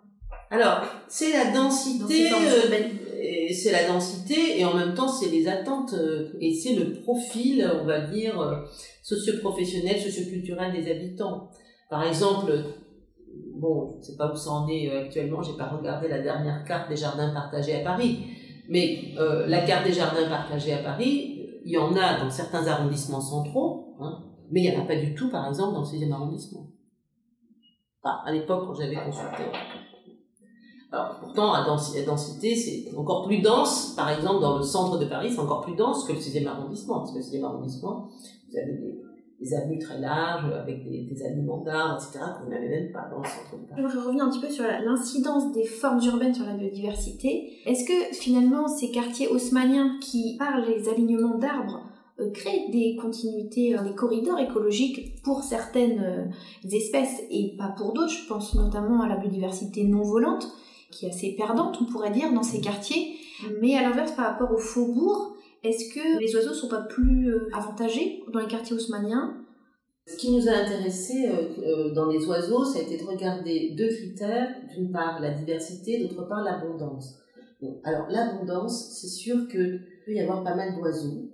Alors, 0.52 0.82
c'est 1.08 1.32
la 1.32 1.52
densité, 1.52 2.32
euh, 2.32 3.54
c'est 3.54 3.72
la 3.72 3.88
densité 3.88 4.60
et 4.60 4.66
en 4.66 4.74
même 4.74 4.96
temps 4.96 5.08
c'est 5.08 5.30
les 5.30 5.48
attentes 5.48 5.94
euh, 5.94 6.34
et 6.40 6.54
c'est 6.56 6.74
le 6.74 6.94
profil, 6.94 7.70
on 7.82 7.86
va 7.86 8.02
dire, 8.02 8.40
euh, 8.42 8.56
socio-professionnel, 9.04 10.00
socio-culturel 10.00 10.74
des 10.74 10.90
habitants. 10.90 11.50
Par 11.90 12.04
exemple, 12.04 12.52
bon, 13.56 13.94
je 13.94 13.98
ne 13.98 14.04
sais 14.04 14.18
pas 14.18 14.32
où 14.32 14.36
ça 14.36 14.52
en 14.52 14.68
est 14.68 14.90
actuellement, 14.90 15.44
j'ai 15.44 15.56
pas 15.56 15.68
regardé 15.68 16.08
la 16.08 16.20
dernière 16.20 16.64
carte 16.64 16.90
des 16.90 16.98
jardins 16.98 17.32
partagés 17.32 17.76
à 17.76 17.84
Paris, 17.84 18.26
mais 18.70 19.14
la 19.48 19.62
carte 19.62 19.86
des 19.86 19.94
jardins 19.94 20.28
partagés 20.30 20.74
à 20.74 20.80
Paris, 20.80 21.48
il 21.66 21.72
y 21.72 21.78
en 21.78 21.96
a 21.96 22.20
dans 22.20 22.30
certains 22.30 22.66
arrondissements 22.68 23.22
centraux, 23.22 23.96
hein, 24.00 24.24
mais 24.52 24.64
il 24.64 24.72
n'y 24.72 24.78
en 24.78 24.82
a 24.82 24.86
pas 24.86 24.96
du 24.96 25.14
tout, 25.16 25.30
par 25.30 25.48
exemple, 25.48 25.74
dans 25.74 25.82
le 25.82 25.86
6e 25.86 26.12
arrondissement 26.12 26.68
à 28.04 28.32
l'époque 28.32 28.68
quand 28.68 28.74
j'avais 28.74 28.96
consulté. 28.96 29.44
Alors 30.92 31.20
pourtant, 31.20 31.54
la 31.54 31.66
densité, 31.66 32.56
c'est 32.56 32.98
encore 32.98 33.28
plus 33.28 33.42
dense, 33.42 33.94
par 33.96 34.10
exemple 34.10 34.42
dans 34.42 34.58
le 34.58 34.64
centre 34.64 34.98
de 34.98 35.06
Paris, 35.06 35.32
c'est 35.32 35.40
encore 35.40 35.62
plus 35.62 35.76
dense 35.76 36.04
que 36.04 36.14
le 36.14 36.20
6e 36.20 36.48
arrondissement, 36.48 37.00
parce 37.00 37.12
que 37.12 37.18
le 37.18 37.24
6e 37.24 37.44
arrondissement, 37.44 38.10
vous 38.50 38.58
avez 38.58 38.74
des, 39.40 39.54
avenues 39.54 39.78
très 39.78 40.00
larges, 40.00 40.52
avec 40.52 40.84
des, 40.84 41.04
des 41.04 41.24
aliments 41.24 41.62
d'arbres, 41.62 42.04
etc., 42.04 42.26
vous 42.44 42.50
n'avez 42.50 42.70
même 42.70 42.92
pas 42.92 43.08
dans 43.12 43.20
le 43.20 43.28
centre 43.28 43.62
de 43.62 43.70
Paris. 43.70 43.84
Je 43.88 44.00
reviens 44.00 44.26
un 44.26 44.30
petit 44.32 44.40
peu 44.40 44.50
sur 44.50 44.66
l'incidence 44.66 45.52
des 45.54 45.64
formes 45.64 46.02
urbaines 46.04 46.34
sur 46.34 46.46
la 46.46 46.54
biodiversité. 46.54 47.54
Est-ce 47.66 47.86
que 47.86 48.16
finalement 48.16 48.68
ces 48.68 48.90
quartiers 48.90 49.28
haussmanniens 49.28 50.00
qui, 50.02 50.38
par 50.40 50.60
les 50.60 50.90
alignements 50.90 51.38
d'arbres, 51.38 51.89
euh, 52.20 52.32
créer 52.32 52.70
des 52.70 52.98
continuités, 52.98 53.78
euh, 53.78 53.84
des 53.84 53.96
corridors 53.96 54.40
écologiques 54.40 55.22
pour 55.24 55.44
certaines 55.44 56.00
euh, 56.00 56.70
espèces 56.70 57.22
et 57.30 57.56
pas 57.58 57.74
pour 57.78 57.94
d'autres. 57.94 58.12
Je 58.12 58.28
pense 58.28 58.56
notamment 58.56 59.02
à 59.02 59.08
la 59.08 59.16
biodiversité 59.16 59.84
non 59.84 60.02
volante, 60.02 60.48
qui 60.92 61.06
est 61.06 61.10
assez 61.10 61.36
perdante, 61.38 61.78
on 61.82 61.86
pourrait 61.86 62.12
dire, 62.12 62.34
dans 62.34 62.44
ces 62.44 62.60
quartiers. 62.60 63.16
Mais 63.62 63.76
à 63.76 63.84
l'inverse, 63.84 64.12
par 64.12 64.26
rapport 64.26 64.52
aux 64.52 64.58
faubourgs, 64.58 65.34
est-ce 65.64 65.94
que 65.94 66.20
les 66.20 66.36
oiseaux 66.36 66.54
sont 66.54 66.68
pas 66.68 66.82
plus 66.82 67.34
avantagés 67.54 68.24
dans 68.34 68.40
les 68.40 68.48
quartiers 68.48 68.76
haussmanniens? 68.76 69.38
Ce 70.06 70.18
qui 70.18 70.32
nous 70.32 70.48
a 70.50 70.52
intéressé 70.52 71.30
dans 71.94 72.08
les 72.08 72.26
oiseaux, 72.26 72.66
ça 72.66 72.80
a 72.80 72.82
été 72.82 72.98
de 72.98 73.04
regarder 73.04 73.76
deux 73.78 73.90
critères. 73.90 74.56
D'une 74.76 74.92
part, 74.92 75.20
la 75.22 75.32
diversité, 75.32 76.00
d'autre 76.00 76.28
part, 76.28 76.44
l'abondance. 76.44 77.20
alors, 77.84 78.08
l'abondance, 78.10 78.98
c'est 79.00 79.08
sûr 79.08 79.48
qu'il 79.48 79.82
peut 80.06 80.14
y 80.14 80.20
avoir 80.20 80.44
pas 80.44 80.56
mal 80.56 80.76
d'oiseaux 80.76 81.30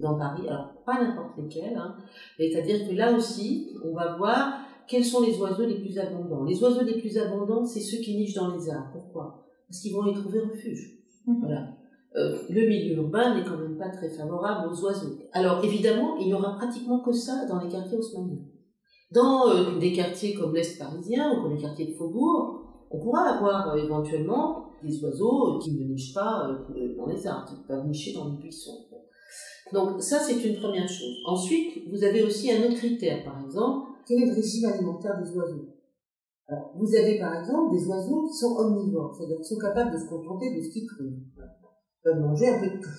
dans 0.00 0.18
Paris, 0.18 0.48
alors 0.48 0.72
pas 0.84 1.02
n'importe 1.02 1.36
lesquels, 1.38 1.76
hein, 1.76 1.94
c'est-à-dire 2.38 2.88
que 2.88 2.94
là 2.94 3.12
aussi, 3.12 3.70
on 3.84 3.94
va 3.94 4.16
voir 4.16 4.60
quels 4.86 5.04
sont 5.04 5.22
les 5.22 5.38
oiseaux 5.38 5.66
les 5.66 5.80
plus 5.80 5.98
abondants. 5.98 6.44
Les 6.44 6.62
oiseaux 6.62 6.84
les 6.84 6.98
plus 6.98 7.16
abondants, 7.18 7.64
c'est 7.64 7.80
ceux 7.80 7.98
qui 7.98 8.16
nichent 8.16 8.34
dans 8.34 8.54
les 8.54 8.70
arbres. 8.70 8.90
Pourquoi? 8.92 9.46
Parce 9.68 9.80
qu'ils 9.80 9.94
vont 9.94 10.06
y 10.06 10.14
trouver 10.14 10.40
refuge. 10.40 10.98
Mhm. 11.26 11.40
Voilà. 11.40 11.68
Euh, 12.16 12.36
le 12.50 12.68
milieu 12.68 12.96
urbain 12.96 13.34
n'est 13.34 13.44
quand 13.44 13.56
même 13.56 13.78
pas 13.78 13.88
très 13.88 14.10
favorable 14.10 14.70
aux 14.70 14.84
oiseaux. 14.84 15.16
Alors 15.32 15.64
évidemment, 15.64 16.16
il 16.18 16.26
n'y 16.26 16.34
aura 16.34 16.56
pratiquement 16.56 17.00
que 17.00 17.12
ça 17.12 17.46
dans 17.46 17.60
les 17.60 17.68
quartiers 17.70 17.96
haussmanniens. 17.96 18.42
Dans 19.12 19.48
euh, 19.48 19.78
des 19.78 19.92
quartiers 19.92 20.34
comme 20.34 20.54
l'Est 20.54 20.78
parisien 20.78 21.32
ou 21.32 21.42
comme 21.42 21.54
les 21.54 21.60
quartiers 21.60 21.86
de 21.86 21.92
Faubourg, 21.92 22.86
on 22.90 22.98
pourra 22.98 23.34
avoir 23.34 23.70
euh, 23.70 23.76
éventuellement 23.76 24.66
des 24.82 25.02
oiseaux 25.04 25.58
qui 25.58 25.72
ne 25.72 25.84
nichent 25.84 26.14
pas 26.14 26.48
euh, 26.48 26.96
dans 26.96 27.06
les 27.06 27.26
arbres, 27.26 27.48
qui 27.48 27.56
peuvent 27.66 27.86
nicher 27.86 28.14
dans 28.14 28.30
les 28.30 28.36
buissons. 28.36 28.86
Donc 29.72 30.02
ça, 30.02 30.18
c'est 30.18 30.42
une 30.42 30.60
première 30.60 30.88
chose. 30.88 31.16
Ensuite, 31.26 31.88
vous 31.90 32.04
avez 32.04 32.22
aussi 32.22 32.52
un 32.52 32.62
autre 32.64 32.76
critère, 32.76 33.24
par 33.24 33.42
exemple, 33.44 33.92
quel 34.06 34.22
est 34.22 34.26
le 34.26 34.34
régime 34.34 34.68
alimentaire 34.68 35.20
des 35.22 35.30
oiseaux? 35.36 35.68
Vous 36.74 36.94
avez 36.94 37.18
par 37.18 37.34
exemple 37.36 37.74
des 37.74 37.86
oiseaux 37.86 38.28
qui 38.28 38.36
sont 38.36 38.56
omnivores, 38.58 39.14
c'est-à-dire 39.14 39.38
qui 39.38 39.54
sont 39.54 39.58
capables 39.58 39.92
de 39.92 39.98
se 39.98 40.08
contenter 40.08 40.54
de 40.54 40.60
ce 40.60 40.68
qu'ils 40.68 40.86
trouvent. 40.86 41.06
Ils 41.08 42.02
peuvent 42.04 42.20
manger 42.20 42.48
un 42.48 42.60
peu 42.60 42.66
de 42.76 42.82
tout. 42.82 42.90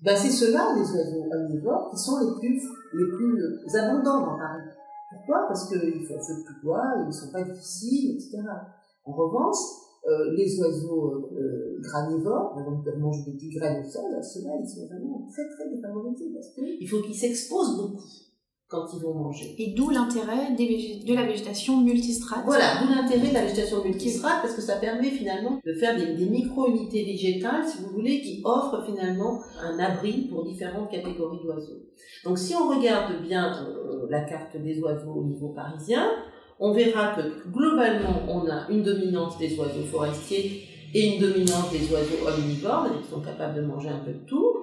Ben, 0.00 0.16
c'est 0.16 0.30
ceux-là, 0.30 0.74
les 0.74 0.82
oiseaux 0.82 1.24
omnivores, 1.32 1.90
qui 1.90 1.96
sont 1.96 2.18
les 2.18 2.38
plus, 2.38 2.60
les 2.92 3.08
plus 3.16 3.76
abondants 3.76 4.20
dans 4.20 4.36
Paris. 4.36 4.68
Pourquoi? 5.14 5.46
Parce 5.46 5.68
qu'ils 5.68 6.04
font 6.04 6.20
feu 6.20 6.34
de 6.42 6.46
tout 6.46 6.64
bois, 6.64 6.82
ils 6.98 7.06
ne 7.06 7.12
sont 7.12 7.30
pas 7.32 7.42
difficiles, 7.42 8.16
etc. 8.16 8.42
En 9.04 9.12
revanche, 9.12 9.56
euh, 10.08 10.34
les 10.36 10.58
oiseaux 10.58 11.30
euh, 11.32 11.78
granivores, 11.80 12.56
donc 12.66 12.84
ils 12.86 13.00
mangent 13.00 13.24
des 13.24 13.32
petites 13.32 13.54
graines 13.54 13.84
au 13.84 13.88
sol, 13.88 14.10
ceux-là, 14.22 14.50
ils 14.60 14.68
sont 14.68 14.86
vraiment 14.86 15.26
très 15.30 15.48
très 15.48 15.70
défavorisés 15.74 16.30
parce 16.34 16.48
qu'il 16.54 16.88
faut 16.88 17.00
qu'ils 17.02 17.14
s'exposent 17.14 17.76
beaucoup 17.76 18.02
quand 18.72 18.86
ils 18.94 19.02
vont 19.02 19.14
manger. 19.14 19.54
Et 19.58 19.74
d'où 19.74 19.90
l'intérêt 19.90 20.56
de 20.56 21.14
la 21.14 21.26
végétation 21.26 21.82
multistrate. 21.82 22.44
Voilà, 22.46 22.80
d'où 22.80 22.92
l'intérêt 22.92 23.28
de 23.28 23.34
la 23.34 23.42
végétation 23.42 23.84
multistrate, 23.84 24.40
parce 24.42 24.54
que 24.54 24.62
ça 24.62 24.76
permet 24.76 25.10
finalement 25.10 25.60
de 25.64 25.74
faire 25.74 25.94
des, 25.94 26.14
des 26.14 26.30
micro-unités 26.30 27.04
végétales, 27.04 27.64
si 27.66 27.82
vous 27.82 27.90
voulez, 27.90 28.22
qui 28.22 28.40
offrent 28.44 28.84
finalement 28.86 29.40
un 29.60 29.78
abri 29.78 30.28
pour 30.28 30.44
différentes 30.44 30.90
catégories 30.90 31.40
d'oiseaux. 31.44 31.82
Donc 32.24 32.38
si 32.38 32.54
on 32.54 32.68
regarde 32.68 33.22
bien 33.22 33.52
euh, 33.62 34.06
la 34.08 34.22
carte 34.22 34.56
des 34.56 34.80
oiseaux 34.80 35.12
au 35.12 35.24
niveau 35.24 35.50
parisien, 35.50 36.08
on 36.62 36.72
verra 36.72 37.14
que 37.14 37.50
globalement, 37.50 38.22
on 38.28 38.48
a 38.48 38.70
une 38.70 38.82
dominante 38.82 39.38
des 39.38 39.58
oiseaux 39.58 39.84
forestiers 39.90 40.62
et 40.94 41.14
une 41.14 41.20
dominante 41.20 41.70
des 41.72 41.92
oiseaux 41.92 42.26
omnivores, 42.26 42.86
qui 43.02 43.10
sont 43.10 43.20
capables 43.20 43.56
de 43.56 43.66
manger 43.66 43.88
un 43.88 43.98
peu 43.98 44.12
de 44.12 44.24
tout 44.26 44.62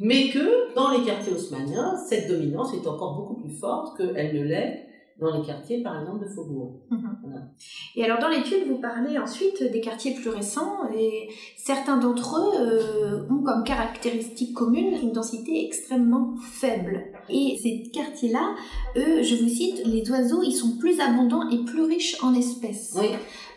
mais 0.00 0.30
que 0.30 0.74
dans 0.74 0.90
les 0.90 1.04
quartiers 1.04 1.34
haussmanniens, 1.34 1.94
cette 2.08 2.28
dominance 2.28 2.72
est 2.72 2.86
encore 2.86 3.16
beaucoup 3.16 3.34
plus 3.34 3.52
forte 3.52 3.98
qu'elle 3.98 4.34
ne 4.34 4.42
l'est 4.44 4.86
dans 5.20 5.36
les 5.36 5.46
quartiers, 5.46 5.82
par 5.82 6.00
exemple, 6.00 6.24
de 6.24 6.28
Faubourg. 6.28 6.80
Mhm. 6.90 7.48
Et 7.96 8.04
alors, 8.04 8.18
dans 8.18 8.28
l'étude, 8.28 8.66
vous 8.68 8.80
parlez 8.80 9.18
ensuite 9.18 9.62
des 9.62 9.80
quartiers 9.80 10.14
plus 10.14 10.30
récents, 10.30 10.88
et 10.96 11.28
certains 11.56 11.98
d'entre 11.98 12.36
eux 12.36 12.60
euh, 12.60 13.26
ont 13.30 13.42
comme 13.42 13.64
caractéristique 13.64 14.54
commune 14.54 14.94
une 15.02 15.12
densité 15.12 15.64
extrêmement 15.66 16.34
faible. 16.52 17.04
Et 17.28 17.58
ces 17.62 17.90
quartiers-là, 17.92 18.54
eux, 18.96 19.22
je 19.22 19.36
vous 19.36 19.48
cite, 19.48 19.82
les 19.84 20.08
oiseaux, 20.10 20.42
ils 20.42 20.52
sont 20.52 20.78
plus 20.78 21.00
abondants 21.00 21.48
et 21.50 21.64
plus 21.64 21.82
riches 21.82 22.16
en 22.22 22.34
espèces. 22.34 22.96
Oui. 22.98 23.08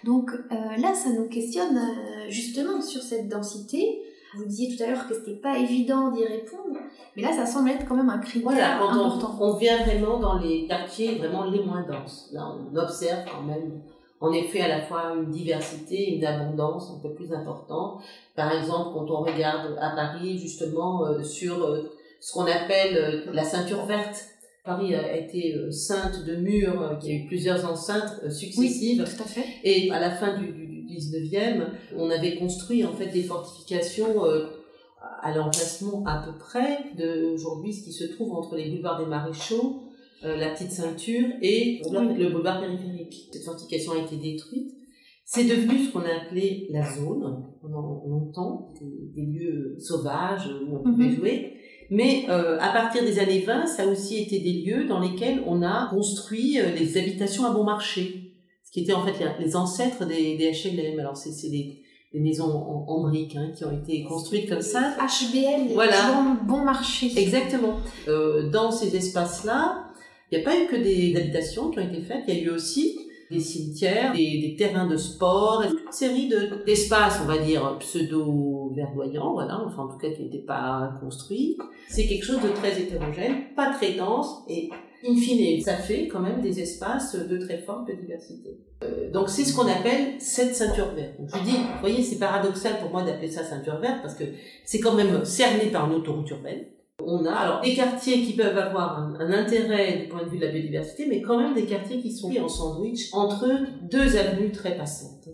Donc 0.04 0.32
euh, 0.32 0.56
là, 0.78 0.94
ça 0.94 1.10
nous 1.12 1.28
questionne 1.30 1.78
euh, 1.78 2.30
justement 2.30 2.82
sur 2.82 3.02
cette 3.02 3.30
densité. 3.30 4.02
Vous 4.36 4.46
disiez 4.46 4.76
tout 4.76 4.84
à 4.84 4.88
l'heure 4.88 5.08
que 5.08 5.14
c'était 5.14 5.40
pas 5.40 5.58
évident 5.58 6.12
d'y 6.12 6.26
répondre, 6.26 6.80
mais 7.16 7.22
là, 7.22 7.32
ça 7.32 7.46
semble 7.46 7.70
être 7.70 7.86
quand 7.88 7.96
même 7.96 8.10
un 8.10 8.18
critère 8.18 8.52
voilà, 8.52 8.78
quand 8.80 8.90
important. 8.90 9.38
On, 9.40 9.52
on 9.52 9.58
vient 9.58 9.84
vraiment 9.84 10.20
dans 10.20 10.40
les 10.40 10.66
quartiers 10.66 11.16
vraiment 11.16 11.46
les 11.46 11.62
moins 11.64 11.84
denses. 11.84 12.30
Là, 12.32 12.48
on 12.50 12.76
observe 12.76 13.26
quand 13.32 13.44
même, 13.44 13.82
en 14.20 14.32
effet, 14.32 14.62
à 14.62 14.68
la 14.68 14.82
fois 14.82 15.14
une 15.16 15.30
diversité, 15.30 16.16
une 16.16 16.26
abondance 16.26 16.92
un 16.96 17.00
peu 17.00 17.14
plus 17.14 17.32
importante. 17.34 18.02
Par 18.36 18.52
exemple, 18.52 18.92
quand 18.94 19.12
on 19.12 19.22
regarde 19.22 19.78
à 19.80 19.92
Paris, 19.92 20.38
justement, 20.40 21.06
euh, 21.06 21.22
sur 21.22 21.64
euh, 21.64 21.92
ce 22.20 22.34
qu'on 22.34 22.46
appelle 22.46 22.98
euh, 22.98 23.32
la 23.34 23.44
ceinture 23.44 23.86
verte. 23.86 24.30
Paris 24.66 24.96
a 24.96 25.18
été 25.18 25.70
ceinte 25.72 26.24
de 26.24 26.38
murs, 26.38 26.98
il 27.04 27.10
y 27.10 27.12
a 27.12 27.16
eu 27.18 27.28
plusieurs 27.28 27.70
enceintes 27.70 28.32
successives. 28.32 29.04
Oui, 29.06 29.16
tout 29.18 29.22
à 29.22 29.26
fait. 29.26 29.46
Et 29.66 29.92
à 29.92 30.00
la 30.00 30.12
fin 30.12 30.38
du, 30.38 30.54
du 30.54 30.63
19e, 31.00 31.66
on 31.98 32.10
avait 32.10 32.36
construit 32.38 32.84
en 32.86 32.94
fait 32.94 33.08
des 33.08 33.24
fortifications 33.24 34.26
euh, 34.26 34.46
à 35.22 35.36
l'emplacement 35.36 36.04
à 36.06 36.24
peu 36.26 36.38
près 36.38 36.78
de 36.98 37.34
aujourd'hui 37.34 37.74
ce 37.74 37.84
qui 37.84 37.92
se 37.94 38.06
trouve 38.06 38.34
entre 38.34 38.56
les 38.56 38.70
boulevards 38.70 39.00
des 39.00 39.06
Maréchaux, 39.06 39.84
euh, 40.24 40.38
la 40.38 40.50
petite 40.52 40.72
ceinture 40.72 41.28
et 41.42 41.82
le 41.92 42.30
boulevard 42.32 42.62
périphérique. 42.62 43.30
Cette 43.32 43.44
fortification 43.44 43.94
a 43.94 43.98
été 44.00 44.16
détruite. 44.16 44.72
C'est 45.26 45.46
devenu 45.46 45.86
ce 45.86 45.92
qu'on 45.92 46.02
a 46.02 46.24
appelé 46.26 46.68
la 46.70 46.84
zone 46.96 47.46
pendant 47.62 48.04
longtemps, 48.08 48.74
des, 48.80 49.22
des 49.22 49.26
lieux 49.26 49.78
sauvages 49.80 50.48
où 50.48 50.76
on 50.78 50.84
pouvait 50.84 51.06
Mhm. 51.06 51.16
jouer. 51.16 51.54
Mais 51.90 52.26
euh, 52.30 52.58
à 52.60 52.72
partir 52.74 53.04
des 53.04 53.20
années 53.20 53.40
20, 53.40 53.66
ça 53.68 53.84
a 53.84 53.88
aussi 53.88 54.22
été 54.22 54.40
des 54.40 54.54
lieux 54.64 54.86
dans 54.86 55.00
lesquels 55.00 55.44
on 55.46 55.62
a 55.62 55.88
construit 55.90 56.60
euh, 56.60 56.76
des 56.78 56.98
habitations 56.98 57.46
à 57.46 57.52
bon 57.52 57.64
marché 57.64 58.23
qui 58.74 58.82
étaient 58.82 58.94
en 58.94 59.06
fait 59.06 59.14
les, 59.40 59.46
les 59.46 59.56
ancêtres 59.56 60.04
des, 60.06 60.36
des 60.36 60.52
HLM. 60.52 61.00
Alors 61.00 61.16
c'est 61.16 61.32
c'est 61.32 61.50
des, 61.50 61.80
des 62.14 62.20
maisons 62.20 62.46
en, 62.52 62.86
en 62.88 63.02
briques 63.08 63.36
hein, 63.36 63.52
qui 63.56 63.64
ont 63.66 63.72
été 63.72 64.04
construites 64.04 64.50
comme 64.50 64.62
ça. 64.62 64.96
HBL, 65.00 65.74
Voilà. 65.74 66.12
bon, 66.48 66.56
bon 66.58 66.64
marché. 66.66 67.12
Exactement. 67.16 67.76
Euh, 68.08 68.50
dans 68.50 68.72
ces 68.72 68.96
espaces-là, 68.96 69.86
il 70.32 70.38
n'y 70.40 70.44
a 70.44 70.46
pas 70.50 70.58
eu 70.60 70.66
que 70.68 70.76
des 70.76 71.16
habitations 71.16 71.70
qui 71.70 71.78
ont 71.80 71.88
été 71.88 72.02
faites, 72.02 72.24
il 72.28 72.34
y 72.34 72.40
a 72.40 72.42
eu 72.44 72.50
aussi 72.50 72.98
des 73.32 73.40
cimetières, 73.40 74.14
des, 74.14 74.40
des 74.42 74.56
terrains 74.56 74.86
de 74.88 74.98
sport, 74.98 75.64
et 75.64 75.68
toute 75.70 75.82
une 75.86 75.92
série 75.92 76.28
de- 76.28 76.64
d'espaces, 76.66 77.20
on 77.24 77.26
va 77.28 77.38
dire, 77.40 77.78
pseudo-verdoyants, 77.80 79.34
voilà, 79.34 79.60
enfin 79.66 79.84
en 79.84 79.88
tout 79.88 79.98
cas 79.98 80.10
qui 80.12 80.24
n'étaient 80.24 80.38
pas 80.46 80.94
construits. 81.02 81.58
C'est 81.90 82.08
quelque 82.08 82.26
chose 82.26 82.42
de 82.42 82.50
très 82.50 82.80
hétérogène, 82.80 83.54
pas 83.56 83.72
très 83.74 83.94
dense, 83.94 84.44
et 84.48 84.70
in 85.06 85.16
fine, 85.16 85.62
ça 85.62 85.76
fait 85.76 86.08
quand 86.08 86.20
même 86.22 86.42
des 86.42 86.60
espaces 86.60 87.16
de 87.16 87.38
très 87.38 87.58
forte 87.60 87.90
diversité. 87.92 88.60
Euh, 88.84 89.12
donc 89.12 89.30
c'est 89.30 89.46
ce 89.46 89.56
qu'on 89.56 89.68
appelle 89.68 90.16
cette 90.20 90.56
ceinture 90.56 90.94
verte. 90.94 91.20
Donc 91.20 91.30
je 91.34 91.44
dis, 91.44 91.58
vous 91.58 91.80
voyez, 91.82 92.04
c'est 92.04 92.18
paradoxal 92.18 92.80
pour 92.80 92.90
moi 92.90 93.04
d'appeler 93.04 93.30
ça 93.30 93.44
ceinture 93.44 93.80
verte, 93.80 94.02
parce 94.02 94.16
que 94.16 94.24
c'est 94.66 94.80
quand 94.80 94.94
même 94.94 95.26
cerné 95.26 95.72
par 95.72 95.90
une 95.90 95.96
autoroute 95.98 96.30
urbaine. 96.30 96.66
On 97.06 97.26
a 97.26 97.34
alors 97.34 97.62
des 97.62 97.74
quartiers 97.74 98.22
qui 98.22 98.34
peuvent 98.34 98.58
avoir 98.58 99.00
un, 99.00 99.16
un 99.20 99.32
intérêt 99.34 99.98
du 99.98 100.08
point 100.08 100.24
de 100.24 100.30
vue 100.30 100.38
de 100.38 100.46
la 100.46 100.52
biodiversité, 100.52 101.06
mais 101.08 101.22
quand 101.22 101.38
même 101.38 101.54
des 101.54 101.66
quartiers 101.66 102.00
qui 102.00 102.12
sont 102.12 102.32
en 102.38 102.48
sandwich 102.48 103.10
entre 103.14 103.50
deux 103.90 104.16
avenues 104.16 104.52
très 104.52 104.78
passantes. 104.78 105.28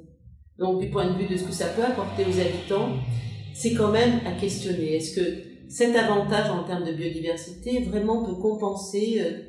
Donc 0.57 0.79
du 0.79 0.89
point 0.89 1.11
de 1.11 1.17
vue 1.17 1.27
de 1.27 1.37
ce 1.37 1.43
que 1.43 1.53
ça 1.53 1.67
peut 1.67 1.83
apporter 1.83 2.23
aux 2.23 2.39
habitants, 2.39 2.89
c'est 3.53 3.73
quand 3.73 3.91
même 3.91 4.19
à 4.25 4.31
questionner. 4.39 4.95
Est-ce 4.95 5.15
que 5.15 5.49
cet 5.69 5.95
avantage 5.95 6.49
en 6.49 6.63
termes 6.63 6.85
de 6.85 6.93
biodiversité 6.93 7.81
vraiment 7.83 8.25
peut 8.25 8.35
compenser 8.35 9.21
euh, 9.21 9.39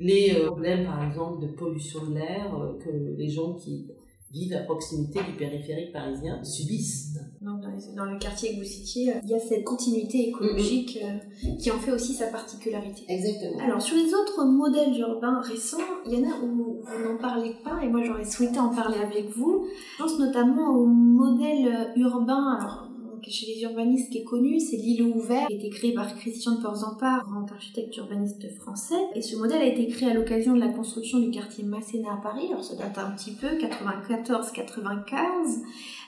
les 0.00 0.34
euh, 0.34 0.46
problèmes, 0.46 0.84
par 0.86 1.04
exemple, 1.04 1.42
de 1.42 1.48
pollution 1.52 2.06
de 2.06 2.14
l'air 2.14 2.54
euh, 2.58 2.78
que 2.82 2.90
les 3.16 3.28
gens 3.28 3.54
qui 3.54 3.86
vivent 4.32 4.52
à 4.54 4.60
proximité 4.60 5.18
du 5.28 5.36
périphérique 5.36 5.92
parisien 5.92 6.42
subissent 6.44 7.14
Donc, 7.42 7.60
dans, 7.62 7.68
les- 7.70 7.94
dans 7.96 8.04
le 8.04 8.16
quartier 8.18 8.52
que 8.54 8.58
vous 8.60 8.64
citiez, 8.64 9.10
euh, 9.12 9.16
il 9.24 9.30
y 9.30 9.34
a 9.34 9.40
cette 9.40 9.64
continuité 9.64 10.28
écologique 10.28 11.00
euh, 11.02 11.18
qui 11.58 11.68
en 11.72 11.78
fait 11.80 11.90
aussi 11.90 12.12
sa 12.14 12.28
particularité. 12.28 13.02
Exactement. 13.08 13.58
Alors, 13.60 13.82
sur 13.82 13.96
les 13.96 14.14
autres 14.14 14.44
modèles 14.44 14.96
urbains 15.00 15.40
récents, 15.40 15.78
il 16.06 16.12
y 16.14 16.24
en 16.24 16.30
a 16.30 16.34
où 16.44 16.80
vous 16.80 17.08
n'en 17.12 17.18
parlez 17.18 17.54
pas 17.64 17.82
et 17.82 17.88
moi 17.88 18.02
j'aurais 18.04 18.24
souhaité 18.24 18.60
en 18.60 18.68
parler 18.68 18.98
avec 18.98 19.30
vous. 19.36 19.66
Je 19.98 20.02
pense 20.04 20.16
notamment 20.20 20.76
au 20.76 20.86
modèle 20.86 21.88
urbain, 21.96 22.56
alors, 22.60 22.89
chez 23.28 23.46
les 23.46 23.62
urbanistes 23.62 24.10
qui 24.10 24.18
est 24.18 24.24
connu, 24.24 24.60
c'est 24.60 24.76
l'îlot 24.76 25.12
ouvert, 25.14 25.46
qui 25.48 25.54
a 25.54 25.56
été 25.56 25.70
créé 25.70 25.92
par 25.92 26.14
Christian 26.16 26.56
de 26.56 26.62
Porzampar, 26.62 27.26
grand 27.26 27.50
architecte 27.52 27.96
urbaniste 27.96 28.48
français. 28.56 28.94
Et 29.14 29.22
ce 29.22 29.36
modèle 29.36 29.62
a 29.62 29.66
été 29.66 29.86
créé 29.88 30.10
à 30.10 30.14
l'occasion 30.14 30.54
de 30.54 30.60
la 30.60 30.68
construction 30.68 31.18
du 31.18 31.30
quartier 31.30 31.64
Masséna 31.64 32.14
à 32.14 32.16
Paris, 32.16 32.46
alors 32.50 32.64
ça 32.64 32.76
date 32.76 32.98
un 32.98 33.10
petit 33.10 33.32
peu, 33.32 33.58
94-95. 33.58 35.60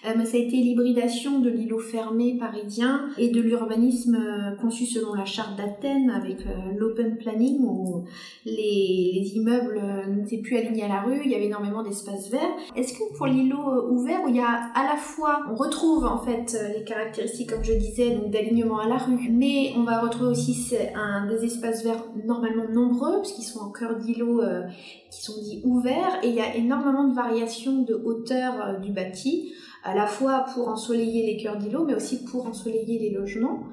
Euh, 0.04 0.24
ça 0.24 0.36
a 0.36 0.40
été 0.40 0.56
l'hybridation 0.56 1.40
de 1.40 1.50
l'îlot 1.50 1.78
fermé 1.78 2.36
parisien 2.38 3.08
et 3.18 3.28
de 3.28 3.40
l'urbanisme 3.40 4.16
euh, 4.16 4.56
conçu 4.56 4.84
selon 4.84 5.14
la 5.14 5.24
charte 5.24 5.56
d'Athènes 5.56 6.10
avec 6.10 6.40
euh, 6.40 6.72
l'open 6.76 7.16
planning 7.18 7.60
où 7.60 8.04
les, 8.44 9.12
les 9.14 9.36
immeubles 9.36 9.80
n'étaient 10.08 10.38
plus 10.38 10.56
alignés 10.56 10.84
à 10.84 10.88
la 10.88 11.02
rue, 11.02 11.20
il 11.24 11.30
y 11.30 11.34
avait 11.34 11.46
énormément 11.46 11.82
d'espaces 11.82 12.30
verts. 12.30 12.40
Est-ce 12.74 12.94
que 12.94 13.16
pour 13.16 13.26
l'îlot 13.26 13.90
ouvert 13.90 14.20
où 14.24 14.28
il 14.28 14.36
y 14.36 14.40
a 14.40 14.70
à 14.74 14.84
la 14.84 14.96
fois, 14.96 15.40
on 15.50 15.54
retrouve 15.54 16.04
en 16.04 16.18
fait 16.18 16.56
les 16.76 16.84
caractéristiques 16.84 17.01
comme 17.48 17.64
je 17.64 17.72
disais 17.72 18.10
donc 18.10 18.30
d'alignement 18.30 18.78
à 18.78 18.88
la 18.88 18.96
rue, 18.96 19.28
mais 19.30 19.72
on 19.76 19.82
va 19.82 20.00
retrouver 20.00 20.30
aussi 20.30 20.76
un, 20.94 21.26
des 21.26 21.44
espaces 21.44 21.82
verts 21.84 22.04
normalement 22.24 22.68
nombreux 22.68 23.20
puisqu'ils 23.20 23.44
sont 23.44 23.60
en 23.60 23.70
cœur 23.70 23.96
d'îlot 23.96 24.42
euh, 24.42 24.62
qui 25.10 25.22
sont 25.22 25.40
dits 25.42 25.62
ouverts. 25.64 26.20
Et 26.22 26.28
il 26.28 26.34
y 26.34 26.40
a 26.40 26.54
énormément 26.54 27.08
de 27.08 27.14
variations 27.14 27.82
de 27.82 27.94
hauteur 27.94 28.54
euh, 28.60 28.78
du 28.78 28.92
bâti 28.92 29.52
à 29.84 29.94
la 29.94 30.06
fois 30.06 30.46
pour 30.54 30.68
ensoleiller 30.68 31.26
les 31.26 31.42
cœurs 31.42 31.58
d'îlots, 31.58 31.84
mais 31.84 31.94
aussi 31.94 32.24
pour 32.24 32.46
ensoleiller 32.46 32.98
les 32.98 33.10
logements. 33.10 33.64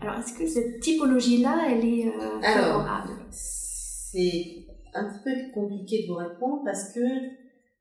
Alors, 0.00 0.18
est-ce 0.18 0.32
que 0.32 0.46
cette 0.46 0.80
typologie-là, 0.80 1.68
elle 1.70 1.84
est 1.84 2.06
euh, 2.06 2.40
Alors, 2.42 2.82
favorable? 2.82 3.12
C'est 3.30 4.66
un 4.94 5.04
petit 5.04 5.20
peu 5.24 5.52
compliqué 5.52 6.02
de 6.02 6.08
vous 6.08 6.18
répondre 6.18 6.62
parce 6.64 6.92
que 6.92 7.00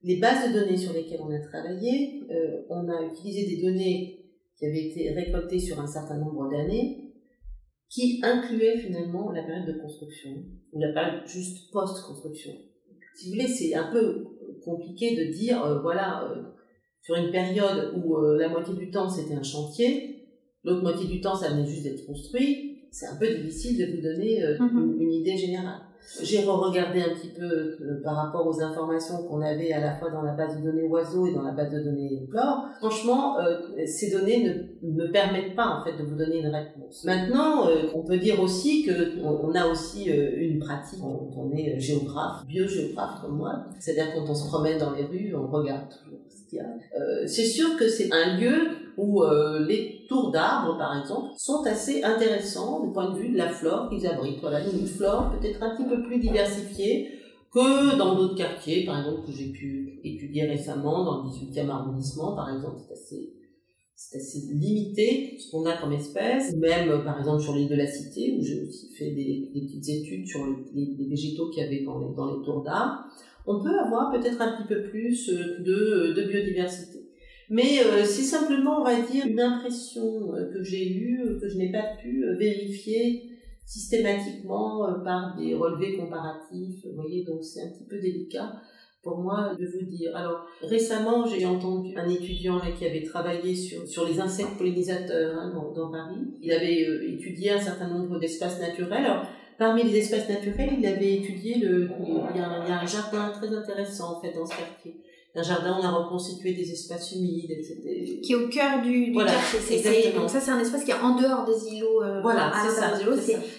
les 0.03 0.17
bases 0.17 0.49
de 0.49 0.59
données 0.59 0.77
sur 0.77 0.93
lesquelles 0.93 1.21
on 1.21 1.33
a 1.33 1.39
travaillé, 1.39 2.23
euh, 2.31 2.61
on 2.69 2.89
a 2.89 3.03
utilisé 3.03 3.55
des 3.55 3.61
données 3.61 4.26
qui 4.57 4.65
avait 4.65 4.87
été 4.87 5.11
récolté 5.11 5.59
sur 5.59 5.79
un 5.79 5.87
certain 5.87 6.17
nombre 6.17 6.49
d'années, 6.49 7.13
qui 7.89 8.19
incluait 8.23 8.77
finalement 8.77 9.31
la 9.31 9.43
période 9.43 9.67
de 9.67 9.79
construction, 9.79 10.31
ou 10.73 10.79
la 10.79 10.91
période 10.93 11.27
juste 11.27 11.71
post-construction. 11.71 12.53
Si 13.15 13.29
vous 13.29 13.35
voulez, 13.35 13.47
c'est 13.47 13.73
un 13.73 13.91
peu 13.91 14.25
compliqué 14.63 15.15
de 15.15 15.31
dire, 15.31 15.63
euh, 15.63 15.79
voilà, 15.81 16.29
euh, 16.29 16.43
sur 17.01 17.15
une 17.15 17.31
période 17.31 17.93
où 17.97 18.17
euh, 18.17 18.37
la 18.37 18.49
moitié 18.49 18.75
du 18.75 18.91
temps 18.91 19.09
c'était 19.09 19.35
un 19.35 19.43
chantier, 19.43 20.27
l'autre 20.63 20.81
moitié 20.81 21.07
du 21.07 21.21
temps 21.21 21.35
ça 21.35 21.49
venait 21.49 21.65
juste 21.65 21.83
d'être 21.83 22.05
construit, 22.05 22.66
c'est 22.91 23.07
un 23.07 23.15
peu 23.15 23.27
difficile 23.27 23.77
de 23.77 23.95
vous 23.95 24.01
donner 24.01 24.41
mm-hmm. 24.41 24.99
une, 24.99 25.11
idée 25.11 25.37
générale. 25.37 25.81
J'ai 26.23 26.39
re-regardé 26.39 27.01
un 27.01 27.13
petit 27.13 27.33
peu 27.37 27.43
euh, 27.43 28.01
par 28.01 28.15
rapport 28.15 28.47
aux 28.47 28.61
informations 28.61 29.23
qu'on 29.27 29.41
avait 29.41 29.73
à 29.73 29.81
la 29.81 29.95
fois 29.95 30.09
dans 30.09 30.21
la 30.21 30.31
base 30.31 30.57
de 30.57 30.63
données 30.63 30.87
oiseaux 30.87 31.27
et 31.27 31.33
dans 31.33 31.41
la 31.41 31.51
base 31.51 31.69
de 31.71 31.79
données 31.79 32.25
flore. 32.29 32.69
Franchement, 32.77 33.37
euh, 33.39 33.59
ces 33.85 34.11
données 34.11 34.43
ne 34.81 34.89
me 34.89 35.11
permettent 35.11 35.55
pas 35.55 35.67
en 35.67 35.83
fait 35.83 35.97
de 35.97 36.03
vous 36.03 36.15
donner 36.15 36.39
une 36.39 36.47
réponse. 36.47 37.03
Maintenant, 37.03 37.67
euh, 37.67 37.89
on 37.93 38.03
peut 38.03 38.17
dire 38.17 38.39
aussi 38.39 38.83
que 38.83 39.21
on, 39.21 39.53
a 39.53 39.67
aussi 39.67 40.05
une 40.05 40.59
pratique 40.59 40.99
quand 41.01 41.29
on 41.35 41.51
est 41.53 41.77
géographe, 41.77 42.45
biogéographe 42.45 43.21
comme 43.21 43.37
moi. 43.37 43.65
C'est-à-dire 43.79 44.13
quand 44.15 44.29
on 44.29 44.35
se 44.35 44.47
promène 44.47 44.77
dans 44.77 44.93
les 44.93 45.03
rues, 45.03 45.35
on 45.35 45.47
regarde 45.47 45.89
toujours 45.89 46.19
ce 46.29 46.49
qu'il 46.49 46.59
y 46.59 46.61
a. 46.61 47.27
c'est 47.27 47.45
sûr 47.45 47.75
que 47.77 47.87
c'est 47.87 48.09
un 48.13 48.37
lieu 48.37 48.86
où 48.97 49.23
les 49.67 50.05
tours 50.09 50.31
d'arbres, 50.31 50.77
par 50.77 50.99
exemple, 50.99 51.29
sont 51.37 51.63
assez 51.65 52.03
intéressants 52.03 52.83
du 52.83 52.91
point 52.91 53.11
de 53.11 53.17
vue 53.17 53.29
de 53.29 53.37
la 53.37 53.49
flore 53.49 53.89
qu'ils 53.89 54.07
abritent. 54.07 54.41
Voilà, 54.41 54.59
une 54.61 54.87
flore 54.87 55.31
peut-être 55.39 55.61
un 55.61 55.75
petit 55.75 55.87
peu 55.87 56.01
plus 56.01 56.19
diversifiée 56.19 57.11
que 57.51 57.97
dans 57.97 58.15
d'autres 58.15 58.35
quartiers, 58.35 58.85
par 58.85 58.99
exemple, 58.99 59.25
que 59.25 59.31
j'ai 59.31 59.51
pu 59.51 59.99
étudier 60.03 60.45
récemment, 60.45 61.05
dans 61.05 61.23
le 61.23 61.29
18e 61.29 61.69
arrondissement, 61.69 62.35
par 62.35 62.53
exemple, 62.53 62.77
c'est 62.87 62.93
assez, 62.93 64.17
assez 64.17 64.53
limité 64.53 65.37
ce 65.39 65.51
qu'on 65.51 65.65
a 65.65 65.77
comme 65.77 65.93
espèce, 65.93 66.55
même 66.55 67.03
par 67.03 67.19
exemple 67.19 67.41
sur 67.41 67.55
l'île 67.55 67.69
de 67.69 67.75
la 67.75 67.87
Cité, 67.87 68.35
où 68.37 68.43
j'ai 68.43 68.63
aussi 68.63 68.89
fait 68.93 69.11
des, 69.11 69.49
petites 69.53 69.89
études 69.89 70.27
sur 70.27 70.45
les, 70.73 71.07
végétaux 71.09 71.49
qu'il 71.49 71.63
y 71.63 71.65
avait 71.65 71.83
dans 71.83 71.99
les, 71.99 72.15
dans 72.15 72.37
les 72.37 72.43
tours 72.43 72.63
d'arbres, 72.63 73.05
on 73.45 73.63
peut 73.63 73.79
avoir 73.79 74.11
peut-être 74.11 74.41
un 74.41 74.57
petit 74.57 74.67
peu 74.67 74.83
plus 74.83 75.29
de, 75.29 76.13
de 76.13 76.23
biodiversité. 76.27 76.96
Mais 77.49 77.79
euh, 77.79 78.03
c'est 78.03 78.23
simplement, 78.23 78.81
on 78.81 78.83
va 78.83 78.99
dire, 79.01 79.25
une 79.25 79.39
impression 79.39 80.33
euh, 80.33 80.51
que 80.51 80.63
j'ai 80.63 80.91
eue, 80.91 81.21
euh, 81.21 81.39
que 81.39 81.47
je 81.47 81.57
n'ai 81.57 81.71
pas 81.71 81.95
pu 82.01 82.25
vérifier 82.37 83.23
systématiquement 83.65 84.87
par 85.03 85.35
des 85.37 85.53
relevés 85.53 85.97
comparatifs. 85.97 86.85
Vous 86.85 86.95
voyez, 86.95 87.23
donc 87.25 87.43
c'est 87.43 87.61
un 87.61 87.69
petit 87.69 87.83
peu 87.83 87.99
délicat 87.99 88.53
pour 89.03 89.17
moi 89.17 89.55
de 89.59 89.65
vous 89.65 89.85
dire. 89.85 90.15
Alors 90.15 90.45
récemment, 90.61 91.25
j'ai 91.25 91.45
entendu 91.45 91.93
un 91.97 92.07
étudiant 92.09 92.57
là, 92.57 92.71
qui 92.77 92.85
avait 92.85 93.03
travaillé 93.03 93.53
sur, 93.55 93.85
sur 93.85 94.07
les 94.07 94.19
insectes 94.21 94.57
pollinisateurs 94.57 95.37
hein, 95.37 95.51
dans, 95.53 95.73
dans, 95.73 95.91
Paris. 95.91 96.15
Il 96.41 96.51
avait 96.51 96.81
étudié 97.13 97.51
un 97.51 97.59
certain 97.59 97.89
nombre 97.89 98.19
d'espaces 98.19 98.59
naturels. 98.61 99.05
Alors, 99.05 99.25
parmi 99.57 99.83
les 99.83 99.97
espaces 99.97 100.29
naturels, 100.29 100.75
il 100.77 100.85
avait 100.85 101.15
étudié 101.15 101.57
le. 101.57 101.89
Il 102.05 102.21
il 102.35 102.37
y 102.37 102.41
a 102.41 102.81
un 102.81 102.85
jardin 102.85 103.31
très 103.31 103.53
intéressant 103.53 104.17
en 104.17 104.21
fait 104.21 104.33
dans 104.33 104.45
ce 104.45 104.57
quartier 104.57 104.95
un 105.37 105.43
jardin, 105.43 105.77
on 105.79 105.83
a 105.83 105.91
reconstitué 105.91 106.53
des 106.53 106.71
espaces 106.71 107.11
humides, 107.13 107.51
etc. 107.51 108.19
Qui 108.23 108.31
est 108.31 108.35
au 108.35 108.47
cœur 108.47 108.81
du, 108.81 109.11
du 109.11 109.13
quartier. 109.13 110.11
donc 110.13 110.29
ça, 110.29 110.39
c'est 110.39 110.51
un 110.51 110.59
espace 110.59 110.83
qui 110.83 110.91
est 110.91 110.99
en 110.99 111.15
dehors 111.15 111.45
des 111.45 111.75
îlots. 111.75 112.03
Euh, 112.03 112.21
voilà, 112.21 112.51
c'est 112.63 112.79
ça. 112.79 112.93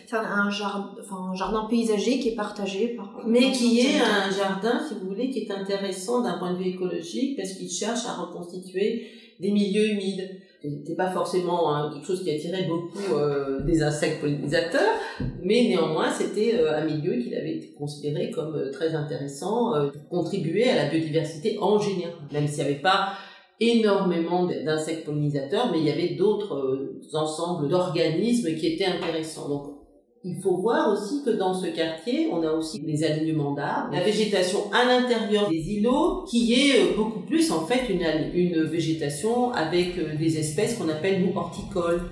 C'est 0.06 0.16
un, 0.16 0.50
jardin, 0.50 0.94
enfin, 1.00 1.30
un 1.32 1.34
jardin 1.34 1.66
paysager 1.68 2.18
qui 2.18 2.30
est 2.30 2.36
partagé 2.36 2.88
par. 2.88 3.22
Mais 3.26 3.52
qui 3.52 3.80
est 3.80 4.00
un 4.00 4.30
jardin, 4.30 4.80
si 4.86 4.94
vous 4.94 5.08
voulez, 5.08 5.30
qui 5.30 5.40
est 5.40 5.50
intéressant 5.50 6.22
d'un 6.22 6.38
point 6.38 6.52
de 6.52 6.58
vue 6.58 6.70
écologique 6.70 7.36
parce 7.36 7.52
qu'il 7.52 7.70
cherche 7.70 8.06
à 8.06 8.14
reconstituer 8.14 9.06
des 9.38 9.50
milieux 9.50 9.90
humides 9.90 10.28
c'était 10.60 10.96
pas 10.96 11.10
forcément 11.10 11.72
hein, 11.72 11.90
quelque 11.92 12.06
chose 12.06 12.24
qui 12.24 12.30
attirait 12.30 12.66
beaucoup 12.66 13.14
euh, 13.14 13.60
des 13.60 13.80
insectes 13.82 14.20
pollinisateurs, 14.20 14.94
mais 15.42 15.68
néanmoins 15.68 16.10
c'était 16.10 16.54
euh, 16.54 16.76
un 16.76 16.84
milieu 16.84 17.12
qu'il 17.22 17.34
avait 17.34 17.56
été 17.56 17.72
considéré 17.78 18.30
comme 18.30 18.56
euh, 18.56 18.72
très 18.72 18.94
intéressant 18.94 19.72
pour 19.92 20.08
contribuer 20.08 20.68
à 20.68 20.74
la 20.74 20.90
biodiversité 20.90 21.58
en 21.60 21.78
général, 21.78 22.14
même 22.32 22.48
s'il 22.48 22.64
n'y 22.64 22.70
avait 22.70 22.80
pas 22.80 23.12
énormément 23.60 24.46
d'insectes 24.46 25.04
pollinisateurs, 25.04 25.70
mais 25.70 25.78
il 25.78 25.84
y 25.84 25.90
avait 25.90 26.14
d'autres 26.14 26.92
ensembles 27.12 27.68
d'organismes 27.68 28.54
qui 28.56 28.66
étaient 28.68 28.84
intéressants. 28.84 29.77
Il 30.24 30.36
faut 30.36 30.56
voir 30.56 30.92
aussi 30.92 31.22
que 31.24 31.30
dans 31.30 31.54
ce 31.54 31.66
quartier, 31.66 32.28
on 32.32 32.42
a 32.42 32.50
aussi 32.50 32.80
les 32.80 33.04
alignements 33.04 33.52
d'arbres, 33.52 33.92
la 33.92 34.02
végétation 34.02 34.70
à 34.72 34.84
l'intérieur 34.84 35.48
des 35.48 35.72
îlots, 35.74 36.24
qui 36.28 36.54
est 36.54 36.80
euh, 36.80 36.96
beaucoup 36.96 37.20
plus 37.20 37.50
en 37.52 37.66
fait 37.66 37.88
une, 37.88 38.04
une 38.34 38.64
végétation 38.64 39.52
avec 39.52 39.96
euh, 39.98 40.16
des 40.16 40.38
espèces 40.38 40.76
qu'on 40.76 40.88
appelle 40.88 41.24
nous 41.24 41.36
horticoles, 41.36 42.02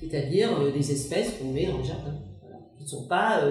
c'est-à-dire 0.00 0.50
euh, 0.60 0.70
des 0.70 0.92
espèces 0.92 1.34
qu'on 1.38 1.52
met 1.52 1.68
en 1.68 1.82
jardin, 1.82 2.14
ne 2.80 2.86
sont 2.86 3.06
pas 3.08 3.42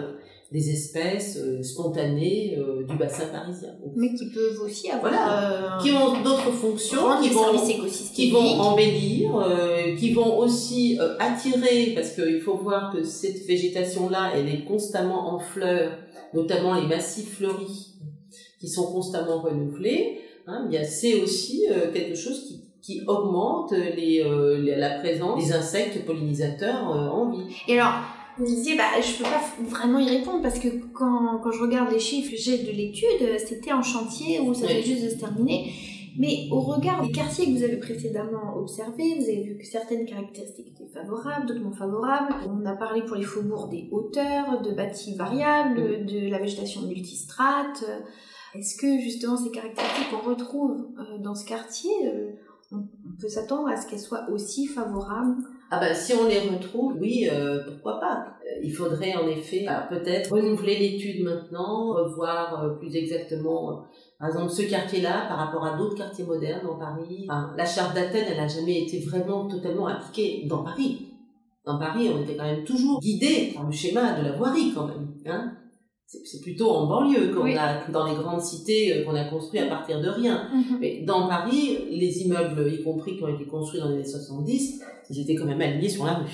des 0.53 0.69
espèces 0.69 1.37
euh, 1.37 1.63
spontanées 1.63 2.55
euh, 2.59 2.83
du 2.83 2.95
bassin 2.95 3.25
parisien. 3.25 3.69
Mais 3.95 4.13
qui 4.13 4.29
peuvent 4.29 4.61
aussi 4.63 4.87
avoir... 4.91 5.11
Voilà, 5.11 5.77
euh, 5.77 5.81
qui 5.81 5.91
ont 5.91 6.21
d'autres 6.21 6.51
fonctions, 6.51 7.19
qui 7.19 7.29
vont, 7.29 7.59
qui 8.13 8.29
vont 8.29 8.61
embellir, 8.61 9.31
qui 9.97 10.13
vont 10.13 10.37
aussi 10.37 10.99
attirer, 11.19 11.93
parce 11.95 12.11
qu'il 12.11 12.39
faut 12.39 12.57
voir 12.57 12.93
que 12.93 13.03
cette 13.03 13.47
végétation-là, 13.47 14.33
elle 14.35 14.47
est 14.47 14.63
constamment 14.63 15.33
en 15.33 15.39
fleurs, 15.39 15.97
notamment 16.35 16.75
les 16.79 16.87
massifs 16.87 17.37
fleuris, 17.37 17.95
qui 18.59 18.69
sont 18.69 18.91
constamment 18.91 19.41
renouvelés. 19.41 20.19
Hein, 20.45 20.69
c'est 20.83 21.19
aussi 21.21 21.65
quelque 21.93 22.15
chose 22.15 22.45
qui 22.47 22.59
qui 22.83 22.99
augmente 23.07 23.71
les, 23.71 24.21
la 24.75 24.99
présence 24.99 25.41
des 25.41 25.53
insectes 25.53 26.05
pollinisateurs 26.05 26.85
en 26.85 27.31
vie. 27.31 27.55
Et 27.69 27.79
alors, 27.79 27.93
vous 28.37 28.45
disiez, 28.45 28.75
bah, 28.75 28.99
je 29.01 29.17
peux 29.17 29.23
pas 29.23 29.41
vraiment 29.69 29.99
y 29.99 30.09
répondre 30.09 30.41
parce 30.41 30.59
que 30.59 30.67
quand, 30.93 31.39
quand 31.43 31.51
je 31.51 31.61
regarde 31.61 31.91
les 31.91 31.99
chiffres 31.99 32.31
que 32.31 32.37
j'ai 32.37 32.59
de 32.59 32.71
l'étude, 32.71 33.37
c'était 33.37 33.73
en 33.73 33.83
chantier 33.83 34.39
ou 34.39 34.53
ça 34.53 34.67
venait 34.67 34.81
juste 34.81 35.03
de 35.03 35.09
se 35.09 35.15
terminer. 35.15 35.71
Mais 36.17 36.47
au 36.51 36.59
regard 36.59 37.05
des 37.05 37.11
quartiers 37.11 37.45
que 37.45 37.51
vous 37.51 37.63
avez 37.63 37.77
précédemment 37.77 38.55
observés, 38.55 39.15
vous 39.17 39.23
avez 39.23 39.41
vu 39.41 39.57
que 39.57 39.65
certaines 39.65 40.05
caractéristiques 40.05 40.67
étaient 40.67 40.91
favorables, 40.93 41.47
d'autres 41.47 41.61
moins 41.61 41.73
favorables. 41.73 42.35
On 42.47 42.65
a 42.65 42.75
parlé 42.75 43.03
pour 43.03 43.15
les 43.15 43.23
faubourgs 43.23 43.69
des 43.69 43.89
hauteurs, 43.91 44.61
de 44.61 44.71
bâtis 44.71 45.15
variables, 45.15 46.05
de 46.05 46.29
la 46.29 46.37
végétation 46.37 46.83
multistrate. 46.83 47.83
Est-ce 48.53 48.77
que 48.77 48.99
justement 48.99 49.37
ces 49.37 49.49
caractéristiques 49.49 50.11
qu'on 50.11 50.29
retrouve 50.29 50.87
euh, 50.99 51.17
dans 51.17 51.33
ce 51.33 51.45
quartier, 51.45 51.91
euh, 52.05 52.31
on 52.71 52.85
peut 53.19 53.29
s'attendre 53.29 53.67
à 53.69 53.77
ce 53.77 53.87
qu'elles 53.87 53.99
soient 53.99 54.29
aussi 54.29 54.67
favorables? 54.67 55.37
Ah 55.75 55.79
ben 55.79 55.95
si 55.95 56.13
on 56.13 56.27
les 56.27 56.37
retrouve, 56.37 56.97
oui, 57.01 57.27
euh, 57.31 57.63
pourquoi 57.65 57.99
pas. 57.99 58.27
Euh, 58.45 58.59
il 58.63 58.71
faudrait 58.71 59.15
en 59.15 59.27
effet 59.27 59.65
euh, 59.67 59.73
peut-être 59.89 60.31
renouveler 60.31 60.77
l'étude 60.77 61.23
maintenant, 61.23 61.93
revoir 61.93 62.77
plus 62.77 62.95
exactement, 62.95 63.83
par 64.19 64.27
exemple, 64.27 64.51
ce 64.51 64.61
quartier-là 64.61 65.25
par 65.27 65.39
rapport 65.39 65.65
à 65.65 65.75
d'autres 65.75 65.95
quartiers 65.95 66.25
modernes 66.25 66.61
dans 66.63 66.77
Paris. 66.77 67.27
la 67.57 67.65
charte 67.65 67.95
d'Athènes, 67.95 68.25
elle 68.29 68.37
n'a 68.37 68.47
jamais 68.47 68.83
été 68.83 68.99
vraiment 68.99 69.47
totalement 69.47 69.87
appliquée 69.87 70.45
dans 70.47 70.63
Paris. 70.63 71.07
Dans 71.65 71.79
Paris, 71.79 72.07
on 72.13 72.21
était 72.21 72.35
quand 72.35 72.45
même 72.45 72.65
toujours 72.65 72.99
guidé 72.99 73.53
par 73.55 73.65
le 73.65 73.71
schéma 73.71 74.19
de 74.19 74.25
la 74.25 74.33
voirie 74.33 74.73
quand 74.75 74.85
même. 74.85 75.15
Hein 75.25 75.53
c'est 76.05 76.41
plutôt 76.41 76.69
en 76.69 76.85
banlieue 76.85 77.33
qu'on 77.33 77.45
a 77.57 77.89
dans 77.89 78.05
les 78.05 78.13
grandes 78.13 78.41
cités 78.41 79.03
qu'on 79.03 79.15
a 79.15 79.23
construit 79.23 79.59
à 79.59 79.65
partir 79.65 79.99
de 79.99 80.09
rien. 80.09 80.47
Mhm. 80.53 80.77
Mais 80.79 81.01
dans 81.01 81.27
Paris, 81.27 81.79
les 81.89 82.21
immeubles, 82.21 82.71
y 82.71 82.83
compris 82.83 83.17
qui 83.17 83.23
ont 83.23 83.33
été 83.33 83.45
construits 83.45 83.79
dans 83.79 83.89
les 83.89 83.95
années 83.95 84.05
70, 84.05 84.81
ils 85.13 85.21
étaient 85.21 85.35
quand 85.35 85.45
même 85.45 85.61
alignés 85.61 85.89
sur 85.89 86.05
la 86.05 86.15
rue. 86.15 86.25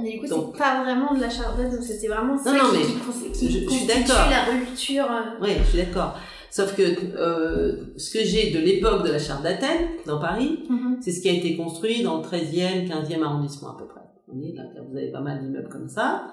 Mais 0.00 0.12
du 0.12 0.20
coup, 0.20 0.26
c'est 0.26 0.58
pas 0.58 0.82
vraiment 0.82 1.14
de 1.14 1.20
la 1.20 1.28
donc 1.28 1.82
c'était 1.82 2.08
vraiment 2.08 2.36
ça 2.36 2.52
non, 2.52 2.58
non, 2.58 2.70
qui, 2.70 2.76
mais 2.76 3.32
qui, 3.32 3.50
je, 3.50 3.66
constitue 3.66 4.08
la 4.08 4.44
rupture. 4.44 5.04
Euh. 5.04 5.42
Oui, 5.42 5.50
je 5.58 5.64
suis 5.64 5.78
d'accord. 5.78 6.18
Sauf 6.50 6.76
que 6.76 6.82
euh, 6.82 7.94
ce 7.96 8.12
que 8.12 8.24
j'ai 8.24 8.50
de 8.50 8.58
l'époque 8.58 9.06
de 9.06 9.10
la 9.10 9.18
charte 9.18 9.42
d'Athènes, 9.42 9.88
dans 10.06 10.20
Paris, 10.20 10.64
mhm. 10.68 10.98
c'est 11.00 11.12
ce 11.12 11.20
qui 11.20 11.28
a 11.28 11.32
été 11.32 11.56
construit 11.56 12.02
dans 12.02 12.18
le 12.18 12.22
13e, 12.22 12.88
15e 12.88 13.22
arrondissement 13.22 13.70
à 13.70 13.78
peu 13.78 13.86
près. 13.86 14.00
Vous 14.26 14.34
voyez, 14.34 14.54
là, 14.54 14.64
vous 14.88 14.96
avez 14.96 15.10
pas 15.10 15.20
mal 15.20 15.40
d'immeubles 15.40 15.68
comme 15.68 15.88
ça. 15.88 16.32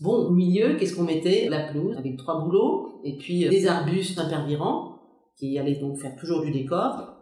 Bon, 0.00 0.26
au 0.26 0.30
milieu, 0.30 0.76
qu'est-ce 0.76 0.94
qu'on 0.94 1.04
mettait? 1.04 1.48
La 1.48 1.60
pelouse, 1.68 1.96
avec 1.96 2.16
trois 2.16 2.40
boulots, 2.40 3.00
et 3.04 3.16
puis 3.16 3.46
euh, 3.46 3.50
des 3.50 3.66
arbustes 3.66 4.18
impervirants, 4.18 5.00
qui 5.36 5.58
allaient 5.58 5.76
donc 5.76 5.98
faire 5.98 6.14
toujours 6.16 6.42
du 6.42 6.50
décor. 6.50 7.13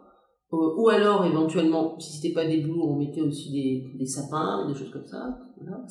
Euh, 0.53 0.73
ou 0.77 0.89
alors, 0.89 1.25
éventuellement, 1.25 1.97
si 1.99 2.13
c'était 2.13 2.33
pas 2.33 2.45
des 2.45 2.57
boulots, 2.57 2.89
on 2.89 2.95
mettait 2.95 3.21
aussi 3.21 3.51
des, 3.51 3.97
des 3.97 4.05
sapins, 4.05 4.67
des 4.67 4.77
choses 4.77 4.91
comme 4.91 5.05
ça. 5.05 5.39
Voilà. 5.59 5.81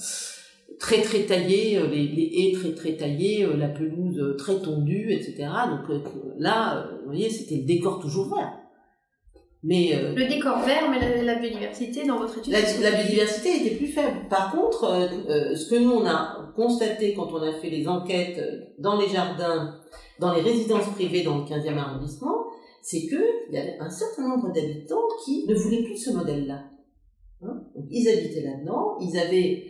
Très 0.78 1.02
très 1.02 1.24
taillés, 1.24 1.78
euh, 1.78 1.88
les, 1.88 2.06
les, 2.06 2.30
haies 2.34 2.52
très 2.52 2.72
très 2.72 2.96
taillées, 2.96 3.44
euh, 3.44 3.56
la 3.56 3.68
pelouse 3.68 4.36
très 4.38 4.60
tondue, 4.60 5.12
etc. 5.12 5.48
Donc 5.70 6.00
là, 6.38 6.86
vous 7.00 7.06
voyez, 7.06 7.28
c'était 7.28 7.56
le 7.56 7.64
décor 7.64 8.00
toujours 8.00 8.34
vert. 8.34 8.52
Mais 9.64 9.92
le 10.16 10.26
décor 10.28 10.58
vert, 10.60 10.90
mais 10.90 11.22
la, 11.22 11.36
biodiversité 11.36 12.04
dans 12.04 12.18
votre 12.18 12.38
étude. 12.38 12.52
La, 12.52 12.60
la, 12.60 12.96
biodiversité 12.96 13.60
était 13.60 13.76
plus 13.76 13.86
faible. 13.86 14.26
Par 14.28 14.50
contre, 14.50 15.08
ce 15.28 15.70
que 15.70 15.76
nous 15.76 15.92
on 15.92 16.04
a 16.04 16.52
constaté 16.56 17.14
quand 17.14 17.32
on 17.32 17.40
a 17.40 17.52
fait 17.52 17.70
les 17.70 17.86
enquêtes 17.86 18.40
dans 18.80 19.00
les 19.00 19.06
jardins, 19.06 19.78
dans 20.18 20.34
les 20.34 20.40
résidences 20.40 20.88
privées 20.96 21.22
dans 21.22 21.38
le 21.38 21.44
15e 21.44 21.78
arrondissement, 21.78 22.46
c'est 22.82 23.00
qu'il 23.00 23.52
y 23.52 23.56
avait 23.56 23.78
un 23.78 23.88
certain 23.88 24.28
nombre 24.28 24.52
d'habitants 24.52 25.06
qui 25.24 25.46
ne 25.46 25.54
voulaient 25.54 25.84
plus 25.84 25.96
ce 25.96 26.10
modèle-là. 26.10 26.64
Hein? 27.42 27.64
Ils 27.90 28.08
habitaient 28.08 28.42
là-dedans, 28.42 28.98
ils 29.00 29.16
avaient 29.16 29.64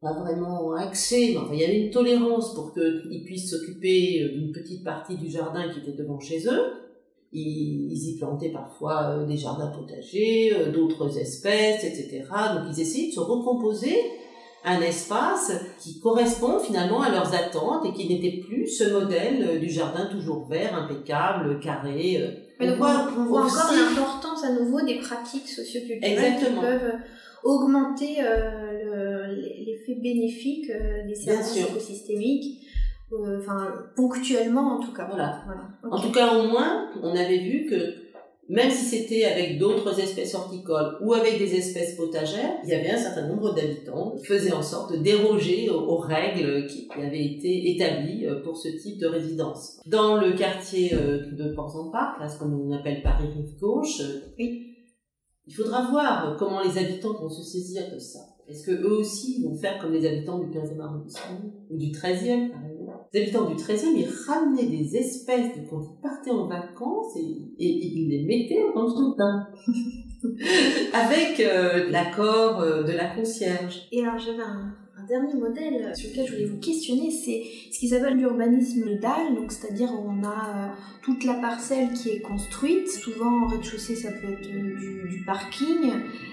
pas 0.00 0.12
vraiment 0.12 0.72
accès, 0.72 1.36
mais 1.48 1.56
il 1.56 1.60
y 1.60 1.64
avait 1.64 1.84
une 1.84 1.90
tolérance 1.90 2.54
pour 2.54 2.74
qu'ils 2.74 3.22
puissent 3.24 3.50
s'occuper 3.50 4.22
euh, 4.22 4.32
d'une 4.36 4.52
petite 4.52 4.82
partie 4.82 5.16
du 5.16 5.30
jardin 5.30 5.72
qui 5.72 5.78
était 5.78 5.96
devant 5.96 6.18
chez 6.18 6.44
eux. 6.48 6.72
Ils, 7.32 7.88
ils 7.92 8.10
y 8.10 8.18
plantaient 8.18 8.50
parfois 8.50 9.10
euh, 9.10 9.26
des 9.26 9.36
jardins 9.36 9.68
potagers, 9.68 10.52
euh, 10.52 10.72
d'autres 10.72 11.16
espèces, 11.16 11.84
etc. 11.84 12.24
Donc 12.54 12.76
ils 12.76 12.80
essayaient 12.80 13.08
de 13.08 13.14
se 13.14 13.20
recomposer 13.20 13.94
un 14.64 14.80
espace 14.80 15.52
qui 15.80 16.00
correspond 16.00 16.58
finalement 16.58 17.02
à 17.02 17.10
leurs 17.10 17.34
attentes 17.34 17.86
et 17.86 17.92
qui 17.92 18.08
n'était 18.08 18.40
plus 18.40 18.66
ce 18.66 18.92
modèle 18.92 19.60
du 19.60 19.68
jardin 19.68 20.06
toujours 20.06 20.46
vert, 20.46 20.74
impeccable, 20.74 21.58
carré. 21.60 22.20
Mais 22.60 22.68
donc, 22.68 22.76
on 22.76 22.78
voit, 22.78 23.08
on 23.18 23.24
voit 23.24 23.44
encore 23.44 23.72
l'importance 23.74 24.44
à 24.44 24.52
nouveau 24.52 24.80
des 24.82 24.98
pratiques 24.98 25.48
socioculturelles 25.48 26.36
qui 26.38 26.60
peuvent 26.60 26.92
augmenter 27.44 28.18
euh, 28.20 29.34
l'effet 29.34 29.96
bénéfique 30.00 30.70
euh, 30.70 31.06
des 31.06 31.14
services 31.14 31.56
écosystémiques. 31.56 32.60
Euh, 33.12 33.40
enfin, 33.40 33.74
ponctuellement 33.94 34.76
en 34.76 34.80
tout 34.80 34.92
cas. 34.92 35.06
Voilà. 35.06 35.42
voilà. 35.44 35.94
En 35.94 36.00
tout 36.00 36.12
cas, 36.12 36.34
au 36.34 36.48
moins, 36.48 36.88
on 37.02 37.10
avait 37.10 37.38
vu 37.38 37.66
que 37.68 38.01
même 38.48 38.70
si 38.70 38.84
c'était 38.84 39.24
avec 39.24 39.58
d'autres 39.58 39.98
espèces 40.00 40.34
horticoles 40.34 40.98
ou 41.00 41.14
avec 41.14 41.38
des 41.38 41.54
espèces 41.54 41.96
potagères, 41.96 42.56
il 42.64 42.70
y 42.70 42.74
avait 42.74 42.90
un 42.90 42.98
certain 42.98 43.28
nombre 43.28 43.54
d'habitants 43.54 44.14
qui 44.18 44.24
faisaient 44.24 44.52
en 44.52 44.62
sorte 44.62 44.92
de 44.92 44.98
déroger 44.98 45.70
aux, 45.70 45.98
règles 45.98 46.66
qui 46.66 46.88
avaient 46.92 47.24
été 47.24 47.70
établies 47.70 48.26
pour 48.44 48.56
ce 48.56 48.68
type 48.68 48.98
de 48.98 49.06
résidence. 49.06 49.80
Dans 49.86 50.20
le 50.20 50.32
quartier 50.32 50.90
de 50.90 51.54
Port-en-Parc, 51.54 52.20
là, 52.20 52.28
ce 52.28 52.38
qu'on 52.38 52.72
appelle 52.72 53.02
Paris-Rive-Gauche, 53.02 54.02
oui. 54.38 54.68
Il 55.46 55.54
faudra 55.54 55.90
voir 55.90 56.36
comment 56.38 56.62
les 56.62 56.78
habitants 56.78 57.14
vont 57.14 57.28
se 57.28 57.42
saisir 57.42 57.82
de 57.92 57.98
ça. 57.98 58.20
Est-ce 58.48 58.64
que 58.64 58.72
eux 58.72 58.98
aussi 58.98 59.42
vont 59.42 59.54
faire 59.54 59.78
comme 59.78 59.92
les 59.92 60.06
habitants 60.06 60.38
du 60.38 60.46
15e 60.50 60.80
arrondissement 60.80 61.40
ou 61.70 61.76
du 61.76 61.90
13e, 61.90 62.50
par 62.50 62.64
exemple? 62.66 62.81
Les 63.12 63.22
habitants 63.22 63.44
du 63.44 63.56
13e, 63.56 63.94
ils 63.94 64.08
ramenaient 64.26 64.64
des 64.64 64.96
espèces 64.96 65.54
de 65.54 65.68
quand 65.68 65.82
ils 65.82 66.00
partaient 66.00 66.30
en 66.30 66.46
vacances 66.46 67.14
et, 67.16 67.42
ils 67.58 68.08
les 68.08 68.24
mettaient 68.24 68.64
dans 68.74 68.88
jardin. 68.88 69.48
Avec 70.94 71.40
euh, 71.40 71.90
l'accord 71.90 72.60
euh, 72.60 72.84
de 72.84 72.92
la 72.92 73.14
concierge. 73.14 73.88
Et 73.92 74.02
alors 74.02 74.18
j'avais 74.18 74.42
un, 74.42 74.74
un 75.02 75.06
dernier 75.06 75.34
modèle 75.34 75.96
sur 75.96 76.10
lequel 76.10 76.26
je 76.26 76.32
voulais 76.32 76.46
vous 76.46 76.58
questionner, 76.58 77.10
c'est 77.10 77.42
ce 77.72 77.78
qu'ils 77.78 77.94
appellent 77.94 78.16
l'urbanisme 78.16 78.88
de 78.88 78.94
dalle, 78.94 79.34
donc 79.34 79.50
c'est-à-dire 79.50 79.90
on 79.92 80.22
a 80.24 80.28
euh, 80.28 80.68
toute 81.02 81.24
la 81.24 81.34
parcelle 81.34 81.92
qui 81.92 82.10
est 82.10 82.20
construite, 82.20 82.88
souvent 82.88 83.44
en 83.44 83.48
rez-de-chaussée 83.48 83.96
ça 83.96 84.10
peut 84.12 84.32
être 84.32 84.48
du, 84.48 85.08
du 85.08 85.24
parking, 85.24 85.90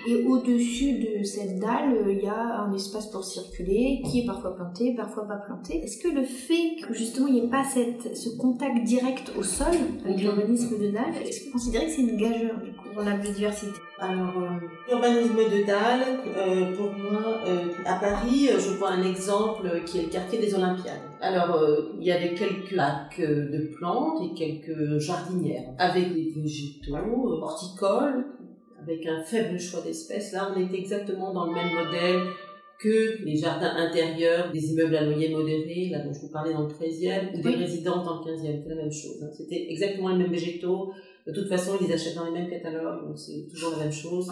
et 0.07 0.24
au-dessus 0.24 0.99
de 0.99 1.24
cette 1.24 1.59
dalle 1.59 1.95
euh, 1.95 2.11
il 2.11 2.24
y 2.24 2.28
a 2.28 2.61
un 2.61 2.74
espace 2.74 3.07
pour 3.07 3.24
circuler 3.24 4.01
qui 4.05 4.22
est 4.22 4.26
parfois 4.26 4.55
planté, 4.55 4.93
parfois 4.95 5.28
pas 5.28 5.38
planté. 5.38 5.78
Est-ce 5.84 5.97
que 5.97 6.09
le 6.09 6.24
fait 6.24 6.76
que 6.86 6.93
justement 6.93 7.28
il 7.28 7.34
n'y 7.34 7.45
ait 7.45 7.49
pas 7.49 7.63
ce 7.63 8.38
contact 8.38 8.84
direct 8.84 9.32
au 9.38 9.43
sol 9.43 9.74
avec 10.05 10.22
l'urbanisme 10.22 10.80
de 10.80 10.91
dalle, 10.91 11.15
est-ce 11.26 11.41
que 11.41 11.45
vous 11.45 11.51
considérez 11.53 11.86
que 11.86 11.91
c'est 11.91 12.01
une 12.01 12.17
gageure 12.17 12.59
du 12.63 12.72
coup? 12.74 12.89
Dans 12.96 13.04
la 13.04 13.18
biodiversité 13.18 13.80
Alors 14.00 14.38
euh, 14.38 14.50
l'urbanisme 14.88 15.36
de 15.36 15.66
dalle, 15.66 16.76
pour 16.76 16.92
moi, 16.92 17.42
à 17.86 17.96
Paris, 17.96 18.50
je 18.54 18.78
vois 18.78 18.92
un 18.92 19.04
exemple 19.04 19.82
qui 19.86 20.00
est 20.00 20.04
le 20.04 20.10
quartier 20.10 20.40
des 20.40 20.54
Olympiades. 20.54 21.10
Alors, 21.22 21.56
euh, 21.56 21.96
il 22.00 22.08
y 22.08 22.12
avait 22.12 22.34
quelques 22.34 22.72
lacs 22.72 23.20
de 23.20 23.72
plantes 23.76 24.22
et 24.24 24.34
quelques 24.34 25.00
jardinières 25.00 25.74
avec 25.78 26.14
des 26.14 26.32
végétaux, 26.36 26.96
euh, 26.96 27.42
horticoles, 27.42 28.26
avec 28.82 29.06
un 29.06 29.22
faible 29.24 29.60
choix 29.60 29.82
d'espèces. 29.82 30.32
Là, 30.32 30.52
on 30.56 30.60
était 30.60 30.78
exactement 30.78 31.34
dans 31.34 31.46
le 31.48 31.54
même 31.54 31.74
modèle 31.74 32.22
que 32.80 33.22
les 33.26 33.36
jardins 33.36 33.76
intérieurs 33.76 34.54
des 34.54 34.72
immeubles 34.72 34.96
à 34.96 35.04
loyer 35.04 35.28
modéré, 35.30 35.90
là 35.92 36.00
dont 36.00 36.14
je 36.14 36.22
vous 36.22 36.32
parlais 36.32 36.54
dans 36.54 36.62
le 36.62 36.70
13e, 36.70 37.38
ou 37.38 37.42
des 37.42 37.56
résidences 37.56 38.06
dans 38.06 38.22
le 38.24 38.32
15e, 38.32 38.64
c'est 38.64 38.70
la 38.70 38.76
même 38.76 38.92
chose. 38.92 39.22
Hein. 39.22 39.30
C'était 39.34 39.68
exactement 39.70 40.08
les 40.10 40.20
mêmes 40.20 40.32
végétaux. 40.32 40.94
De 41.30 41.34
toute 41.34 41.50
façon, 41.50 41.74
ils 41.80 41.88
les 41.88 41.94
achètent 41.94 42.16
dans 42.16 42.26
les 42.26 42.32
mêmes 42.32 42.50
catalogues, 42.50 43.08
donc 43.08 43.18
c'est 43.18 43.48
toujours 43.50 43.72
la 43.72 43.84
même 43.84 43.92
chose. 43.92 44.32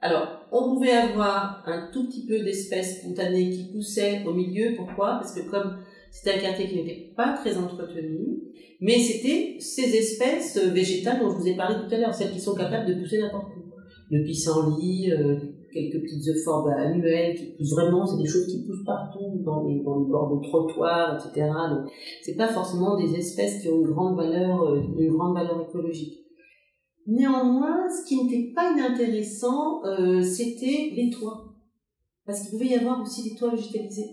Alors, 0.00 0.46
on 0.52 0.74
pouvait 0.74 0.92
avoir 0.92 1.62
un 1.66 1.90
tout 1.92 2.06
petit 2.08 2.26
peu 2.26 2.40
d'espèces 2.40 2.98
spontanées 2.98 3.50
qui 3.50 3.72
poussaient 3.72 4.24
au 4.26 4.32
milieu. 4.32 4.74
Pourquoi? 4.76 5.18
Parce 5.20 5.34
que 5.34 5.48
comme 5.48 5.78
c'était 6.10 6.34
un 6.34 6.38
quartier 6.38 6.66
qui 6.66 6.76
n'était 6.76 7.12
pas 7.16 7.34
très 7.34 7.56
entretenu, 7.56 8.42
mais 8.80 8.98
c'était 8.98 9.56
ces 9.58 9.96
espèces 9.96 10.58
végétales 10.58 11.20
dont 11.20 11.30
je 11.30 11.36
vous 11.36 11.48
ai 11.48 11.56
parlé 11.56 11.76
tout 11.76 11.94
à 11.94 11.98
l'heure, 11.98 12.14
celles 12.14 12.32
qui 12.32 12.40
sont 12.40 12.54
capables 12.54 12.86
de 12.86 13.00
pousser 13.00 13.20
n'importe 13.20 13.48
où. 13.56 13.72
Le 14.10 14.24
pissenlit, 14.24 15.12
euh, 15.12 15.36
quelques 15.76 16.02
petites 16.02 16.28
euphorbes 16.28 16.68
annuelles 16.68 17.36
qui 17.36 17.44
poussent 17.56 17.74
vraiment, 17.74 18.06
c'est 18.06 18.22
des 18.22 18.28
choses 18.28 18.46
qui 18.46 18.64
poussent 18.64 18.84
partout, 18.84 19.42
dans 19.44 19.64
les, 19.64 19.80
dans 19.82 19.98
les 20.00 20.06
bords 20.06 20.36
de 20.36 20.48
trottoirs, 20.48 21.16
etc. 21.16 21.50
Donc, 21.70 21.90
c'est 22.22 22.36
pas 22.36 22.48
forcément 22.48 22.96
des 22.96 23.14
espèces 23.14 23.60
qui 23.60 23.68
ont 23.68 23.80
une 23.80 23.92
grande 23.92 24.16
valeur, 24.16 24.62
euh, 24.62 24.80
une 24.98 25.12
grande 25.12 25.34
valeur 25.34 25.60
écologique. 25.68 26.24
Néanmoins, 27.06 27.88
ce 27.88 28.08
qui 28.08 28.24
n'était 28.24 28.52
pas 28.52 28.72
inintéressant, 28.72 29.84
euh, 29.84 30.22
c'était 30.22 30.92
les 30.94 31.10
toits. 31.10 31.52
Parce 32.24 32.40
qu'il 32.40 32.50
pouvait 32.50 32.70
y 32.70 32.74
avoir 32.74 33.00
aussi 33.00 33.28
des 33.28 33.36
toits 33.36 33.50
végétalisés. 33.50 34.10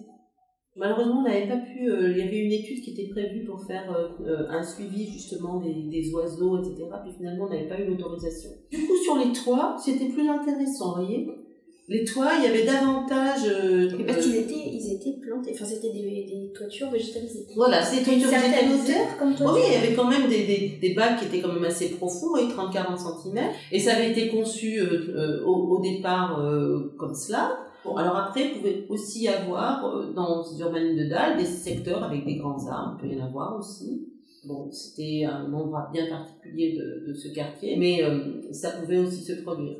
Malheureusement, 0.75 1.19
on 1.19 1.23
n'avait 1.23 1.47
pas 1.47 1.57
pu. 1.57 1.89
Euh, 1.89 2.11
il 2.11 2.17
y 2.17 2.21
avait 2.21 2.45
une 2.45 2.51
étude 2.51 2.81
qui 2.81 2.91
était 2.91 3.09
prévue 3.09 3.45
pour 3.45 3.63
faire 3.63 3.95
un 4.49 4.63
suivi 4.63 5.05
justement 5.05 5.59
des, 5.59 5.87
des, 5.89 6.13
oiseaux, 6.13 6.59
etc. 6.59 6.85
Puis 7.03 7.13
finalement, 7.13 7.45
on 7.45 7.49
n'avait 7.49 7.67
pas 7.67 7.79
eu 7.79 7.87
l'autorisation. 7.87 8.49
Du 8.71 8.85
coup, 8.85 8.95
sur 9.03 9.17
les 9.17 9.31
toits, 9.31 9.75
c'était 9.77 10.09
plus 10.09 10.27
intéressant, 10.27 10.95
vous 10.95 11.05
voyez 11.05 11.27
les 11.89 12.05
toits, 12.05 12.31
il 12.37 12.45
y 12.45 12.47
avait 12.47 12.65
davantage. 12.65 13.41
Euh, 13.45 13.89
parce 14.07 14.25
qu'ils 14.25 14.37
étaient, 14.37 14.69
ils 14.71 14.93
étaient 14.93 15.19
plantés. 15.19 15.51
Enfin, 15.53 15.65
c'était 15.65 15.91
des, 15.91 16.01
des, 16.01 16.51
toitures 16.53 16.89
végétalisées. 16.89 17.45
Voilà, 17.55 17.83
c'était 17.83 18.11
toitures 18.11 18.29
végétalisées. 18.29 18.99
Comme 19.19 19.33
oui, 19.53 19.61
il 19.67 19.73
y 19.73 19.75
avait 19.75 19.93
quand 19.93 20.07
même 20.07 20.29
des, 20.29 20.45
des, 20.45 20.77
des, 20.81 20.93
bacs 20.93 21.19
qui 21.19 21.25
étaient 21.25 21.41
quand 21.41 21.51
même 21.51 21.65
assez 21.65 21.89
profonds, 21.89 22.37
30-40 22.37 22.97
cm. 22.97 23.43
Et 23.71 23.79
ça 23.79 23.95
avait 23.95 24.11
été 24.11 24.29
conçu 24.29 24.79
euh, 24.79 25.41
euh, 25.41 25.45
au, 25.45 25.77
au, 25.77 25.81
départ 25.81 26.39
euh, 26.39 26.95
comme 26.97 27.13
cela. 27.13 27.57
Bon, 27.83 27.97
alors 27.97 28.15
après, 28.15 28.45
il 28.45 28.51
pouvait 28.53 28.85
aussi 28.87 29.23
y 29.23 29.27
avoir 29.27 29.85
euh, 29.85 30.13
dans 30.13 30.41
ces 30.41 30.61
urbanismes 30.61 31.03
de 31.03 31.09
dalles 31.09 31.37
des 31.37 31.45
secteurs 31.45 32.01
avec 32.01 32.25
des 32.25 32.37
grands 32.37 32.65
arbres, 32.67 32.97
il 33.03 33.09
peut 33.09 33.15
y 33.15 33.21
en 33.21 33.25
avoir 33.25 33.57
aussi. 33.59 34.07
Bon, 34.45 34.69
c'était 34.71 35.25
un 35.25 35.51
endroit 35.53 35.89
bien 35.91 36.07
particulier 36.07 36.77
de, 36.77 37.09
de 37.09 37.13
ce 37.13 37.29
quartier, 37.29 37.77
mais 37.77 38.01
ça 38.51 38.71
pouvait 38.71 38.97
aussi 38.97 39.23
se 39.23 39.41
produire 39.41 39.77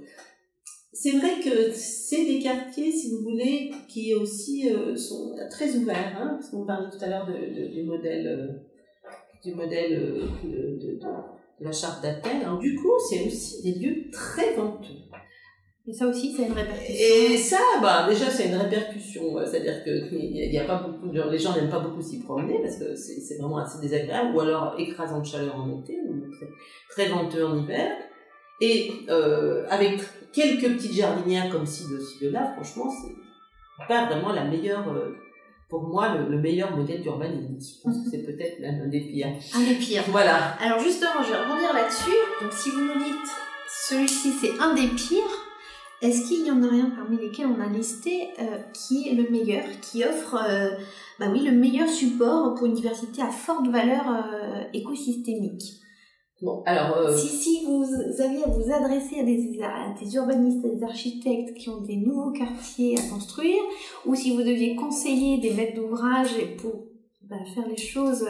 c'est 0.93 1.17
vrai 1.17 1.39
que 1.43 1.71
c'est 1.71 2.23
des 2.25 2.39
quartiers, 2.39 2.91
si 2.91 3.11
vous 3.11 3.23
voulez, 3.23 3.71
qui 3.87 4.13
aussi 4.13 4.71
euh, 4.71 4.95
sont 4.95 5.35
très 5.49 5.75
ouverts, 5.75 6.15
hein, 6.21 6.37
parce 6.39 6.51
qu'on 6.51 6.65
parlait 6.65 6.89
tout 6.91 7.03
à 7.03 7.07
l'heure 7.07 7.25
de, 7.25 7.33
de, 7.33 7.67
du 7.67 7.83
modèle, 7.83 8.27
euh, 8.27 9.09
du 9.43 9.55
modèle 9.55 9.93
euh, 9.93 10.27
de, 10.43 10.99
de, 10.99 11.05
la 11.59 11.71
charte 11.71 12.03
d'Athènes. 12.03 12.59
Du 12.59 12.75
coup, 12.75 12.91
c'est 13.09 13.25
aussi 13.25 13.63
des 13.63 13.79
lieux 13.79 14.11
très 14.11 14.53
venteux. 14.53 14.93
Et 15.87 15.91
ça 15.91 16.07
aussi, 16.07 16.31
c'est 16.31 16.45
une 16.45 16.53
répercussion. 16.53 16.95
Et 16.95 17.37
ça, 17.37 17.57
bah, 17.81 18.07
déjà, 18.07 18.29
c'est 18.29 18.49
une 18.49 18.55
répercussion. 18.55 19.23
C'est-à-dire 19.45 19.83
que 19.83 20.15
y 20.15 20.57
a 20.57 20.65
pas 20.65 20.83
beaucoup 20.83 21.11
les 21.11 21.39
gens 21.39 21.55
n'aiment 21.55 21.69
pas 21.69 21.79
beaucoup 21.79 22.01
s'y 22.01 22.19
promener 22.19 22.59
parce 22.61 22.77
que 22.77 22.95
c'est 22.95 23.37
vraiment 23.37 23.57
assez 23.57 23.81
désagréable, 23.81 24.35
ou 24.35 24.39
alors 24.41 24.75
écrasant 24.77 25.19
de 25.19 25.25
chaleur 25.25 25.55
en 25.55 25.81
été, 25.81 25.97
donc 26.05 26.23
très, 26.31 26.47
très 26.89 27.09
venteux 27.09 27.45
en 27.45 27.63
hiver. 27.63 27.97
Et 28.61 28.91
euh, 29.09 29.65
avec 29.69 30.01
quelques 30.31 30.75
petites 30.75 30.93
jardinières 30.93 31.49
comme 31.49 31.65
ci, 31.65 31.83
de 31.89 31.99
ci, 31.99 32.23
de 32.23 32.29
là, 32.29 32.53
franchement, 32.53 32.89
c'est 32.89 33.87
pas 33.87 34.05
vraiment 34.05 34.31
la 34.31 34.45
meilleure, 34.45 34.87
euh, 34.89 35.15
pour 35.69 35.83
moi, 35.83 36.15
le, 36.15 36.37
meilleur 36.37 36.75
modèle 36.75 37.01
d'urbanisme. 37.01 37.57
Je 37.59 37.81
pense 37.83 38.03
que 38.03 38.09
c'est 38.11 38.23
peut-être 38.23 38.59
même 38.59 38.81
un 38.85 38.87
des 38.87 39.01
pires. 39.01 39.27
Un 39.55 39.67
des 39.67 39.75
pires. 39.75 40.03
Voilà. 40.09 40.55
Alors 40.61 40.79
justement, 40.79 41.23
je 41.23 41.31
vais 41.31 41.39
rebondir 41.39 41.73
là-dessus. 41.73 42.11
Donc 42.41 42.53
si 42.53 42.69
vous 42.69 42.81
nous 42.81 43.03
dites, 43.03 43.31
celui-ci 43.87 44.31
c'est 44.31 44.59
un 44.59 44.73
des 44.73 44.87
pires, 44.87 45.43
est-ce 46.03 46.27
qu'il 46.27 46.45
y 46.45 46.51
en 46.51 46.61
a 46.63 46.67
rien 46.67 46.89
parmi 46.89 47.17
lesquels 47.17 47.47
on 47.47 47.61
a 47.61 47.67
listé 47.67 48.27
euh, 48.37 48.57
qui 48.73 49.07
est 49.07 49.13
le 49.13 49.29
meilleur, 49.29 49.63
qui 49.81 50.03
offre 50.03 50.35
euh, 50.35 50.71
bah 51.17 51.27
oui, 51.31 51.39
le 51.45 51.53
meilleur 51.53 51.87
support 51.87 52.55
pour 52.55 52.67
une 52.67 52.73
diversité 52.73 53.21
à 53.21 53.29
forte 53.29 53.69
valeur 53.69 54.03
euh, 54.09 54.63
écosystémique? 54.73 55.79
Alors. 56.65 56.97
Euh, 56.97 57.15
si, 57.15 57.27
si 57.27 57.65
vous 57.65 57.83
aviez 58.21 58.43
à 58.43 58.49
vous 58.49 58.71
adresser 58.71 59.19
à 59.19 59.23
des, 59.23 59.59
à 59.61 59.93
des 59.99 60.15
urbanistes, 60.15 60.65
à 60.65 60.69
des 60.69 60.83
architectes 60.83 61.53
qui 61.55 61.69
ont 61.69 61.81
des 61.81 61.97
nouveaux 61.97 62.31
quartiers 62.31 62.97
à 62.97 63.13
construire, 63.13 63.61
ou 64.05 64.15
si 64.15 64.35
vous 64.35 64.41
deviez 64.41 64.75
conseiller 64.75 65.39
des 65.39 65.53
maîtres 65.53 65.75
d'ouvrage 65.75 66.35
pour 66.57 66.85
bah, 67.29 67.37
faire 67.53 67.67
les 67.67 67.77
choses 67.77 68.25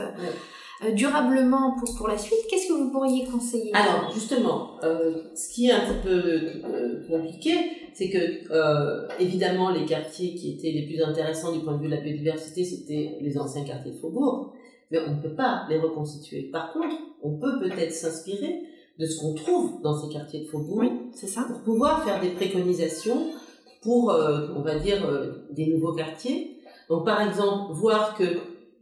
euh, 0.83 0.91
durablement 0.91 1.75
pour, 1.79 1.95
pour 1.95 2.07
la 2.07 2.17
suite, 2.17 2.39
qu'est-ce 2.49 2.67
que 2.67 2.73
vous 2.73 2.91
pourriez 2.91 3.25
conseiller? 3.25 3.71
Alors, 3.73 4.11
justement, 4.13 4.77
euh, 4.83 5.15
ce 5.35 5.53
qui 5.53 5.69
est 5.69 5.71
un 5.71 5.81
petit 5.81 6.03
peu 6.03 7.07
compliqué, 7.09 7.51
c'est 7.93 8.09
que, 8.09 9.21
évidemment, 9.21 9.69
les 9.69 9.85
quartiers 9.85 10.35
qui 10.35 10.51
étaient 10.51 10.71
les 10.71 10.85
plus 10.85 11.01
intéressants 11.01 11.51
du 11.51 11.59
point 11.59 11.77
de 11.77 11.81
vue 11.81 11.89
de 11.89 11.95
la 11.95 12.01
biodiversité, 12.01 12.63
c'était 12.63 13.17
les 13.21 13.37
anciens 13.37 13.63
quartiers 13.63 13.91
de 13.91 13.97
Faubourg 13.97 14.53
mais 14.93 14.99
on 15.07 15.15
ne 15.15 15.21
peut 15.21 15.35
pas 15.35 15.65
les 15.69 15.79
reconstituer. 15.79 16.43
Par 16.43 16.71
contre, 16.71 16.95
on 17.23 17.37
peut 17.37 17.59
peut-être 17.59 17.91
s'inspirer 17.91 18.61
de 18.99 19.05
ce 19.07 19.19
qu'on 19.19 19.33
trouve 19.33 19.81
dans 19.81 19.99
ces 19.99 20.13
quartiers 20.13 20.41
de 20.41 20.45
faubourg 20.45 20.83
c'est 21.15 21.27
ça. 21.27 21.45
pour 21.49 21.61
pouvoir 21.61 22.05
faire 22.05 22.21
des 22.21 22.29
préconisations 22.29 23.31
pour, 23.81 24.11
euh, 24.11 24.49
on 24.55 24.61
va 24.61 24.77
dire, 24.77 25.03
euh, 25.03 25.47
des 25.49 25.65
nouveaux 25.65 25.93
quartiers. 25.93 26.57
Donc, 26.89 27.05
par 27.05 27.27
exemple, 27.27 27.73
voir 27.73 28.15
que 28.15 28.23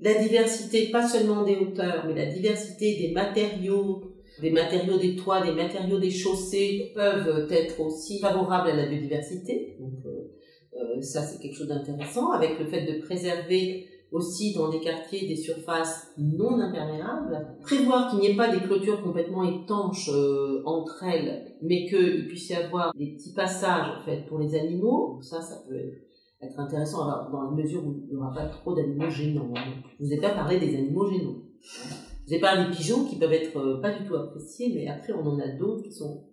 la 0.01 0.15
diversité, 0.15 0.87
pas 0.91 1.07
seulement 1.07 1.43
des 1.43 1.55
hauteurs, 1.55 2.03
mais 2.07 2.13
la 2.13 2.25
diversité 2.25 2.97
des 2.97 3.11
matériaux, 3.13 4.01
des 4.41 4.51
matériaux 4.51 4.97
des 4.97 5.15
toits, 5.15 5.41
des 5.41 5.53
matériaux 5.53 5.97
des 5.97 6.11
chaussées 6.11 6.91
peuvent 6.93 7.47
être 7.49 7.79
aussi 7.79 8.19
favorables 8.19 8.69
à 8.69 8.75
la 8.75 8.85
biodiversité. 8.87 9.77
Donc, 9.79 10.05
euh, 10.05 11.01
ça, 11.01 11.21
c'est 11.21 11.41
quelque 11.41 11.55
chose 11.55 11.69
d'intéressant, 11.69 12.31
avec 12.31 12.59
le 12.59 12.65
fait 12.65 12.85
de 12.85 13.01
préserver 13.01 13.87
aussi 14.11 14.53
dans 14.53 14.69
les 14.69 14.81
quartiers 14.81 15.27
des 15.27 15.37
surfaces 15.37 16.11
non 16.17 16.59
imperméables, 16.59 17.55
prévoir 17.61 18.09
qu'il 18.09 18.19
n'y 18.19 18.27
ait 18.27 18.35
pas 18.35 18.53
des 18.53 18.59
clôtures 18.59 19.01
complètement 19.01 19.43
étanches 19.43 20.09
euh, 20.13 20.61
entre 20.65 21.03
elles, 21.03 21.55
mais 21.61 21.85
qu'il 21.87 22.27
puisse 22.27 22.49
y 22.49 22.55
avoir 22.55 22.93
des 22.95 23.13
petits 23.13 23.33
passages 23.33 23.87
en 23.97 24.03
fait 24.03 24.25
pour 24.27 24.39
les 24.39 24.55
animaux. 24.55 25.19
Ça, 25.21 25.41
ça 25.41 25.63
peut 25.67 25.93
être 26.41 26.59
intéressant 26.59 27.05
dans 27.31 27.43
la 27.43 27.51
mesure 27.51 27.85
où 27.85 28.03
il 28.03 28.09
n'y 28.09 28.15
aura 28.15 28.33
pas 28.33 28.47
trop 28.47 28.75
d'animaux 28.75 29.09
gênants. 29.09 29.53
Je 29.99 30.05
vous 30.05 30.13
ai 30.13 30.17
pas 30.17 30.31
parlé 30.31 30.59
des 30.59 30.75
animaux 30.75 31.09
gênants. 31.09 31.37
Je 31.61 32.27
vous 32.27 32.33
ai 32.33 32.39
parlé 32.39 32.65
des 32.65 32.71
pigeons 32.75 33.05
qui 33.05 33.17
peuvent 33.17 33.31
être 33.31 33.57
euh, 33.57 33.81
pas 33.81 33.91
du 33.91 34.05
tout 34.05 34.15
appréciés, 34.15 34.73
mais 34.75 34.87
après 34.87 35.13
on 35.13 35.25
en 35.25 35.39
a 35.39 35.47
d'autres 35.47 35.83
qui 35.83 35.93
sont 35.93 36.25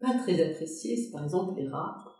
pas 0.00 0.14
très 0.22 0.42
appréciés. 0.42 0.96
C'est 0.96 1.10
par 1.10 1.24
exemple 1.24 1.54
les 1.56 1.68
rats. 1.68 2.13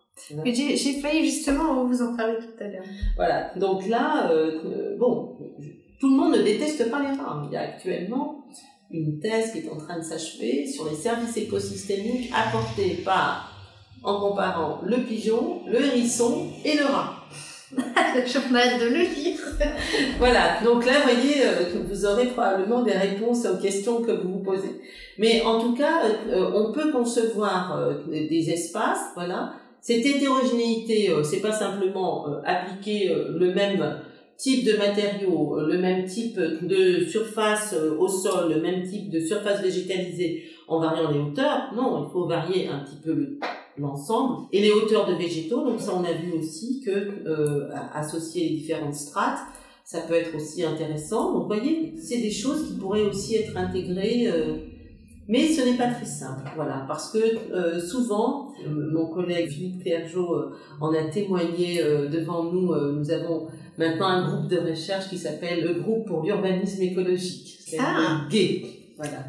Mais 0.44 0.54
J'ai 0.54 1.00
failli 1.00 1.24
justement 1.24 1.84
vous 1.84 2.02
en 2.02 2.16
parler 2.16 2.36
tout 2.38 2.62
à 2.62 2.68
l'heure. 2.68 2.84
Voilà, 3.16 3.52
donc 3.56 3.86
là, 3.88 4.30
euh, 4.30 4.96
bon, 4.96 5.36
tout 6.00 6.08
le 6.08 6.16
monde 6.16 6.36
ne 6.36 6.42
déteste 6.42 6.90
pas 6.90 7.00
les 7.00 7.18
rats. 7.18 7.42
Il 7.46 7.52
y 7.52 7.56
a 7.56 7.62
actuellement 7.62 8.46
une 8.90 9.18
thèse 9.18 9.52
qui 9.52 9.58
est 9.58 9.70
en 9.70 9.76
train 9.76 9.98
de 9.98 10.04
s'achever 10.04 10.66
sur 10.66 10.88
les 10.88 10.94
services 10.94 11.36
écosystémiques 11.36 12.32
apportés 12.32 13.02
par, 13.04 13.52
en 14.02 14.20
comparant 14.20 14.80
le 14.84 14.98
pigeon, 14.98 15.62
le 15.66 15.84
hérisson 15.84 16.46
et 16.64 16.76
le 16.76 16.84
rat. 16.84 17.24
J'en 17.74 18.56
ai 18.56 18.60
hâte 18.60 18.80
de 18.80 18.86
le 18.86 19.00
lire. 19.00 19.40
Voilà, 20.18 20.60
donc 20.62 20.86
là, 20.86 20.92
vous 20.98 21.12
voyez 21.12 21.44
euh, 21.44 21.72
que 21.72 21.78
vous 21.78 22.06
aurez 22.06 22.26
probablement 22.26 22.82
des 22.82 22.92
réponses 22.92 23.44
aux 23.46 23.56
questions 23.56 24.00
que 24.00 24.12
vous 24.12 24.34
vous 24.34 24.42
posez. 24.42 24.80
Mais 25.18 25.42
en 25.42 25.60
tout 25.60 25.74
cas, 25.74 26.02
euh, 26.28 26.50
on 26.54 26.72
peut 26.72 26.92
concevoir 26.92 27.78
des 28.08 28.50
espaces, 28.50 29.10
voilà. 29.16 29.54
Cette 29.86 30.06
hétérogénéité, 30.06 31.10
euh, 31.10 31.22
c'est 31.22 31.42
pas 31.42 31.52
simplement 31.52 32.26
euh, 32.26 32.40
appliquer 32.46 33.10
euh, 33.10 33.36
le 33.38 33.52
même 33.52 34.00
type 34.38 34.64
de 34.64 34.78
matériaux, 34.78 35.60
le 35.60 35.76
même 35.76 36.06
type 36.06 36.40
de 36.40 37.04
surface 37.04 37.74
au 37.98 38.08
sol, 38.08 38.50
le 38.54 38.62
même 38.62 38.82
type 38.82 39.10
de 39.10 39.20
surface 39.20 39.60
végétalisée 39.60 40.44
en 40.68 40.80
variant 40.80 41.10
les 41.10 41.18
hauteurs. 41.18 41.74
Non, 41.76 42.06
il 42.08 42.10
faut 42.10 42.26
varier 42.26 42.66
un 42.66 42.78
petit 42.78 42.96
peu 43.04 43.12
le- 43.12 43.38
l'ensemble 43.76 44.46
et 44.52 44.62
les 44.62 44.72
hauteurs 44.72 45.06
de 45.06 45.16
végétaux. 45.16 45.62
Donc 45.68 45.78
ça, 45.78 45.92
on 45.94 46.02
a 46.02 46.12
vu 46.14 46.32
aussi 46.32 46.80
que 46.80 46.90
euh, 46.90 47.68
associer 47.92 48.48
les 48.48 48.54
différentes 48.54 48.94
strates, 48.94 49.40
ça 49.84 50.00
peut 50.00 50.14
être 50.14 50.34
aussi 50.34 50.64
intéressant. 50.64 51.34
Donc, 51.34 51.46
voyez, 51.46 51.92
c'est 51.98 52.22
des 52.22 52.30
choses 52.30 52.68
qui 52.68 52.78
pourraient 52.80 53.02
aussi 53.02 53.36
être 53.36 53.54
intégrées. 53.54 54.28
Mais 55.28 55.48
ce 55.48 55.62
n'est 55.62 55.76
pas 55.76 55.88
très 55.88 56.04
simple, 56.04 56.42
voilà, 56.54 56.84
parce 56.86 57.10
que 57.12 57.18
euh, 57.52 57.80
souvent, 57.80 58.52
euh, 58.66 58.90
mon 58.92 59.06
collègue 59.06 59.48
Philippe 59.48 59.82
Clergeau 59.82 60.34
euh, 60.34 60.56
en 60.80 60.92
a 60.92 61.04
témoigné 61.04 61.80
euh, 61.82 62.08
devant 62.08 62.44
nous. 62.44 62.74
nous 62.92 63.10
avons 63.10 63.46
maintenant 63.78 64.06
un 64.06 64.28
groupe 64.28 64.48
de 64.50 64.58
recherche 64.58 65.08
qui 65.08 65.18
s'appelle 65.18 65.64
le 65.64 65.80
groupe 65.80 66.06
pour 66.06 66.22
l'urbanisme 66.24 66.82
écologique. 66.82 67.56
C'est 67.66 67.78
Ah. 67.80 68.22
le 68.24 68.30
GUE. 68.30 68.66
Voilà. 68.96 69.24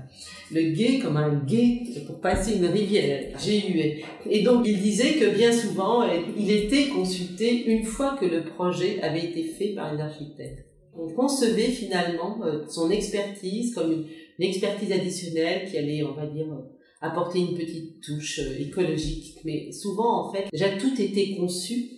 Le 0.52 0.62
gué 0.74 1.00
comme 1.00 1.18
un 1.18 1.34
gué 1.44 1.82
pour 2.06 2.20
passer 2.22 2.58
une 2.58 2.66
rivière. 2.68 3.38
G-U-E. 3.40 4.04
Et 4.30 4.44
donc 4.44 4.64
il 4.68 4.80
disait 4.80 5.14
que 5.14 5.36
bien 5.36 5.52
souvent, 5.52 6.04
il 6.38 6.52
était 6.52 6.90
consulté 6.90 7.66
une 7.66 7.84
fois 7.84 8.16
que 8.20 8.26
le 8.26 8.44
projet 8.44 9.02
avait 9.02 9.26
été 9.26 9.44
fait 9.44 9.70
par 9.70 9.92
les 9.94 10.02
architectes. 10.02 10.66
On 10.96 11.10
concevait 11.14 11.72
finalement 11.72 12.40
son 12.70 12.92
expertise 12.92 13.74
comme 13.74 13.92
une, 13.92 14.06
une 14.40 14.46
expertise 14.46 14.92
additionnelle 14.92 15.70
qui 15.70 15.78
allait, 15.78 16.04
on 16.04 16.14
va 16.14 16.28
dire, 16.28 16.52
euh, 16.52 16.62
apporter 17.02 17.40
une 17.40 17.58
petite 17.58 18.02
touche 18.02 18.40
euh, 18.40 18.60
écologique. 18.60 19.40
Mais 19.46 19.72
souvent, 19.72 20.28
en 20.28 20.34
fait, 20.34 20.48
déjà 20.52 20.78
tout 20.78 21.00
était 21.00 21.36
conçu 21.36 21.92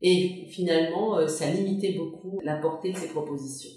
et 0.00 0.46
finalement, 0.48 1.18
euh, 1.18 1.26
ça 1.26 1.50
limitait 1.50 1.92
beaucoup 1.92 2.40
la 2.44 2.56
portée 2.56 2.92
de 2.92 2.96
ces 2.96 3.08
propositions. 3.08 3.70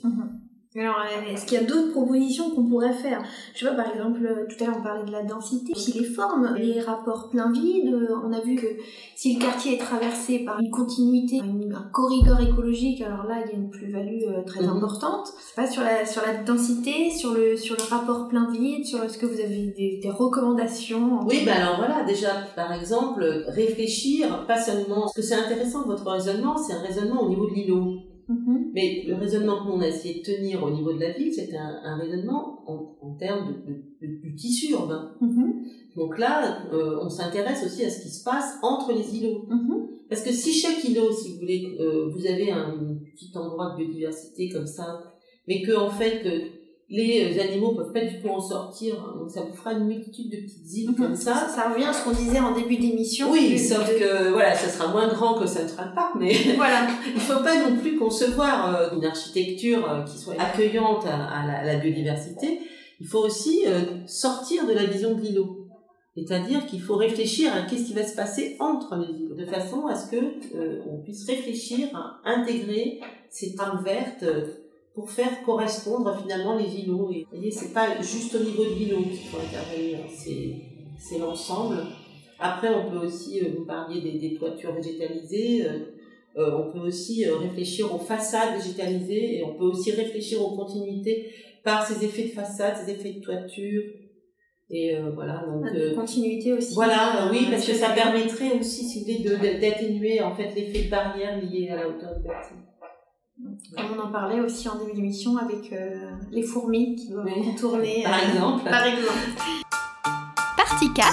Alors, 0.74 0.96
euh, 1.00 1.34
est-ce 1.34 1.46
qu'il 1.46 1.60
y 1.60 1.62
a 1.62 1.66
d'autres 1.66 1.92
propositions 1.92 2.52
qu'on 2.52 2.64
pourrait 2.64 2.94
faire? 2.94 3.22
Je 3.54 3.60
sais 3.60 3.66
pas, 3.76 3.84
par 3.84 3.94
exemple, 3.94 4.26
euh, 4.26 4.46
tout 4.48 4.64
à 4.64 4.68
l'heure 4.68 4.78
on 4.80 4.82
parlait 4.84 5.04
de 5.04 5.12
la 5.12 5.24
densité, 5.24 5.74
aussi 5.76 6.00
les 6.00 6.06
formes, 6.06 6.56
les 6.58 6.80
rapports 6.80 7.30
plein-vide. 7.30 7.94
euh, 7.94 8.16
On 8.26 8.32
a 8.32 8.40
vu 8.40 8.56
que 8.56 8.68
si 9.18 9.36
le 9.36 9.42
quartier 9.42 9.76
est 9.76 9.78
traversé 9.80 10.40
par 10.46 10.62
une 10.62 10.70
continuité, 10.72 11.42
un 11.42 11.90
corridor 11.92 12.40
écologique, 12.40 13.02
alors 13.02 13.26
là 13.26 13.42
il 13.44 13.52
y 13.52 13.54
a 13.54 13.58
une 13.58 13.70
plus-value 13.70 14.24
très 14.46 14.64
Mhm. 14.64 14.78
importante. 14.78 15.28
C'est 15.46 15.56
pas 15.62 15.68
sur 15.70 15.84
la 15.84 16.06
sur 16.06 16.22
la 16.26 16.36
densité, 16.36 17.12
sur 17.12 17.34
le 17.34 17.58
sur 17.58 17.76
le 17.76 17.84
rapport 17.94 18.30
plein-vide, 18.30 18.86
sur 18.86 19.04
est-ce 19.04 19.18
que 19.18 19.26
vous 19.26 19.42
avez 19.42 19.74
des, 19.78 20.00
des 20.02 20.10
recommandations 20.10 21.20
Oui, 21.28 21.42
ben 21.46 21.58
alors 21.62 21.78
voilà, 21.80 22.04
déjà, 22.06 22.30
par 22.56 22.72
exemple, 22.72 23.24
réfléchir, 23.50 24.46
pas 24.48 24.58
seulement, 24.58 25.02
parce 25.02 25.16
que 25.16 25.22
c'est 25.22 25.36
intéressant, 25.36 25.84
votre 25.86 26.10
raisonnement, 26.10 26.56
c'est 26.58 26.74
un 26.74 26.82
raisonnement 26.82 27.24
au 27.24 27.30
niveau 27.30 27.46
de 27.50 27.54
l'îlot. 27.56 27.94
Mhm. 28.32 28.72
Mais 28.74 29.04
le 29.08 29.16
raisonnement 29.16 29.58
que 29.64 29.68
nous 29.68 29.76
on 29.78 29.82
a 29.82 29.88
essayé 29.88 30.22
de 30.22 30.24
tenir 30.32 30.64
au 30.64 30.72
niveau 30.72 30.94
de 30.94 31.00
la 31.00 31.12
ville, 31.12 31.34
c'était 31.34 31.58
un, 31.58 31.80
un 31.84 31.98
raisonnement 31.98 32.64
en, 32.72 32.78
en 33.02 33.12
termes 33.16 33.48
de, 33.48 33.54
de- 33.72 33.84
de- 34.02 34.22
du 34.22 34.36
tissu 34.36 34.72
urbain. 34.74 35.04
Mhm. 35.22 35.66
Donc 35.98 36.18
là, 36.18 36.36
euh, 36.74 37.00
on 37.06 37.10
s'intéresse 37.10 37.66
aussi 37.66 37.84
à 37.84 37.90
ce 37.90 38.02
qui 38.04 38.10
se 38.10 38.24
passe 38.24 38.50
entre 38.64 38.94
les 38.94 39.08
îlots. 39.18 39.46
Mhm. 39.50 39.88
Parce 40.10 40.24
que 40.24 40.32
si 40.32 40.52
chaque 40.54 40.84
îlot, 40.84 41.12
si 41.12 41.34
vous 41.34 41.40
voulez, 41.40 41.78
euh, 41.80 42.10
vous 42.14 42.26
avez 42.26 42.52
un 42.52 42.72
petit 43.16 43.32
endroit 43.38 43.72
de 43.72 43.84
biodiversité 43.84 44.50
comme 44.50 44.68
ça, 44.68 44.88
mais 45.48 45.62
que 45.62 45.74
en 45.78 45.90
fait 45.90 46.26
les 46.94 47.40
animaux 47.40 47.74
peuvent 47.74 47.94
pas 47.94 48.02
du 48.06 48.20
tout 48.22 48.28
en 48.28 48.42
sortir, 48.42 48.96
hein, 49.00 49.16
donc 49.18 49.32
ça 49.32 49.42
vous 49.42 49.54
fera 49.56 49.72
une 49.74 49.86
multitude 49.86 50.30
de 50.30 50.36
petites 50.38 50.74
îles 50.74 50.96
comme 50.96 51.16
Ça, 51.16 51.48
ça. 51.48 51.70
revient 51.70 51.86
à 51.86 51.94
ce 51.94 52.04
qu'on 52.04 52.12
disait 52.12 52.40
en 52.40 52.54
début 52.54 52.76
d'émission. 52.76 53.32
Oui, 53.32 53.58
sauf 53.58 53.88
de- 53.90 53.98
que 53.98 54.30
voilà, 54.32 54.54
ça 54.54 54.68
sera 54.68 54.92
moins 54.92 55.08
grand 55.08 55.36
que 55.36 55.48
ça 55.48 55.64
ne 55.64 55.70
sera 55.70 55.86
pas, 55.86 56.12
mais 56.20 56.34
Voilà. 56.58 56.88
il 57.16 57.20
faut 57.22 57.42
pas 57.42 57.70
non 57.70 57.78
plus 57.78 57.98
concevoir 57.98 58.76
euh, 58.76 58.96
une 58.98 59.06
architecture 59.06 59.90
euh, 59.90 60.04
qui 60.04 60.18
soit 60.18 60.36
accueillante 60.40 61.06
à, 61.08 61.16
à 61.40 61.48
la, 61.48 61.60
à 61.60 61.64
la 61.64 61.76
biodiversité. 61.78 62.60
Il 63.00 63.08
faut 63.08 63.20
aussi 63.20 63.64
euh, 63.68 64.06
sortir 64.06 64.68
de 64.68 64.74
la 64.74 64.84
vision 64.86 65.16
de 65.16 65.22
l'îlot. 65.22 65.58
C'est-à-dire 66.18 66.66
qu'il 66.66 66.82
faut 66.82 66.98
réfléchir 66.98 67.54
à 67.56 67.62
qu'est-ce 67.62 67.86
qui 67.86 67.94
va 67.94 68.06
se 68.06 68.16
passer 68.18 68.58
entre 68.60 68.98
les 68.98 69.18
îlots, 69.24 69.36
de 69.36 69.46
façon 69.46 69.88
à 69.88 69.96
ce 69.96 70.12
que 70.12 70.18
euh, 70.18 70.82
on 70.92 71.02
puisse 71.02 71.26
réfléchir 71.26 71.88
à 71.96 72.20
intégrer 72.30 73.00
ces 73.30 73.56
trames 73.56 73.82
vertes 73.86 74.24
euh, 74.24 74.46
pour 74.94 75.10
faire 75.10 75.44
correspondre 75.46 76.18
finalement 76.22 76.58
les 76.58 76.76
îlots. 76.82 77.10
Et 77.14 77.22
vous 77.24 77.38
voyez, 77.38 77.52
c'est 77.52 77.74
pas 77.74 78.02
juste 78.02 78.36
au 78.36 78.40
niveau 78.44 78.64
de 78.66 78.76
l'îlot 78.76 79.02
qu'il 79.04 79.28
faut 79.30 79.38
intervenir, 79.38 80.00
c'est 80.16 80.56
c'est 81.00 81.18
l'ensemble. 81.20 81.78
Après, 82.40 82.70
on 82.74 82.90
peut 82.92 83.06
aussi, 83.06 83.40
euh, 83.42 83.50
vous 83.58 83.66
parliez 83.66 84.02
des, 84.02 84.20
des 84.20 84.36
toitures 84.36 84.74
végétalisées, 84.74 85.66
euh, 85.66 85.80
euh, 86.38 86.58
on 86.60 86.72
peut 86.72 86.88
aussi 86.88 87.26
réfléchir 87.26 87.94
aux 87.94 88.00
façades 88.00 88.56
végétalisées 88.60 89.38
et 89.40 89.44
on 89.44 89.56
peut 89.56 89.66
aussi 89.66 89.92
réfléchir 89.92 90.42
aux 90.42 90.56
continuités 90.56 91.32
par 91.64 91.86
ces 91.86 92.04
effets 92.06 92.24
de 92.24 92.30
façade, 92.30 92.76
ces 92.84 92.92
effets 92.92 93.14
de 93.14 93.20
toiture. 93.22 93.84
Et 94.70 94.96
euh, 94.96 95.10
voilà, 95.14 95.44
donc... 95.46 95.66
euh, 95.76 95.94
Continuité 95.96 96.54
aussi. 96.54 96.74
voilà, 96.74 97.30
oui, 97.32 97.48
parce 97.52 97.66
que 97.68 97.74
ça 97.74 97.90
permettrait 97.90 98.58
aussi, 98.60 98.86
si 98.86 99.00
vous 99.00 99.06
voulez, 99.06 99.20
de- 99.20 99.36
de- 99.36 99.60
d'atténuer 99.62 100.22
en 100.22 100.34
fait 100.36 100.54
l'effet 100.56 100.86
de 100.86 100.90
barrière 100.90 101.40
lié 101.44 101.70
à 101.70 101.76
la 101.76 101.88
hauteur 101.90 102.16
du 102.16 102.24
bâtiment. 102.28 102.62
Comme 103.76 103.98
on 103.98 104.02
en 104.08 104.12
parlait 104.12 104.40
aussi 104.40 104.68
en 104.70 104.76
début 104.78 104.94
d'émission 104.94 105.38
avec 105.38 105.72
euh, 105.74 106.12
les 106.32 106.44
fourmis 106.44 106.96
qui 106.96 107.10
doivent 107.10 107.26
Oui. 107.26 107.44
contourner. 107.46 108.04
Par 108.04 108.14
euh, 108.14 108.28
exemple. 108.28 108.64
Par 108.70 108.86
exemple. 108.86 109.18
Partie 110.58 110.92
4. 110.94 111.08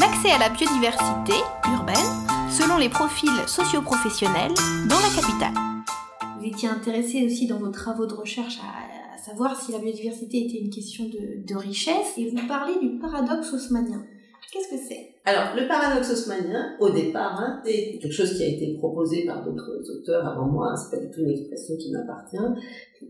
L'accès 0.00 0.30
à 0.30 0.38
la 0.38 0.48
biodiversité 0.50 1.34
urbaine 1.72 2.50
selon 2.50 2.76
les 2.78 2.88
profils 2.88 3.30
socio-professionnels 3.46 4.52
dans 4.88 4.96
la 5.00 5.08
capitale. 5.20 5.54
Vous 6.38 6.46
étiez 6.46 6.68
intéressé 6.68 7.24
aussi 7.26 7.46
dans 7.46 7.58
vos 7.58 7.70
travaux 7.70 8.06
de 8.06 8.14
recherche 8.14 8.58
à, 8.60 9.14
à 9.14 9.18
savoir 9.18 9.58
si 9.60 9.72
la 9.72 9.78
biodiversité 9.78 10.44
était 10.46 10.58
une 10.58 10.70
question 10.70 11.04
de, 11.04 11.44
de 11.46 11.54
richesse 11.56 12.12
et 12.16 12.30
vous 12.30 12.46
parlez 12.46 12.74
du 12.80 12.98
paradoxe 12.98 13.52
haussmannien. 13.52 14.04
Qu'est-ce 14.52 14.68
que 14.68 14.88
c'est? 14.88 15.14
Alors, 15.24 15.56
le 15.56 15.66
paradoxe 15.66 16.12
haussmannien, 16.12 16.76
au 16.80 16.90
départ, 16.90 17.40
hein, 17.40 17.60
c'est 17.64 17.98
quelque 17.98 18.12
chose 18.12 18.36
qui 18.36 18.44
a 18.44 18.48
été 18.48 18.74
proposé 18.78 19.24
par 19.24 19.44
d'autres 19.44 19.82
auteurs 19.90 20.26
avant 20.26 20.46
moi, 20.46 20.70
hein, 20.70 20.76
c'est 20.76 20.96
pas 20.96 21.04
du 21.04 21.10
tout 21.10 21.20
une 21.22 21.30
expression 21.30 21.76
qui 21.76 21.90
m'appartient, 21.90 22.36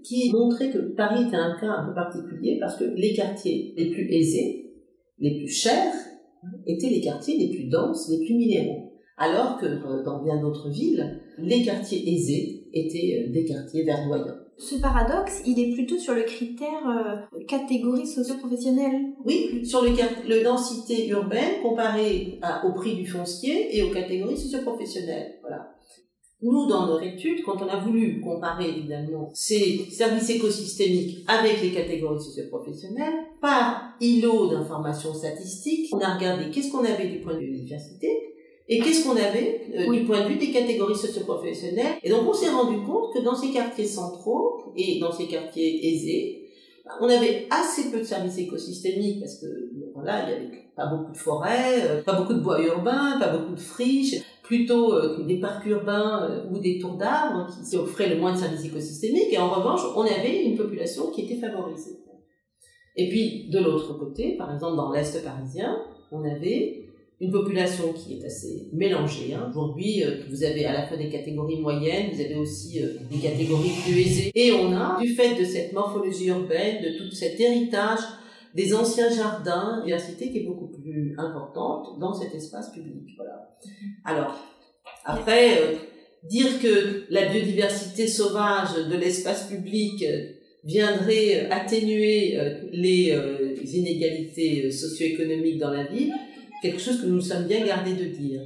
qui 0.02 0.32
montrait 0.32 0.70
que 0.70 0.78
Paris 0.94 1.26
était 1.26 1.36
un 1.36 1.56
cas 1.60 1.70
un 1.70 1.86
peu 1.86 1.94
particulier 1.94 2.58
parce 2.60 2.76
que 2.76 2.84
les 2.84 3.12
quartiers 3.14 3.74
les 3.76 3.90
plus 3.90 4.10
aisés, 4.10 4.72
les 5.18 5.38
plus 5.38 5.48
chers, 5.48 5.92
étaient 6.66 6.90
les 6.90 7.00
quartiers 7.00 7.38
les 7.38 7.50
plus 7.54 7.68
denses, 7.68 8.08
les 8.10 8.24
plus 8.24 8.34
minéraux. 8.34 8.92
Alors 9.16 9.58
que 9.58 9.66
euh, 9.66 10.02
dans 10.04 10.22
bien 10.22 10.40
d'autres 10.40 10.70
villes, 10.70 11.20
les 11.38 11.62
quartiers 11.62 12.02
aisés 12.12 12.66
étaient 12.72 13.26
euh, 13.26 13.32
des 13.32 13.44
quartiers 13.44 13.84
verdoyants. 13.84 14.43
Ce 14.56 14.76
paradoxe, 14.76 15.42
il 15.46 15.58
est 15.58 15.72
plutôt 15.74 15.98
sur 15.98 16.14
le 16.14 16.22
critère 16.22 16.88
euh, 16.88 17.40
catégorie 17.46 18.06
socio-professionnelle. 18.06 19.12
Oui, 19.24 19.66
sur 19.66 19.82
le, 19.82 19.90
le 20.28 20.44
densité 20.44 21.08
urbaine 21.08 21.60
comparée 21.62 22.40
au 22.64 22.72
prix 22.72 22.94
du 22.94 23.06
foncier 23.06 23.76
et 23.76 23.82
aux 23.82 23.90
catégories 23.90 24.38
socio-professionnelles. 24.38 25.38
Voilà. 25.40 25.74
Nous, 26.44 26.66
dans 26.66 26.86
notre 26.86 27.04
étude, 27.04 27.42
quand 27.42 27.62
on 27.62 27.68
a 27.68 27.80
voulu 27.80 28.20
comparer 28.20 28.68
évidemment 28.68 29.30
ces 29.32 29.86
services 29.90 30.28
écosystémiques 30.28 31.24
avec 31.26 31.62
les 31.62 31.72
catégories 31.72 32.22
socioprofessionnelles, 32.22 33.14
par 33.40 33.94
îlot 33.98 34.48
d'informations 34.48 35.14
statistiques, 35.14 35.88
on 35.94 36.00
a 36.00 36.14
regardé 36.14 36.50
qu'est-ce 36.50 36.70
qu'on 36.70 36.84
avait 36.84 37.08
du 37.08 37.20
point 37.20 37.32
de 37.32 37.38
vue 37.38 37.52
de 37.52 37.62
diversité 37.62 38.33
et 38.68 38.78
qu'est-ce 38.78 39.04
qu'on 39.04 39.16
avait 39.16 39.66
euh, 39.76 39.92
du 39.92 40.04
point 40.04 40.22
de 40.24 40.28
vue 40.28 40.38
des 40.38 40.50
catégories 40.50 40.96
socioprofessionnelles? 40.96 41.98
Et 42.02 42.10
donc 42.10 42.28
on 42.28 42.32
s'est 42.32 42.50
rendu 42.50 42.78
compte 42.84 43.12
que 43.14 43.20
dans 43.20 43.34
ces 43.34 43.50
quartiers 43.50 43.86
centraux 43.86 44.72
et 44.76 44.98
dans 45.00 45.12
ces 45.12 45.26
quartiers 45.26 45.94
aisés, 45.94 46.44
on 47.00 47.08
avait 47.08 47.46
assez 47.50 47.90
peu 47.90 47.98
de 47.98 48.04
services 48.04 48.38
écosystémiques 48.38 49.20
parce 49.20 49.40
que 49.40 49.46
voilà, 49.94 50.24
il 50.24 50.32
y 50.32 50.36
avait 50.36 50.64
pas 50.76 50.86
beaucoup 50.86 51.12
de 51.12 51.16
forêts, 51.16 51.82
euh, 51.82 52.02
pas 52.02 52.14
beaucoup 52.14 52.34
de 52.34 52.40
bois 52.40 52.60
urbains, 52.60 53.18
pas 53.18 53.36
beaucoup 53.36 53.54
de 53.54 53.60
friches, 53.60 54.16
plutôt 54.42 54.92
euh, 54.92 55.24
des 55.24 55.40
parcs 55.40 55.64
urbains 55.66 56.28
euh, 56.30 56.50
ou 56.50 56.58
des 56.58 56.78
tours 56.78 56.96
d'arbres 56.96 57.48
qui 57.68 57.76
offraient 57.76 58.10
le 58.10 58.20
moins 58.20 58.32
de 58.32 58.38
services 58.38 58.64
écosystémiques. 58.64 59.32
Et 59.32 59.38
en 59.38 59.48
revanche, 59.50 59.80
on 59.96 60.02
avait 60.02 60.44
une 60.44 60.56
population 60.56 61.10
qui 61.10 61.22
était 61.22 61.40
favorisée. 61.40 61.98
Et 62.96 63.08
puis, 63.08 63.48
de 63.50 63.58
l'autre 63.58 63.98
côté, 63.98 64.36
par 64.36 64.52
exemple, 64.54 64.76
dans 64.76 64.92
l'Est 64.92 65.24
parisien, 65.24 65.76
on 66.12 66.22
avait 66.22 66.83
une 67.24 67.32
population 67.32 67.92
qui 67.92 68.18
est 68.18 68.24
assez 68.24 68.68
mélangée. 68.72 69.34
Hein. 69.34 69.46
Aujourd'hui, 69.50 70.02
vous 70.30 70.44
avez 70.44 70.64
à 70.66 70.72
la 70.72 70.86
fois 70.86 70.96
des 70.96 71.08
catégories 71.08 71.60
moyennes, 71.60 72.10
vous 72.12 72.20
avez 72.20 72.36
aussi 72.36 72.80
des 73.10 73.18
catégories 73.18 73.72
plus 73.84 74.00
aisées. 74.00 74.32
Et 74.34 74.52
on 74.52 74.72
a, 74.72 74.98
du 75.00 75.14
fait 75.14 75.38
de 75.38 75.44
cette 75.44 75.72
morphologie 75.72 76.28
urbaine, 76.28 76.82
de 76.82 76.98
tout 76.98 77.10
cet 77.10 77.40
héritage 77.40 78.00
des 78.54 78.72
anciens 78.72 79.10
jardins, 79.10 79.78
une 79.80 79.86
diversité 79.86 80.30
qui 80.30 80.38
est 80.38 80.46
beaucoup 80.46 80.68
plus 80.68 81.14
importante 81.18 81.98
dans 81.98 82.14
cet 82.14 82.34
espace 82.34 82.70
public. 82.72 83.14
Voilà. 83.16 83.56
Alors, 84.04 84.38
après, 85.04 85.58
euh, 85.58 85.74
dire 86.28 86.60
que 86.62 87.04
la 87.10 87.26
biodiversité 87.26 88.06
sauvage 88.06 88.74
de 88.88 88.96
l'espace 88.96 89.48
public 89.48 90.04
euh, 90.04 90.26
viendrait 90.64 91.48
atténuer 91.50 92.38
euh, 92.38 92.60
les 92.72 93.76
inégalités 93.76 94.70
socio-économiques 94.70 95.58
dans 95.58 95.70
la 95.70 95.84
ville, 95.84 96.12
quelque 96.64 96.80
chose 96.80 97.00
que 97.00 97.06
nous 97.06 97.16
nous 97.16 97.20
sommes 97.20 97.44
bien 97.44 97.64
gardés 97.64 97.94
de 97.94 98.04
dire. 98.04 98.40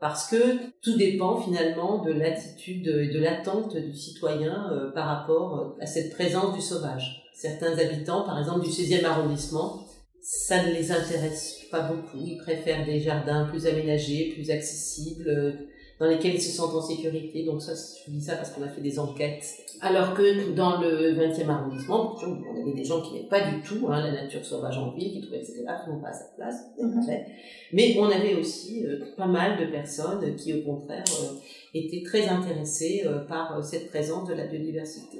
Parce 0.00 0.28
que 0.28 0.36
tout 0.82 0.96
dépend 0.96 1.40
finalement 1.40 2.02
de 2.02 2.12
l'attitude 2.12 2.88
et 2.88 3.08
de 3.08 3.18
l'attente 3.18 3.76
du 3.76 3.94
citoyen 3.94 4.90
par 4.94 5.06
rapport 5.06 5.76
à 5.80 5.86
cette 5.86 6.12
présence 6.12 6.54
du 6.54 6.60
sauvage 6.60 7.24
certains 7.34 7.76
habitants, 7.78 8.22
par 8.22 8.38
exemple 8.38 8.64
du 8.64 8.70
16e 8.70 9.04
arrondissement, 9.04 9.84
ça 10.22 10.64
ne 10.64 10.72
les 10.72 10.90
intéresse 10.90 11.60
pas 11.70 11.82
beaucoup. 11.82 12.24
Ils 12.24 12.38
préfèrent 12.38 12.86
des 12.86 13.00
jardins 13.00 13.46
plus 13.46 13.66
aménagés, 13.66 14.32
plus 14.34 14.50
accessibles, 14.50 15.28
euh, 15.28 15.52
dans 16.00 16.06
lesquels 16.06 16.34
ils 16.34 16.42
se 16.42 16.50
sentent 16.50 16.74
en 16.74 16.82
sécurité. 16.82 17.44
Donc 17.44 17.62
ça, 17.62 17.72
je 17.74 18.10
dis 18.10 18.20
ça 18.20 18.36
parce 18.36 18.50
qu'on 18.50 18.62
a 18.62 18.68
fait 18.68 18.80
des 18.80 18.98
enquêtes. 18.98 19.44
Alors 19.80 20.14
que 20.14 20.52
dans 20.52 20.80
le 20.80 21.12
20e 21.12 21.48
arrondissement, 21.48 22.16
on 22.22 22.62
avait 22.62 22.74
des 22.74 22.84
gens 22.84 23.00
qui 23.00 23.14
n'aimaient 23.14 23.28
pas 23.28 23.50
du 23.50 23.60
tout 23.60 23.86
hein, 23.88 24.02
la 24.02 24.12
nature 24.12 24.44
sauvage 24.44 24.78
en 24.78 24.92
ville, 24.92 25.12
qui 25.12 25.20
trouvaient 25.20 25.40
que 25.40 25.46
c'était 25.46 25.66
absolument 25.66 26.02
pas 26.02 26.08
à 26.08 26.12
sa 26.12 26.24
place. 26.36 26.56
Mhm. 26.78 27.02
Mais 27.72 27.96
on 27.98 28.04
avait 28.04 28.34
aussi 28.34 28.86
euh, 28.86 29.00
pas 29.16 29.26
mal 29.26 29.58
de 29.60 29.70
personnes 29.70 30.36
qui, 30.36 30.54
au 30.54 30.62
contraire, 30.62 31.04
euh, 31.22 31.36
étaient 31.74 32.02
très 32.02 32.28
intéressées 32.28 33.04
par 33.28 33.62
cette 33.64 33.88
présence 33.88 34.28
de 34.28 34.34
la 34.34 34.46
biodiversité. 34.46 35.18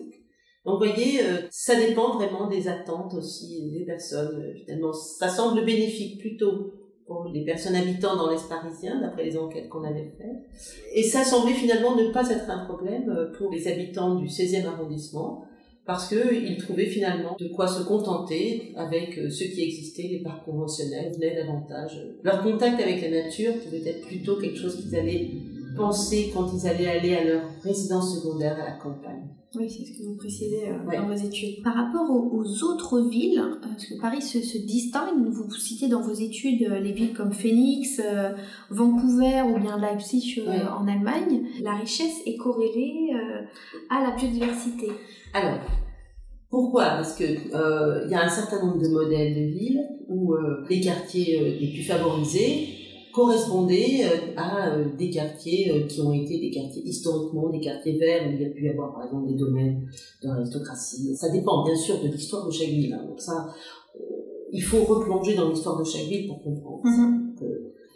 Donc, 0.65 0.83
vous 0.83 0.87
voyez, 0.87 1.23
euh, 1.23 1.43
ça 1.51 1.75
dépend 1.75 2.15
vraiment 2.15 2.49
des 2.49 2.69
attentes 2.69 3.13
aussi 3.15 3.71
des 3.71 3.85
personnes. 3.85 4.43
Euh, 4.43 4.55
finalement, 4.55 4.93
ça 4.93 5.29
semble 5.29 5.65
bénéfique 5.65 6.21
plutôt 6.21 6.73
pour 7.07 7.29
les 7.33 7.45
personnes 7.45 7.75
habitant 7.75 8.17
dans 8.17 8.31
l'Est 8.31 8.49
parisien, 8.49 9.01
d'après 9.01 9.25
les 9.25 9.37
enquêtes 9.37 9.69
qu'on 9.69 9.85
avait 9.85 10.11
faites. 10.17 10.49
Et 10.95 11.03
ça 11.03 11.23
semblait 11.23 11.53
finalement 11.53 11.97
ne 11.97 12.11
pas 12.13 12.31
être 12.31 12.49
un 12.51 12.65
problème 12.65 13.11
euh, 13.11 13.33
pour 13.37 13.51
les 13.51 13.69
habitants 13.69 14.15
du 14.15 14.27
16e 14.27 14.67
arrondissement, 14.67 15.45
parce 15.87 16.09
qu'ils 16.09 16.57
trouvaient 16.57 16.87
finalement 16.87 17.37
de 17.39 17.49
quoi 17.49 17.69
se 17.69 17.83
contenter 17.83 18.73
avec 18.75 19.15
ce 19.15 19.45
qui 19.45 19.63
existait, 19.63 20.05
les 20.05 20.21
parcs 20.21 20.45
conventionnels 20.45 21.13
venaient 21.13 21.35
davantage. 21.35 22.01
Leur 22.23 22.43
contact 22.43 22.81
avec 22.81 23.03
la 23.03 23.23
nature 23.25 23.53
pouvait 23.59 23.87
être 23.87 24.07
plutôt 24.07 24.37
quelque 24.37 24.57
chose 24.57 24.77
qu'ils 24.77 24.97
allaient 24.97 25.29
penser 25.77 26.31
quand 26.35 26.51
ils 26.53 26.67
allaient 26.67 26.89
aller 26.89 27.15
à 27.15 27.25
leur 27.25 27.43
résidence 27.63 28.17
secondaire 28.17 28.55
à 28.61 28.65
la 28.65 28.73
campagne. 28.73 29.29
Oui, 29.57 29.71
c'est 29.71 29.85
ce 29.85 29.99
que 29.99 30.05
vous 30.05 30.17
précisez 30.17 30.69
euh, 30.69 30.97
dans 30.97 31.07
vos 31.07 31.15
études. 31.15 31.63
Par 31.63 31.75
rapport 31.75 32.11
aux, 32.11 32.65
autres 32.65 33.09
villes, 33.09 33.39
euh, 33.39 33.55
parce 33.63 33.87
que 33.87 34.01
Paris 34.01 34.21
se, 34.21 34.41
se, 34.41 34.59
distingue, 34.59 35.29
vous 35.31 35.49
citez 35.55 35.87
dans 35.87 36.01
vos 36.01 36.13
études 36.13 36.63
euh, 36.69 36.81
les 36.81 36.93
villes 36.93 37.15
comme 37.15 37.33
Phoenix, 37.33 38.01
Vancouver 38.71 39.43
ou 39.43 39.61
bien 39.61 39.79
Leipzig 39.79 40.43
en 40.77 40.89
Allemagne, 40.89 41.47
la 41.63 41.75
richesse 41.75 42.21
est 42.27 42.37
corrélée 42.37 43.11
à 43.91 44.03
la 44.03 44.17
biodiversité. 44.17 44.89
Alors, 45.33 45.59
pourquoi? 46.51 46.85
Parce 46.85 47.17
que 47.17 47.25
il 47.25 48.11
y 48.11 48.15
a 48.15 48.25
un 48.25 48.29
certain 48.29 48.65
nombre 48.65 48.83
de 48.83 48.89
modèles 48.89 49.35
de 49.35 49.53
villes 49.53 49.83
où 50.09 50.35
les 50.69 50.81
quartiers 50.81 51.59
les 51.61 51.69
plus 51.73 51.85
favorisés 51.85 52.74
correspondait 53.15 54.05
euh, 54.05 54.33
à 54.37 54.75
euh, 54.75 54.85
des 54.99 55.09
quartiers 55.09 55.71
euh, 55.71 55.87
qui 55.87 56.01
ont 56.01 56.13
été 56.13 56.39
des 56.41 56.51
quartiers 56.51 56.83
historiquement, 56.83 57.49
des 57.49 57.61
quartiers 57.61 57.97
verts, 57.97 58.29
où 58.29 58.33
il 58.33 58.43
y 58.43 58.45
a 58.45 58.51
pu 58.51 58.65
y 58.65 58.69
avoir 58.69 58.93
par 58.93 59.05
exemple 59.05 59.29
des 59.29 59.39
domaines 59.39 59.87
de 60.23 60.29
l'aristocratie. 60.29 61.15
Ça 61.17 61.31
dépend 61.31 61.65
bien 61.65 61.77
sûr 61.77 62.03
de 62.03 62.09
l'histoire 62.09 62.47
de 62.47 62.51
chaque 62.51 62.69
ville. 62.69 62.93
Hein. 62.93 63.07
Donc 63.07 63.21
ça, 63.21 63.55
il 64.53 64.63
faut 64.63 64.83
replonger 64.85 65.37
dans 65.37 65.49
l'histoire 65.49 65.79
de 65.79 65.85
chaque 65.85 66.07
ville 66.07 66.27
pour 66.27 66.43
comprendre. 66.43 66.83
Mm-hmm. 66.85 67.21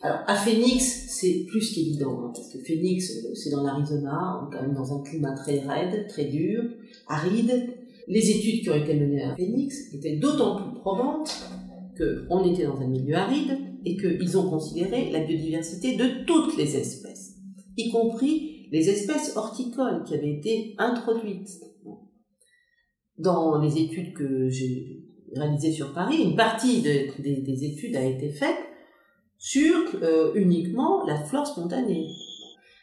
Alors, 0.02 0.20
à 0.28 0.36
Phoenix, 0.36 1.06
c'est 1.08 1.44
plus 1.48 1.74
qu'évident, 1.74 2.20
hein, 2.22 2.32
parce 2.32 2.48
que 2.52 2.58
Phoenix, 2.58 3.12
c'est 3.34 3.50
dans 3.50 3.64
l'Arizona, 3.64 4.48
quand 4.52 4.62
même 4.62 4.74
dans 4.74 4.96
un 4.96 5.02
climat 5.02 5.32
très 5.32 5.58
raide, 5.58 6.06
très 6.06 6.26
dur, 6.26 6.62
aride. 7.08 7.74
Les 8.06 8.30
études 8.30 8.62
qui 8.62 8.70
ont 8.70 8.76
été 8.76 8.94
menées 8.94 9.24
à 9.24 9.34
Phoenix 9.34 9.92
étaient 9.92 10.16
d'autant 10.16 10.56
plus 10.56 10.80
probantes 10.80 11.36
qu'on 11.98 12.44
était 12.44 12.64
dans 12.64 12.80
un 12.80 12.86
milieu 12.86 13.16
aride, 13.16 13.58
et 13.88 13.96
qu'ils 13.96 14.36
ont 14.38 14.48
considéré 14.50 15.10
la 15.10 15.20
biodiversité 15.20 15.96
de 15.96 16.24
toutes 16.26 16.56
les 16.56 16.76
espèces, 16.76 17.36
y 17.76 17.90
compris 17.90 18.68
les 18.70 18.90
espèces 18.90 19.36
horticoles 19.36 20.04
qui 20.04 20.14
avaient 20.14 20.34
été 20.34 20.74
introduites. 20.78 21.48
Dans 23.16 23.60
les 23.60 23.78
études 23.78 24.12
que 24.14 24.48
j'ai 24.48 25.04
réalisées 25.34 25.72
sur 25.72 25.92
Paris, 25.92 26.22
une 26.22 26.36
partie 26.36 26.82
des 26.82 27.64
études 27.64 27.96
a 27.96 28.04
été 28.04 28.30
faite 28.30 28.58
sur 29.38 29.74
euh, 30.02 30.32
uniquement 30.34 31.04
la 31.06 31.16
flore 31.24 31.46
spontanée. 31.46 32.08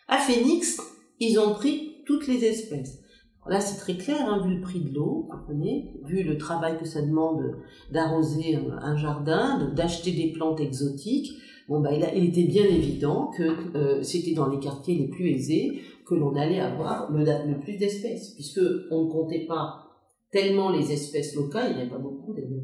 À 0.08 0.18
Phoenix, 0.18 0.80
ils 1.20 1.40
ont 1.40 1.54
pris 1.54 2.04
toutes 2.06 2.28
les 2.28 2.44
espèces. 2.46 3.00
Là, 3.48 3.62
c'est 3.62 3.78
très 3.78 3.96
clair, 3.96 4.28
hein, 4.28 4.42
vu 4.44 4.56
le 4.56 4.62
prix 4.62 4.80
de 4.80 4.94
l'eau, 4.94 5.28
comprenez, 5.30 5.94
vu 6.04 6.24
le 6.24 6.38
travail 6.38 6.78
que 6.80 6.86
ça 6.86 7.02
demande 7.02 7.58
d'arroser 7.92 8.58
un 8.82 8.98
jardin, 8.98 9.72
d'acheter 9.76 10.12
des 10.12 10.32
plantes 10.32 10.60
exotiques. 10.60 11.32
Bon, 11.68 11.80
bah, 11.80 11.92
il, 11.94 12.08
il 12.16 12.30
était 12.30 12.44
bien 12.44 12.66
évident 12.66 13.32
que 13.38 13.44
euh, 13.78 14.02
c'était 14.02 14.34
dans 14.34 14.48
les 14.48 14.60
quartiers 14.60 14.96
les 14.96 15.08
plus 15.08 15.30
aisés 15.30 15.82
que 16.08 16.16
l'on 16.16 16.36
allait 16.36 16.60
avoir 16.60 17.12
le, 17.12 17.24
le 17.24 17.60
plus 17.60 17.78
d'espèces, 17.78 18.34
puisque 18.34 18.62
on 18.90 19.06
ne 19.06 19.12
comptait 19.12 19.46
pas 19.48 19.86
tellement 20.32 20.72
les 20.72 20.92
espèces 20.92 21.36
locales, 21.36 21.72
il 21.72 21.78
n'y 21.78 21.84
en 21.84 21.88
a 21.88 21.90
pas 21.90 21.98
beaucoup 22.00 22.34
d'ailleurs, 22.34 22.64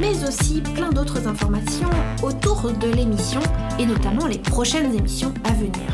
mais 0.00 0.26
aussi 0.26 0.60
plein 0.60 0.90
d'autres 0.90 1.28
informations 1.28 1.90
autour 2.24 2.72
de 2.72 2.88
l'émission 2.88 3.42
et 3.78 3.86
notamment 3.86 4.26
les 4.26 4.38
prochaines 4.38 4.92
émissions 4.92 5.32
à 5.44 5.52
venir. 5.52 5.86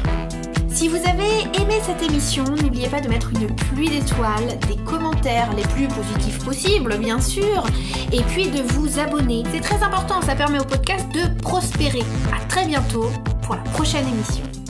Si 0.74 0.88
vous 0.88 0.96
avez 0.96 1.42
aimé 1.60 1.74
cette 1.82 2.02
émission, 2.02 2.44
n'oubliez 2.44 2.88
pas 2.88 3.00
de 3.00 3.08
mettre 3.08 3.30
une 3.34 3.54
pluie 3.54 3.90
d'étoiles, 3.90 4.58
des 4.68 4.76
commentaires 4.84 5.52
les 5.54 5.62
plus 5.62 5.86
positifs 5.86 6.42
possibles, 6.42 6.96
bien 6.96 7.20
sûr, 7.20 7.66
et 8.10 8.22
puis 8.22 8.48
de 8.48 8.62
vous 8.62 8.98
abonner. 8.98 9.42
C'est 9.52 9.60
très 9.60 9.82
important, 9.82 10.22
ça 10.22 10.34
permet 10.34 10.60
au 10.60 10.64
podcast 10.64 11.06
de 11.12 11.40
prospérer. 11.40 12.02
À 12.34 12.42
très 12.46 12.64
bientôt 12.64 13.10
pour 13.42 13.54
la 13.54 13.62
prochaine 13.62 14.08
émission. 14.08 14.61